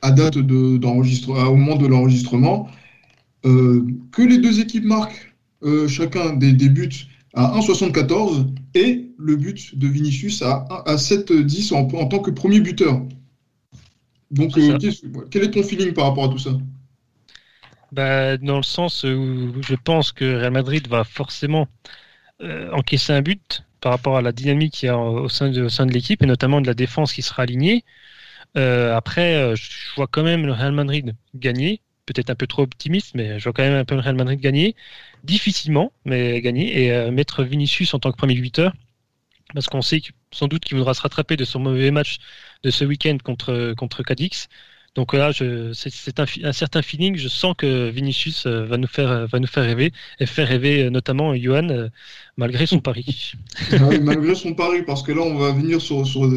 à 0.03 0.11
date 0.11 0.37
de, 0.37 0.77
au 0.85 1.55
moment 1.55 1.75
de 1.75 1.87
l'enregistrement. 1.87 2.69
Euh, 3.45 3.83
que 4.11 4.21
les 4.21 4.37
deux 4.37 4.59
équipes 4.59 4.85
marquent 4.85 5.33
chacun 5.87 6.33
des, 6.33 6.53
buts 6.53 7.07
à 7.33 7.57
1,74 7.59 8.45
et 8.75 9.04
le 9.17 9.35
but 9.35 9.77
de 9.77 9.87
Vinicius 9.87 10.41
à, 10.41 10.65
à 10.85 10.95
7,10 10.95 11.73
en, 11.73 11.87
en 11.97 12.07
tant 12.07 12.19
que 12.19 12.31
premier 12.31 12.59
buteur. 12.59 13.01
Donc, 14.31 14.53
quel 15.31 15.43
est 15.43 15.51
ton 15.51 15.63
feeling 15.63 15.93
par 15.93 16.05
rapport 16.05 16.25
à 16.25 16.29
tout 16.29 16.39
ça? 16.39 16.51
Bah, 17.91 18.37
Dans 18.37 18.57
le 18.57 18.63
sens 18.63 19.03
où 19.03 19.61
je 19.61 19.75
pense 19.75 20.11
que 20.11 20.25
Real 20.25 20.51
Madrid 20.51 20.87
va 20.87 21.03
forcément 21.03 21.67
euh, 22.41 22.69
encaisser 22.71 23.13
un 23.13 23.21
but 23.21 23.63
par 23.81 23.91
rapport 23.93 24.17
à 24.17 24.21
la 24.21 24.31
dynamique 24.31 24.73
qu'il 24.73 24.87
y 24.87 24.89
a 24.89 24.97
au 24.97 25.29
sein 25.29 25.49
de, 25.49 25.93
l'équipe 25.93 26.21
et 26.23 26.25
notamment 26.25 26.59
de 26.59 26.67
la 26.67 26.73
défense 26.73 27.13
qui 27.13 27.21
sera 27.21 27.43
alignée. 27.43 27.85
Euh, 28.57 28.95
après, 28.95 29.35
euh, 29.35 29.55
je 29.55 29.95
vois 29.95 30.07
quand 30.07 30.23
même 30.23 30.45
le 30.45 30.51
Real 30.53 30.71
Madrid 30.73 31.15
gagner. 31.35 31.81
Peut-être 32.05 32.29
un 32.29 32.35
peu 32.35 32.47
trop 32.47 32.63
optimiste, 32.63 33.15
mais 33.15 33.39
je 33.39 33.43
vois 33.45 33.53
quand 33.53 33.63
même 33.63 33.73
un 33.73 33.85
peu 33.85 33.95
le 33.95 34.01
Real 34.01 34.15
Madrid 34.15 34.39
gagner. 34.39 34.75
Difficilement, 35.23 35.91
mais 36.05 36.41
gagner. 36.41 36.85
Et 36.85 37.11
mettre 37.11 37.43
Vinicius 37.43 37.93
en 37.93 37.99
tant 37.99 38.11
que 38.11 38.17
premier 38.17 38.35
buteur. 38.35 38.73
Parce 39.53 39.67
qu'on 39.67 39.81
sait 39.81 40.01
sans 40.31 40.47
doute 40.47 40.65
qu'il 40.65 40.77
voudra 40.77 40.93
se 40.93 41.01
rattraper 41.01 41.37
de 41.37 41.45
son 41.45 41.59
mauvais 41.59 41.91
match 41.91 42.17
de 42.63 42.71
ce 42.71 42.83
week-end 42.83 43.17
contre, 43.23 43.73
contre 43.77 44.03
Cadix. 44.03 44.47
Donc 44.95 45.13
là, 45.13 45.31
c'est 45.33 46.19
un, 46.19 46.53
certain 46.53 46.81
feeling. 46.81 47.17
Je 47.17 47.27
sens 47.27 47.53
que 47.57 47.89
Vinicius 47.89 48.45
euh, 48.45 48.65
va 48.65 48.77
nous 48.77 48.87
faire, 48.87 49.11
euh, 49.11 49.25
va 49.25 49.39
nous 49.39 49.47
faire 49.47 49.65
rêver 49.65 49.91
et 50.21 50.25
faire 50.25 50.47
rêver 50.47 50.83
euh, 50.83 50.89
notamment 50.89 51.35
Johan 51.35 51.89
malgré 52.37 52.65
son 52.65 52.79
pari. 52.79 53.33
Ah 53.73 53.89
malgré 54.01 54.35
son 54.35 54.53
pari, 54.53 54.83
parce 54.83 55.03
que 55.03 55.11
là, 55.11 55.21
on 55.21 55.35
va 55.35 55.51
venir 55.51 55.81
sur, 55.81 56.07
sur, 56.07 56.29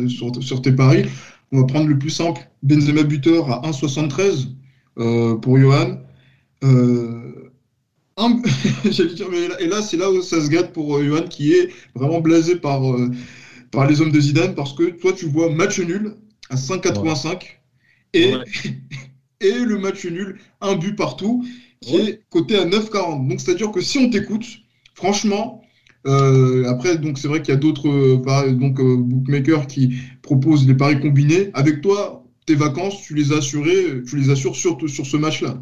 sur, 0.43 0.63
tes 0.63 0.73
paris. 0.73 1.05
On 1.53 1.61
va 1.61 1.67
prendre 1.67 1.87
le 1.87 1.99
plus 1.99 2.11
simple. 2.11 2.41
Benzema 2.65 3.05
buteur 3.05 3.51
à 3.51 3.63
1,73 3.63 5.41
pour 5.41 5.59
Johan. 5.59 6.01
dire, 8.85 9.29
et 9.61 9.67
là, 9.67 9.83
c'est 9.83 9.97
là 9.97 10.11
où 10.11 10.23
ça 10.23 10.41
se 10.41 10.49
gâte 10.49 10.73
pour 10.73 11.03
Johan 11.03 11.23
qui 11.29 11.53
est 11.53 11.71
vraiment 11.95 12.21
blasé 12.21 12.57
par, 12.57 12.83
par 13.71 13.87
les 13.87 14.01
hommes 14.01 14.13
de 14.13 14.21
Zidane 14.21 14.55
parce 14.55 14.73
que 14.73 14.91
toi, 14.91 15.13
tu 15.13 15.27
vois 15.27 15.51
match 15.51 15.79
nul 15.79 16.15
à 16.51 16.57
5,85. 16.57 17.43
Et, 18.15 18.33
et 19.41 19.59
le 19.65 19.79
match 19.79 20.05
nul, 20.07 20.39
un 20.61 20.77
but 20.77 20.97
partout, 20.97 21.45
qui 21.81 21.97
est 21.97 22.23
coté 22.31 22.57
à 22.57 22.65
9,40. 22.65 23.29
Donc 23.29 23.41
c'est-à-dire 23.41 23.71
que 23.71 23.81
si 23.81 23.99
on 23.99 24.11
t'écoute, 24.11 24.45
franchement, 24.95 25.63
euh, 26.07 26.65
après, 26.69 26.99
donc 26.99 27.19
c'est 27.19 27.29
vrai 27.29 27.43
qu'il 27.43 27.53
y 27.55 27.57
a 27.57 27.61
d'autres 27.61 27.89
euh, 27.89 28.53
donc 28.53 28.81
euh, 28.81 28.97
bookmakers 28.97 29.67
qui 29.67 29.97
proposent 30.23 30.67
des 30.67 30.75
paris 30.75 31.01
combinés. 31.01 31.51
Avec 31.55 31.81
toi, 31.81 32.25
tes 32.47 32.55
vacances, 32.55 33.03
tu 33.03 33.15
les 33.15 33.33
as 33.33 33.39
assurées, 33.39 34.03
tu 34.07 34.17
les 34.17 34.31
assures 34.31 34.57
surtout 34.57 34.89
sur 34.89 35.07
ce 35.07 35.17
match-là. 35.17 35.61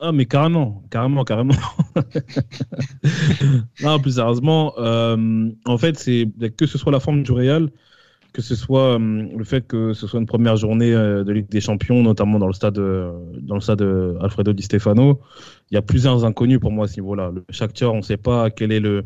Ah 0.00 0.12
mais 0.12 0.26
carrément, 0.26 0.84
carrément, 0.90 1.24
carrément. 1.24 1.54
non, 3.82 3.98
plus 3.98 4.14
sérieusement, 4.14 4.74
en 4.78 5.78
fait, 5.78 5.98
c'est 5.98 6.28
que 6.56 6.66
ce 6.66 6.78
soit 6.78 6.92
la 6.92 7.00
forme 7.00 7.24
du 7.24 7.32
Real, 7.32 7.68
que 8.32 8.42
ce 8.42 8.54
soit 8.54 8.98
euh, 8.98 9.26
le 9.36 9.44
fait 9.44 9.66
que 9.66 9.92
ce 9.94 10.06
soit 10.06 10.20
une 10.20 10.26
première 10.26 10.56
journée 10.56 10.92
euh, 10.92 11.24
de 11.24 11.32
Ligue 11.32 11.48
des 11.48 11.60
Champions, 11.60 12.02
notamment 12.02 12.38
dans 12.38 12.46
le 12.46 12.52
stade, 12.52 12.78
euh, 12.78 13.12
dans 13.40 13.56
le 13.56 13.60
stade 13.60 13.82
Alfredo 14.20 14.52
Di 14.52 14.62
Stefano, 14.62 15.20
il 15.70 15.74
y 15.74 15.76
a 15.76 15.82
plusieurs 15.82 16.24
inconnus 16.24 16.60
pour 16.60 16.70
moi 16.70 16.84
à 16.84 16.88
ce 16.88 17.00
niveau-là. 17.00 17.32
Le 17.34 17.44
Shakhtar, 17.50 17.92
on 17.92 17.98
ne 17.98 18.02
sait 18.02 18.16
pas 18.16 18.50
quel 18.50 18.72
est 18.72 18.80
le 18.80 19.04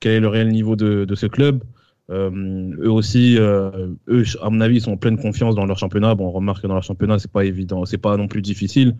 quel 0.00 0.12
est 0.12 0.20
le 0.20 0.28
réel 0.28 0.48
niveau 0.48 0.76
de, 0.76 1.04
de 1.06 1.14
ce 1.14 1.26
club. 1.26 1.62
eux 2.10 2.90
aussi, 2.90 3.36
eux, 3.38 3.96
à 4.42 4.50
mon 4.50 4.60
avis, 4.60 4.76
ils 4.76 4.80
sont 4.82 4.92
en 4.92 4.96
pleine 4.98 5.16
confiance 5.16 5.54
dans 5.54 5.64
leur 5.64 5.78
championnat. 5.78 6.14
Bon, 6.14 6.26
on 6.26 6.30
remarque 6.30 6.60
que 6.60 6.66
dans 6.66 6.74
leur 6.74 6.82
championnat, 6.82 7.18
c'est 7.18 7.32
pas 7.32 7.46
évident, 7.46 7.86
c'est 7.86 7.96
pas 7.96 8.16
non 8.18 8.28
plus 8.28 8.42
difficile 8.42 8.96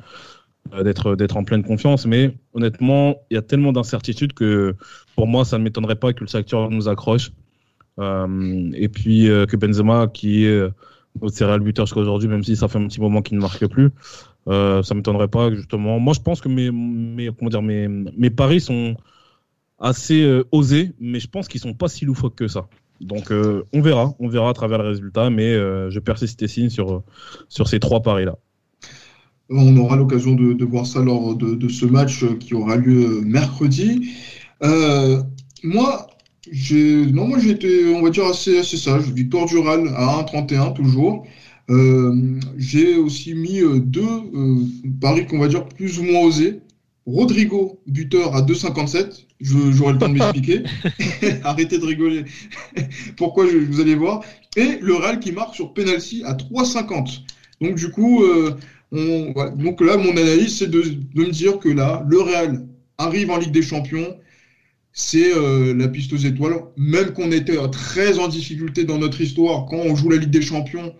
d'être 0.83 1.14
d'être 1.14 1.37
en 1.37 1.44
pleine 1.44 1.62
confiance. 1.62 2.07
Mais 2.07 2.35
honnêtement, 2.53 3.16
il 3.31 3.35
y 3.35 3.37
a 3.37 3.42
tellement 3.42 3.72
d'incertitudes 3.72 4.33
que 4.33 4.74
pour 5.14 5.27
moi, 5.27 5.44
ça 5.44 5.59
ne 5.59 5.64
m'étonnerait 5.64 5.96
pas 5.96 6.12
que 6.12 6.20
le 6.20 6.27
Shakhtar 6.27 6.70
nous 6.70 6.88
accroche. 6.88 7.33
Euh, 8.00 8.70
et 8.74 8.88
puis 8.88 9.29
euh, 9.29 9.46
que 9.46 9.57
Benzema, 9.57 10.09
qui 10.09 10.44
est 10.44 10.48
euh, 10.48 10.70
notre 11.22 11.37
serial 11.37 11.61
buteur 11.61 11.87
jusqu'à 11.87 12.00
aujourd'hui, 12.00 12.29
même 12.29 12.42
si 12.42 12.57
ça 12.57 12.68
fait 12.68 12.79
un 12.79 12.88
petit 12.88 13.00
moment 13.00 13.22
qu'il 13.22 13.37
ne 13.37 13.42
marque 13.42 13.66
plus, 13.68 13.90
euh, 14.48 14.83
ça 14.83 14.94
m'étonnerait 14.94 15.29
pas 15.29 15.53
justement. 15.53 16.00
Moi, 16.00 16.14
je 16.14 16.20
pense 16.20 16.40
que 16.40 16.48
mes, 16.48 18.31
paris 18.31 18.61
sont 18.61 18.96
assez 19.79 20.42
osés, 20.50 20.92
mais 20.98 21.20
je 21.20 21.29
pense 21.29 21.46
qu'ils 21.48 21.61
sont 21.61 21.74
pas 21.74 21.88
si 21.88 22.05
loufoques 22.05 22.37
que 22.37 22.48
ça. 22.48 22.66
Donc, 23.00 23.31
on 23.31 23.81
verra, 23.81 24.14
on 24.18 24.29
verra 24.29 24.50
à 24.50 24.55
travers 24.55 24.79
le 24.79 24.88
résultat, 24.88 25.31
mais 25.31 25.53
je 25.55 25.98
persiste 26.00 26.42
et 26.42 26.48
signe 26.48 26.70
sur, 26.70 27.03
sur 27.48 27.68
ces 27.68 27.79
trois 27.81 28.03
paris-là. 28.03 28.37
On 29.50 29.76
aura 29.76 29.96
l'occasion 29.96 30.35
de, 30.35 30.52
de, 30.52 30.64
voir 30.64 30.87
ça 30.87 31.00
lors 31.00 31.35
de, 31.35 31.54
de, 31.54 31.68
ce 31.68 31.85
match 31.85 32.24
qui 32.40 32.54
aura 32.54 32.76
lieu 32.76 33.20
mercredi. 33.22 34.11
moi, 35.62 36.07
non, 37.12 37.28
moi 37.28 37.38
j'étais, 37.38 37.85
on 37.94 38.02
va 38.02 38.11
dire, 38.11 38.26
assez, 38.26 38.59
assez 38.59 38.76
sage. 38.76 39.11
Victoire 39.11 39.46
du 39.46 39.59
à 39.59 40.22
1,31 40.22 40.74
toujours. 40.74 41.26
Euh, 41.70 42.40
j'ai 42.59 42.96
aussi 42.96 43.35
mis 43.35 43.61
euh, 43.61 43.80
deux 43.80 44.02
euh, 44.02 44.66
paris 45.00 45.26
qu'on 45.26 45.38
va 45.38 45.48
dire 45.48 45.66
plus 45.66 45.98
ou 45.98 46.04
moins 46.04 46.20
osés. 46.20 46.61
Rodrigo, 47.07 47.80
buteur 47.87 48.35
à 48.35 48.42
2,57. 48.42 49.26
J'aurai 49.40 49.92
le 49.92 49.98
temps 49.98 50.09
de 50.09 50.14
m'expliquer. 50.14 50.62
Arrêtez 51.44 51.78
de 51.78 51.85
rigoler. 51.85 52.24
Pourquoi 53.16 53.46
je, 53.46 53.59
vous 53.59 53.80
allez 53.80 53.94
voir. 53.94 54.22
Et 54.57 54.78
le 54.80 54.94
Real 54.94 55.20
qui 55.20 55.33
marque 55.33 55.54
sur 55.54 55.72
penalty 55.74 56.22
à 56.24 56.35
3,50. 56.35 57.20
Donc 57.61 57.76
du 57.76 57.90
coup, 57.90 58.22
on, 58.94 59.33
donc 59.57 59.80
là, 59.80 59.96
mon 59.96 60.11
analyse, 60.11 60.59
c'est 60.59 60.70
de, 60.70 60.83
de 60.83 61.20
me 61.20 61.30
dire 61.30 61.59
que 61.59 61.68
là, 61.68 62.04
le 62.09 62.20
Real 62.20 62.66
arrive 62.98 63.30
en 63.30 63.38
Ligue 63.38 63.52
des 63.52 63.62
Champions 63.62 64.16
c'est 64.94 65.37
euh, 65.37 65.74
la 65.74 65.88
piste 65.88 66.12
aux 66.12 66.16
étoiles. 66.16 66.54
Même 66.76 67.12
qu'on 67.12 67.33
était 67.33 67.59
très 67.70 68.18
en 68.18 68.28
difficulté 68.28 68.85
dans 68.85 68.98
notre 68.98 69.20
histoire, 69.20 69.66
quand 69.66 69.76
on 69.76 69.94
joue 69.94 70.09
la 70.09 70.16
Ligue 70.16 70.30
des 70.30 70.40
Champions, 70.40 70.94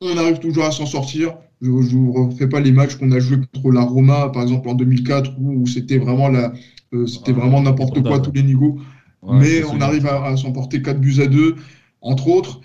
on 0.00 0.16
arrive 0.16 0.38
toujours 0.38 0.64
à 0.64 0.70
s'en 0.70 0.86
sortir. 0.86 1.34
Je 1.60 1.70
ne 1.70 1.72
vous 1.72 2.12
refais 2.12 2.46
pas 2.46 2.60
les 2.60 2.70
matchs 2.70 2.96
qu'on 2.96 3.10
a 3.10 3.18
joués 3.18 3.38
contre 3.38 3.72
la 3.72 3.80
Roma, 3.80 4.28
par 4.28 4.42
exemple 4.42 4.68
en 4.68 4.74
2004, 4.74 5.32
où, 5.40 5.66
c'était 5.66 5.98
vraiment 5.98 6.28
la, 6.28 6.52
euh, 6.92 7.06
c'était 7.06 7.32
vraiment 7.32 7.60
n'importe 7.60 8.00
quoi 8.02 8.20
tous 8.20 8.32
les 8.32 8.44
niveaux. 8.44 8.78
Mais 9.26 9.64
on 9.64 9.80
arrive 9.80 10.06
à, 10.06 10.36
s'emporter 10.36 10.80
4 10.80 11.00
buts 11.00 11.20
à 11.20 11.26
2, 11.26 11.56
entre 12.02 12.28
autres. 12.28 12.60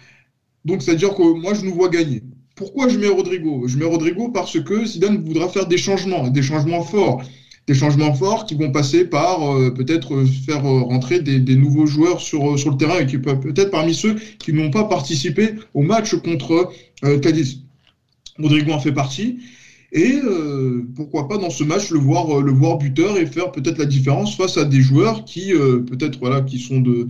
Donc 0.66 0.82
c'est-à-dire 0.82 1.16
que 1.16 1.24
moi 1.24 1.54
je 1.56 1.66
nous 1.66 1.74
vois 1.74 1.90
gagner. 1.90 2.24
Pourquoi 2.56 2.88
je 2.88 3.00
mets 3.00 3.08
Rodrigo? 3.08 3.68
Je 3.68 3.78
mets 3.78 3.86
Rodrigo 3.86 4.30
parce 4.30 4.60
que 4.60 4.86
Zidane 4.86 5.24
voudra 5.24 5.50
faire 5.50 5.66
des 5.66 5.78
changements, 5.78 6.28
des 6.30 6.44
changements 6.44 6.84
forts 6.84 7.24
des 7.68 7.74
changements 7.74 8.14
forts 8.14 8.46
qui 8.46 8.56
vont 8.56 8.72
passer 8.72 9.06
par 9.06 9.42
euh, 9.44 9.72
peut-être 9.72 10.16
euh, 10.16 10.26
faire 10.26 10.66
euh, 10.66 10.82
rentrer 10.82 11.22
des, 11.22 11.56
nouveaux 11.56 11.86
joueurs 11.86 12.20
sur, 12.20 12.60
sur 12.60 12.72
le 12.72 12.78
terrain 12.78 13.00
et 13.00 13.06
qui 13.06 13.18
peuvent 13.18 13.40
peut-être 13.40 13.72
parmi 13.72 13.94
ceux 13.94 14.16
qui 14.40 14.52
n'ont 14.54 14.70
pas 14.70 14.84
participé 14.84 15.56
au 15.74 15.82
match 15.82 16.16
contre 16.16 16.72
Cadiz. 17.22 17.62
Rodrigo 18.40 18.72
en 18.72 18.80
fait 18.80 18.92
partie. 18.92 19.40
Et 19.92 20.20
pourquoi 20.96 21.28
pas 21.28 21.38
dans 21.38 21.52
ce 21.52 21.64
match 21.64 21.92
le 21.92 22.00
voir, 22.00 22.42
le 22.42 22.52
voir 22.52 22.80
buteur 22.80 23.18
et 23.18 23.28
faire 23.28 23.52
peut-être 23.52 23.78
la 23.78 23.86
différence 23.86 24.36
face 24.36 24.58
à 24.58 24.66
des 24.66 24.82
joueurs 24.82 25.24
qui 25.24 25.52
peut-être 25.52 26.18
voilà 26.20 26.42
qui 26.42 26.58
sont 26.58 26.80
de 26.80 27.08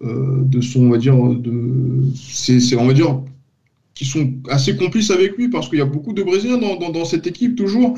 de 0.00 0.60
son 0.62 0.86
on 0.86 0.90
va 0.90 0.96
dire 0.96 1.14
de 1.14 2.04
c'est 2.14 2.74
on 2.76 2.86
va 2.86 2.94
dire 2.94 3.20
qui 4.02 4.08
sont 4.08 4.32
assez 4.48 4.76
complices 4.76 5.12
avec 5.12 5.36
lui 5.36 5.48
parce 5.48 5.68
qu'il 5.68 5.78
y 5.78 5.82
a 5.82 5.86
beaucoup 5.86 6.12
de 6.12 6.24
Brésiliens 6.24 6.58
dans, 6.58 6.76
dans, 6.76 6.90
dans 6.90 7.04
cette 7.04 7.26
équipe 7.28 7.54
toujours. 7.54 7.96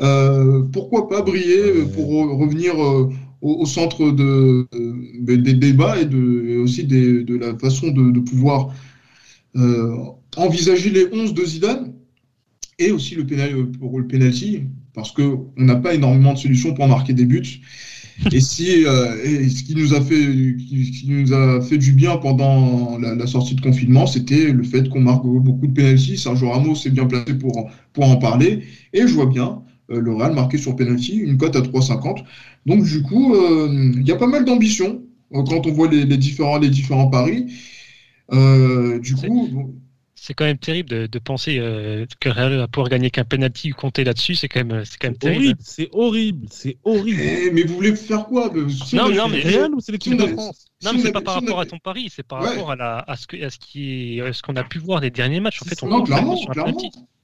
Euh, 0.00 0.62
pourquoi 0.70 1.08
pas 1.08 1.22
briller 1.22 1.58
euh, 1.58 1.86
pour 1.86 2.08
revenir 2.38 2.74
euh, 2.78 3.08
au, 3.40 3.64
centre 3.64 4.10
de, 4.10 4.68
des 5.20 5.54
débats 5.54 5.98
et, 5.98 6.04
de, 6.04 6.58
aussi 6.58 6.84
de 6.84 7.36
la 7.36 7.56
façon 7.58 7.88
de, 7.90 8.20
pouvoir 8.20 8.74
envisager 10.36 10.90
les 10.90 11.06
11 11.12 11.32
de 11.32 11.44
Zidane 11.44 11.94
et 12.78 12.90
aussi 12.90 13.14
le 13.14 13.24
pour 13.78 13.98
le 13.98 14.06
penalty, 14.06 14.64
parce 14.92 15.12
qu'on 15.12 15.52
n'a 15.56 15.76
pas 15.76 15.94
énormément 15.94 16.34
de 16.34 16.38
solutions 16.38 16.74
pour 16.74 16.88
marquer 16.88 17.14
des 17.14 17.24
buts. 17.24 17.60
Et 18.32 18.40
si 18.40 18.84
euh, 18.84 19.48
ce 19.48 19.62
qui 19.62 19.74
nous 19.74 19.94
a 19.94 20.00
fait 20.00 20.16
qui, 20.16 21.04
nous 21.08 21.32
a 21.32 21.60
fait 21.60 21.78
du 21.78 21.92
bien 21.92 22.16
pendant 22.16 22.98
la, 22.98 23.26
sortie 23.26 23.54
de 23.54 23.60
confinement, 23.60 24.06
c'était 24.06 24.52
le 24.52 24.62
fait 24.62 24.88
qu'on 24.88 25.00
marque 25.00 25.24
beaucoup 25.24 25.66
de 25.66 25.72
penalty. 25.72 26.16
Sergio 26.16 26.50
Ramos 26.50 26.76
est 26.86 26.90
bien 26.90 27.06
placé 27.06 27.34
pour 27.34 27.70
pour 27.92 28.04
en 28.04 28.16
parler. 28.16 28.62
Et 28.92 29.02
je 29.02 29.12
vois 29.14 29.26
bien 29.26 29.62
euh, 29.90 30.00
le 30.00 30.14
Real 30.14 30.34
marqué 30.34 30.58
sur 30.58 30.76
penalty, 30.76 31.16
une 31.16 31.36
cote 31.36 31.56
à 31.56 31.60
3,50. 31.60 32.24
Donc 32.64 32.84
du 32.84 33.02
coup, 33.02 33.34
euh, 33.34 33.92
il 33.96 34.06
y 34.06 34.12
a 34.12 34.16
pas 34.16 34.26
mal 34.26 34.44
d'ambition 34.44 35.02
quand 35.32 35.66
on 35.66 35.72
voit 35.72 35.88
les, 35.88 36.04
les, 36.04 36.16
différents 36.16 36.58
les 36.58 36.70
différents 36.70 37.08
paris. 37.08 37.46
du 38.30 39.14
coup 39.14 39.74
c'est 40.18 40.32
quand 40.32 40.46
même 40.46 40.58
terrible 40.58 41.08
de, 41.08 41.18
penser 41.18 41.58
euh, 41.58 42.06
que 42.20 42.30
Real 42.30 42.56
va 42.56 42.66
pouvoir 42.66 42.88
gagner 42.88 43.10
qu'un 43.10 43.24
penalty 43.24 43.72
ou 43.72 43.74
compter 43.74 44.02
là-dessus. 44.02 44.34
C'est 44.34 44.48
quand 44.48 44.64
même, 44.64 44.84
c'est 44.84 44.98
quand 44.98 45.08
même 45.08 45.18
terrible. 45.18 45.60
C'est 45.60 45.88
horrible, 45.92 46.46
c'est 46.50 46.78
horrible. 46.84 47.20
Eh, 47.20 47.50
mais 47.52 47.62
vous 47.62 47.74
voulez 47.74 47.94
faire 47.94 48.24
quoi? 48.24 48.50
Non, 48.92 49.10
non, 49.10 49.28
mais 49.28 49.40
Real 49.40 49.74
ou 49.74 49.80
c'est 49.80 49.92
l'équipe 49.92 50.16
de 50.16 50.26
France? 50.26 50.66
Non, 50.82 50.92
mais 50.94 51.00
c'est 51.00 51.12
pas 51.12 51.20
par 51.20 51.34
rapport 51.34 51.60
à 51.60 51.66
ton 51.66 51.78
pari, 51.78 52.10
c'est 52.14 52.22
par 52.22 52.42
rapport 52.42 52.70
à, 52.70 52.76
la, 52.76 52.98
à 52.98 53.16
ce 53.16 53.26
que, 53.26 53.42
à 53.44 53.50
ce 53.50 53.58
qui 53.58 54.18
est, 54.18 54.32
ce 54.32 54.42
qu'on 54.42 54.56
a 54.56 54.64
pu 54.64 54.78
voir 54.78 55.00
des 55.00 55.10
derniers 55.10 55.40
matchs. 55.40 55.60
En 55.62 55.66
fait, 55.66 55.82
on 55.82 55.88
non, 55.88 56.02
clairement, 56.02 56.38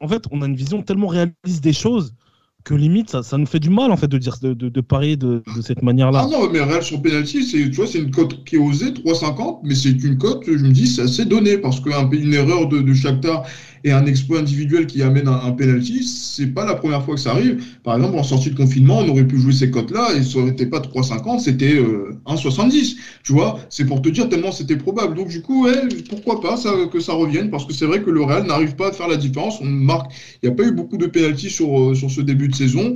En 0.00 0.08
fait, 0.08 0.24
on 0.30 0.42
a 0.42 0.46
une 0.46 0.56
vision 0.56 0.82
tellement 0.82 1.08
réaliste 1.08 1.62
des 1.62 1.72
choses 1.72 2.14
que 2.64 2.74
limite 2.74 3.10
ça, 3.10 3.22
ça, 3.22 3.38
nous 3.38 3.46
fait 3.46 3.58
du 3.58 3.70
mal 3.70 3.90
en 3.90 3.96
fait 3.96 4.08
de 4.08 4.18
dire 4.18 4.36
de, 4.40 4.54
de, 4.54 4.80
parier 4.80 5.16
de, 5.16 5.42
de, 5.56 5.62
cette 5.62 5.82
manière-là. 5.82 6.22
Ah 6.24 6.28
non, 6.30 6.48
mais 6.50 6.60
Real 6.60 6.82
sur 6.82 7.02
penalty, 7.02 7.44
c'est 7.44 7.70
tu 7.70 7.76
vois, 7.76 7.86
c'est 7.86 7.98
une 7.98 8.10
cote 8.10 8.44
qui 8.44 8.56
est 8.56 8.58
osée 8.58 8.90
3,50, 8.90 9.60
mais 9.64 9.74
c'est 9.74 9.90
une 9.90 10.18
cote, 10.18 10.44
je 10.46 10.52
me 10.52 10.72
dis, 10.72 10.86
c'est 10.86 11.02
assez 11.02 11.24
donné 11.24 11.58
parce 11.58 11.80
qu'une 11.80 12.34
erreur 12.34 12.68
de, 12.68 12.80
de 12.80 12.94
Shakhtar 12.94 13.44
et 13.84 13.92
un 13.92 14.06
exploit 14.06 14.38
individuel 14.38 14.86
qui 14.86 15.02
amène 15.02 15.28
un, 15.28 15.40
un 15.44 15.52
penalty, 15.52 16.04
c'est 16.04 16.46
pas 16.46 16.64
la 16.64 16.74
première 16.74 17.04
fois 17.04 17.14
que 17.14 17.20
ça 17.20 17.32
arrive. 17.32 17.62
Par 17.82 17.96
exemple, 17.96 18.16
en 18.18 18.22
sortie 18.22 18.50
de 18.50 18.56
confinement, 18.56 18.98
on 18.98 19.08
aurait 19.08 19.26
pu 19.26 19.38
jouer 19.38 19.52
ces 19.52 19.70
cotes-là 19.70 20.14
et 20.16 20.22
ça 20.22 20.38
aurait 20.38 20.50
été 20.50 20.66
pas 20.66 20.80
3,50, 20.80 21.40
c'était 21.40 21.74
euh, 21.74 22.16
1,70. 22.26 22.96
Tu 23.24 23.32
vois, 23.32 23.58
c'est 23.70 23.84
pour 23.84 24.02
te 24.02 24.08
dire 24.08 24.28
tellement 24.28 24.52
c'était 24.52 24.76
probable. 24.76 25.14
Donc 25.16 25.28
du 25.28 25.42
coup, 25.42 25.64
ouais, 25.64 25.88
pourquoi 26.08 26.40
pas 26.40 26.56
ça, 26.56 26.70
que 26.92 27.00
ça 27.00 27.12
revienne 27.12 27.50
parce 27.50 27.66
que 27.66 27.72
c'est 27.72 27.86
vrai 27.86 28.02
que 28.02 28.10
le 28.10 28.22
Real 28.22 28.46
n'arrive 28.46 28.76
pas 28.76 28.88
à 28.88 28.92
faire 28.92 29.08
la 29.08 29.16
différence. 29.16 29.60
On 29.60 29.66
marque, 29.66 30.12
il 30.42 30.48
n'y 30.48 30.52
a 30.52 30.56
pas 30.56 30.64
eu 30.64 30.72
beaucoup 30.72 30.96
de 30.96 31.06
penalty 31.06 31.50
sur 31.50 31.78
euh, 31.78 31.94
sur 31.94 32.10
ce 32.10 32.20
début 32.20 32.48
de 32.48 32.54
saison. 32.54 32.94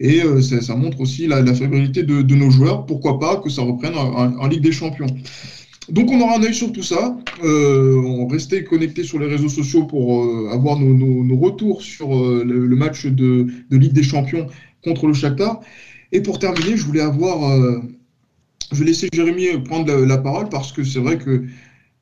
Et 0.00 0.22
euh, 0.22 0.40
ça, 0.42 0.60
ça, 0.60 0.74
montre 0.74 1.00
aussi 1.00 1.28
la, 1.28 1.40
la 1.40 1.54
fébrilité 1.54 2.02
de, 2.02 2.22
de, 2.22 2.34
nos 2.34 2.50
joueurs. 2.50 2.84
Pourquoi 2.84 3.20
pas 3.20 3.36
que 3.36 3.48
ça 3.48 3.62
reprenne 3.62 3.94
en, 3.94 4.36
en 4.36 4.46
Ligue 4.48 4.62
des 4.62 4.72
Champions. 4.72 5.06
Donc 5.90 6.10
on 6.10 6.20
aura 6.20 6.38
un 6.38 6.42
œil 6.42 6.54
sur 6.54 6.72
tout 6.72 6.82
ça. 6.82 7.16
Euh, 7.42 7.96
on 7.96 8.26
restait 8.26 8.64
connecté 8.64 9.04
sur 9.04 9.18
les 9.18 9.26
réseaux 9.26 9.48
sociaux 9.48 9.84
pour 9.84 10.24
euh, 10.24 10.48
avoir 10.52 10.78
nos, 10.78 11.36
retours 11.36 11.82
sur 11.82 12.16
euh, 12.16 12.42
le, 12.44 12.76
match 12.76 13.06
de, 13.06 13.46
Ligue 13.70 13.92
des 13.92 14.02
Champions 14.02 14.46
contre 14.82 15.06
le 15.06 15.14
Shakhtar. 15.14 15.60
Et 16.12 16.22
pour 16.22 16.38
terminer, 16.38 16.76
je 16.76 16.84
voulais 16.84 17.00
avoir, 17.00 17.50
je 18.72 18.78
vais 18.78 18.84
laisser 18.84 19.08
Jérémy 19.12 19.46
prendre 19.64 19.92
la, 19.92 20.18
parole 20.18 20.48
parce 20.48 20.72
que 20.72 20.84
c'est 20.84 21.00
vrai 21.00 21.18
que 21.18 21.44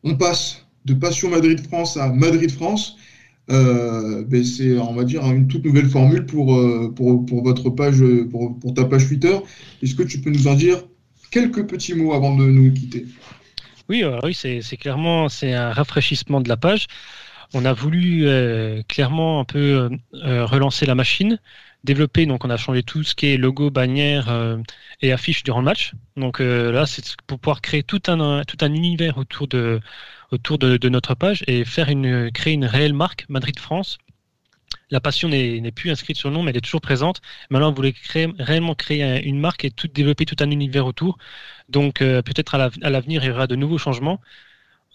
on 0.04 0.16
passe 0.16 0.66
de 0.84 0.94
Passion 0.94 1.30
Madrid-France 1.30 1.96
à 1.96 2.12
Madrid-France. 2.12 2.98
Ben 3.48 4.44
c'est, 4.44 4.76
on 4.76 4.94
va 4.94 5.04
dire, 5.04 5.24
une 5.24 5.48
toute 5.48 5.64
nouvelle 5.64 5.88
formule 5.88 6.26
pour, 6.26 6.54
votre 7.42 7.70
page, 7.70 8.04
pour 8.30 8.74
ta 8.74 8.84
page 8.84 9.08
Twitter. 9.08 9.36
Est-ce 9.82 9.94
que 9.94 10.02
tu 10.02 10.20
peux 10.20 10.30
nous 10.30 10.46
en 10.46 10.54
dire 10.54 10.84
quelques 11.30 11.66
petits 11.66 11.94
mots 11.94 12.12
avant 12.12 12.36
de 12.36 12.44
nous 12.44 12.70
quitter? 12.72 13.06
Oui, 13.88 14.04
euh, 14.04 14.18
oui 14.22 14.34
c'est 14.34 14.76
clairement 14.76 15.28
un 15.42 15.72
rafraîchissement 15.72 16.40
de 16.40 16.48
la 16.48 16.56
page. 16.56 16.86
On 17.54 17.64
a 17.64 17.72
voulu 17.72 18.26
euh, 18.26 18.82
clairement 18.88 19.40
un 19.40 19.44
peu 19.44 19.90
euh, 20.14 20.46
relancer 20.46 20.86
la 20.86 20.94
machine, 20.94 21.38
développer. 21.84 22.24
Donc, 22.26 22.44
on 22.44 22.50
a 22.50 22.56
changé 22.56 22.82
tout 22.82 23.02
ce 23.02 23.14
qui 23.14 23.26
est 23.26 23.36
logo, 23.36 23.70
bannière 23.70 24.34
et 25.02 25.12
affiche 25.12 25.42
durant 25.42 25.58
le 25.60 25.66
match. 25.66 25.92
Donc 26.16 26.40
là, 26.40 26.86
c'est 26.86 27.04
pour 27.26 27.38
pouvoir 27.38 27.60
créer 27.60 27.82
tout 27.82 28.00
un 28.08 28.44
univers 28.62 29.18
autour 29.18 29.48
de 29.48 29.80
autour 30.30 30.58
de, 30.58 30.78
de, 30.78 30.88
notre 30.88 31.14
page 31.14 31.44
et 31.46 31.64
faire 31.66 31.90
une 31.90 32.30
créer 32.32 32.54
une 32.54 32.64
réelle 32.64 32.94
marque 32.94 33.26
Madrid 33.28 33.58
France 33.58 33.98
la 34.92 35.00
passion 35.00 35.28
n'est 35.28 35.72
plus 35.72 35.90
inscrite 35.90 36.18
sur 36.18 36.28
le 36.28 36.34
nom, 36.36 36.42
mais 36.42 36.50
elle 36.50 36.58
est 36.58 36.60
toujours 36.60 36.82
présente. 36.82 37.22
Maintenant, 37.50 37.72
voulait 37.72 37.92
créer, 37.92 38.28
réellement 38.38 38.74
créer 38.74 39.24
une 39.26 39.40
marque 39.40 39.64
et 39.64 39.70
tout, 39.70 39.88
développer 39.88 40.26
tout 40.26 40.36
un 40.40 40.50
univers 40.50 40.86
autour. 40.86 41.18
Donc, 41.70 42.02
euh, 42.02 42.22
peut-être 42.22 42.54
à 42.54 42.90
l'avenir, 42.90 43.24
il 43.24 43.28
y 43.28 43.30
aura 43.30 43.46
de 43.46 43.56
nouveaux 43.56 43.78
changements, 43.78 44.20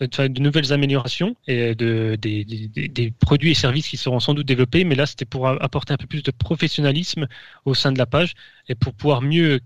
euh, 0.03 0.07
de 0.29 0.39
nouvelles 0.39 0.71
améliorations 0.71 1.35
et 1.47 1.73
de, 1.73 2.15
des, 2.21 3.13
produits 3.19 3.51
et 3.51 3.53
services 3.55 3.87
qui 3.87 3.97
seront 3.97 4.19
sans 4.19 4.35
doute 4.35 4.45
développés. 4.45 4.83
Mais 4.83 4.93
là, 4.95 5.07
c'était 5.07 5.25
pour 5.25 5.47
apporter 5.47 5.93
un 5.93 5.97
peu 5.97 6.07
plus 6.07 6.21
de 6.21 6.31
professionnalisme 6.31 7.27
au 7.65 7.73
sein 7.73 7.91
de 7.91 7.97
la 7.97 8.05
page 8.05 8.35
et 8.69 8.75
pour 8.75 8.93
pouvoir 8.93 9.23
mieux, 9.23 9.59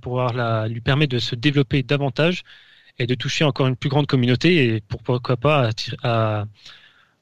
pouvoir 0.00 0.32
la, 0.32 0.68
lui 0.68 0.80
permettre 0.80 1.12
de 1.14 1.18
se 1.18 1.34
développer 1.34 1.82
davantage 1.82 2.44
et 2.98 3.06
de 3.06 3.14
toucher 3.14 3.44
encore 3.44 3.66
une 3.66 3.76
plus 3.76 3.90
grande 3.90 4.06
communauté 4.06 4.76
et 4.76 4.80
pourquoi 4.80 5.36
pas 5.36 5.68
à 5.68 5.70
à 6.02 6.46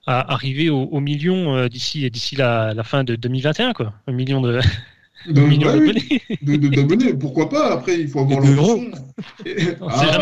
arriver 0.06 0.70
au, 0.70 0.82
au 0.82 1.00
million 1.00 1.56
euh, 1.56 1.68
d'ici 1.68 2.08
d'ici 2.10 2.36
la, 2.36 2.74
la, 2.74 2.82
fin 2.84 3.04
de 3.04 3.16
2021 3.16 3.72
quoi. 3.72 3.94
Un 4.06 4.12
million 4.12 4.40
de 4.42 4.60
d'abonnés. 6.68 7.14
pourquoi 7.14 7.48
pas. 7.48 7.72
Après 7.72 7.98
il 7.98 8.08
faut 8.08 8.20
avoir 8.20 8.40
l'ambition 8.40 8.90
ah, 9.88 10.18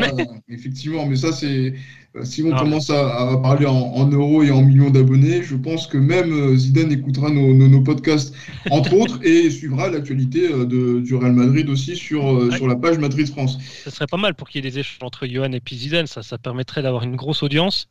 effectivement 0.49 1.07
mais 1.07 1.17
ça 1.17 1.33
c'est 1.33 1.75
euh, 2.15 2.25
si 2.25 2.43
on 2.43 2.55
commence 2.55 2.91
à, 2.91 3.39
parler 3.43 3.67
en, 3.67 4.07
euros 4.07 4.43
et 4.43 4.51
en 4.51 4.63
millions 4.63 4.91
d'abonnés 4.91 5.43
je 5.43 5.57
pense 5.57 5.87
que 5.89 5.97
même 5.97 6.33
euh, 6.33 6.57
Zidane 6.57 6.93
écoutera 6.93 7.31
nos, 7.31 7.53
nos, 7.55 7.81
podcasts 7.81 8.35
entre 8.71 8.95
autres 8.95 9.19
et 9.25 9.51
suivra 9.51 9.89
l'actualité 9.89 10.49
du 10.67 11.15
Real 11.15 11.33
Madrid 11.33 11.69
aussi 11.69 11.97
sur, 11.97 12.53
sur 12.55 12.69
la 12.69 12.77
page 12.77 12.99
Madrid 12.99 13.27
France. 13.27 13.59
Ça 13.85 13.91
serait 13.91 14.07
pas 14.07 14.19
mal 14.19 14.35
pour 14.35 14.49
qu'il 14.49 14.63
y 14.63 14.69
ait 14.69 14.71
des 14.71 14.79
échanges 14.79 14.99
entre 15.01 15.27
Johan 15.27 15.53
et 15.53 15.61
puis 15.61 15.77
Zidane. 15.77 16.07
Ça, 16.07 16.23
ça 16.23 16.39
permettrait 16.39 16.83
d'avoir 16.83 17.03
une 17.03 17.17
grosse 17.17 17.43
audience 17.43 17.89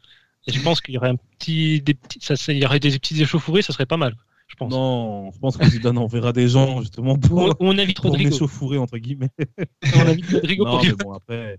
et 0.47 0.51
je 0.51 0.61
pense 0.61 0.81
qu'il 0.81 0.95
y 0.95 0.97
aurait 0.97 1.09
un 1.09 1.17
petit, 1.37 1.81
des 1.81 1.93
petits, 1.93 2.19
ça, 2.21 2.35
il 2.51 2.57
y 2.57 2.65
aurait 2.65 2.79
des 2.79 2.91
petits 2.91 3.21
échauffourées, 3.21 3.61
ça 3.61 3.73
serait 3.73 3.85
pas 3.85 3.97
mal. 3.97 4.15
Je 4.47 4.55
pense. 4.55 4.71
Non, 4.71 5.31
je 5.31 5.39
pense 5.39 5.55
que 5.55 5.65
Zidane 5.65 5.97
enverra 5.97 6.33
des 6.33 6.49
gens 6.49 6.81
justement 6.81 7.17
pour. 7.17 7.55
On, 7.59 7.77
invite 7.77 7.99
Rodrigo. 7.99 8.35
échauffourées 8.35 8.77
entre 8.77 8.97
guillemets. 8.97 9.29
on 9.95 9.99
invite 10.01 10.29
Rodrigo 10.29 10.65
non, 10.65 10.81
mais 10.83 10.91
bon 10.91 11.13
après. 11.13 11.57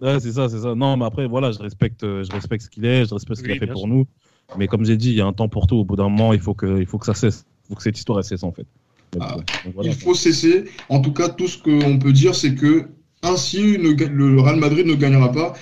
Ouais, 0.00 0.20
c'est 0.20 0.32
ça, 0.32 0.48
c'est 0.48 0.60
ça. 0.60 0.74
Non, 0.74 0.96
mais 0.96 1.06
après 1.06 1.26
voilà, 1.26 1.50
je 1.50 1.58
respecte, 1.58 2.02
je 2.02 2.30
respecte 2.30 2.64
ce 2.64 2.70
qu'il 2.70 2.84
est, 2.84 3.06
je 3.06 3.14
respecte 3.14 3.38
ce 3.38 3.42
qu'il 3.42 3.52
a 3.52 3.58
fait 3.58 3.72
pour 3.72 3.88
nous. 3.88 4.06
Mais 4.58 4.66
comme 4.66 4.84
j'ai 4.84 4.96
dit, 4.96 5.10
il 5.10 5.16
y 5.16 5.20
a 5.20 5.26
un 5.26 5.32
temps 5.32 5.48
pour 5.48 5.66
tout. 5.66 5.76
Au 5.76 5.84
bout 5.84 5.96
d'un 5.96 6.08
moment, 6.08 6.32
il 6.32 6.40
faut 6.40 6.54
que, 6.54 6.80
il 6.80 6.86
faut 6.86 6.98
que 6.98 7.06
ça 7.06 7.14
cesse. 7.14 7.46
Il 7.64 7.68
faut 7.68 7.74
que 7.76 7.82
cette 7.82 7.96
histoire 7.96 8.22
cesse 8.24 8.42
en 8.42 8.52
fait. 8.52 8.66
Ah, 9.18 9.36
il 9.82 9.94
faut 9.94 10.14
cesser. 10.14 10.66
En 10.88 11.00
tout 11.00 11.12
cas, 11.12 11.28
tout 11.28 11.48
ce 11.48 11.58
qu'on 11.58 11.98
peut 11.98 12.12
dire, 12.12 12.34
c'est 12.34 12.54
que 12.54 12.88
ainsi 13.22 13.76
le 13.76 14.40
Real 14.40 14.56
Madrid 14.56 14.86
ne 14.86 14.94
gagnera 14.94 15.32
pas 15.32 15.54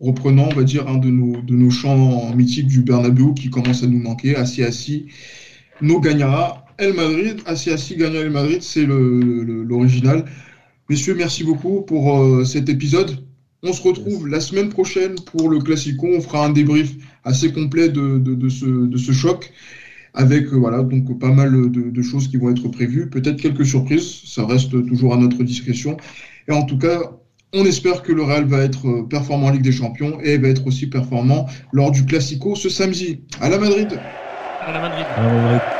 reprenant, 0.00 0.48
on 0.50 0.54
va 0.54 0.64
dire, 0.64 0.88
un 0.88 0.96
de 0.96 1.08
nos, 1.08 1.40
de 1.42 1.54
nos 1.54 1.70
chants 1.70 2.34
mythiques 2.34 2.66
du 2.66 2.82
Bernabeu 2.82 3.34
qui 3.34 3.50
commence 3.50 3.82
à 3.82 3.86
nous 3.86 3.98
manquer, 3.98 4.34
Assis 4.36 4.62
Assis, 4.62 5.06
nos 5.80 6.00
gagnera. 6.00 6.64
El 6.78 6.94
Madrid, 6.94 7.40
Assis 7.44 7.70
Assis 7.70 7.96
gagnera 7.96 8.22
El 8.22 8.30
Madrid, 8.30 8.62
c'est 8.62 8.86
l'original. 8.86 10.24
Messieurs, 10.88 11.14
merci 11.14 11.44
beaucoup 11.44 11.82
pour 11.82 12.18
euh, 12.18 12.44
cet 12.44 12.68
épisode. 12.68 13.24
On 13.62 13.72
se 13.72 13.82
retrouve 13.82 14.26
la 14.26 14.40
semaine 14.40 14.70
prochaine 14.70 15.14
pour 15.26 15.50
le 15.50 15.58
Classico. 15.58 16.06
On 16.06 16.20
fera 16.20 16.46
un 16.46 16.50
débrief 16.50 16.94
assez 17.24 17.52
complet 17.52 17.90
de, 17.90 18.48
ce, 18.48 19.12
choc 19.12 19.52
avec 20.14 20.46
euh, 20.46 20.56
voilà 20.56 20.82
donc 20.82 21.18
pas 21.20 21.30
mal 21.30 21.70
de, 21.70 22.02
choses 22.02 22.26
qui 22.28 22.38
vont 22.38 22.50
être 22.50 22.66
prévues, 22.68 23.08
peut-être 23.10 23.40
quelques 23.40 23.66
surprises, 23.66 24.22
ça 24.24 24.46
reste 24.46 24.70
toujours 24.86 25.14
à 25.14 25.18
notre 25.18 25.44
discrétion. 25.44 25.96
Et 26.48 26.52
en 26.52 26.64
tout 26.64 26.78
cas, 26.78 27.12
on 27.52 27.64
espère 27.64 28.02
que 28.02 28.12
le 28.12 28.22
Real 28.22 28.44
va 28.46 28.58
être 28.62 28.86
euh, 28.88 29.06
performant 29.08 29.46
en 29.48 29.50
Ligue 29.50 29.62
des 29.62 29.72
Champions 29.72 30.20
et 30.20 30.38
va 30.38 30.48
être 30.48 30.66
aussi 30.66 30.86
performant 30.88 31.46
lors 31.72 31.90
du 31.92 32.04
Classico 32.06 32.54
ce 32.56 32.68
samedi. 32.68 33.24
À 33.40 33.48
la 33.48 33.58
Madrid. 33.58 34.02
À 35.14 35.20
la 35.22 35.28
Madrid. 35.30 35.79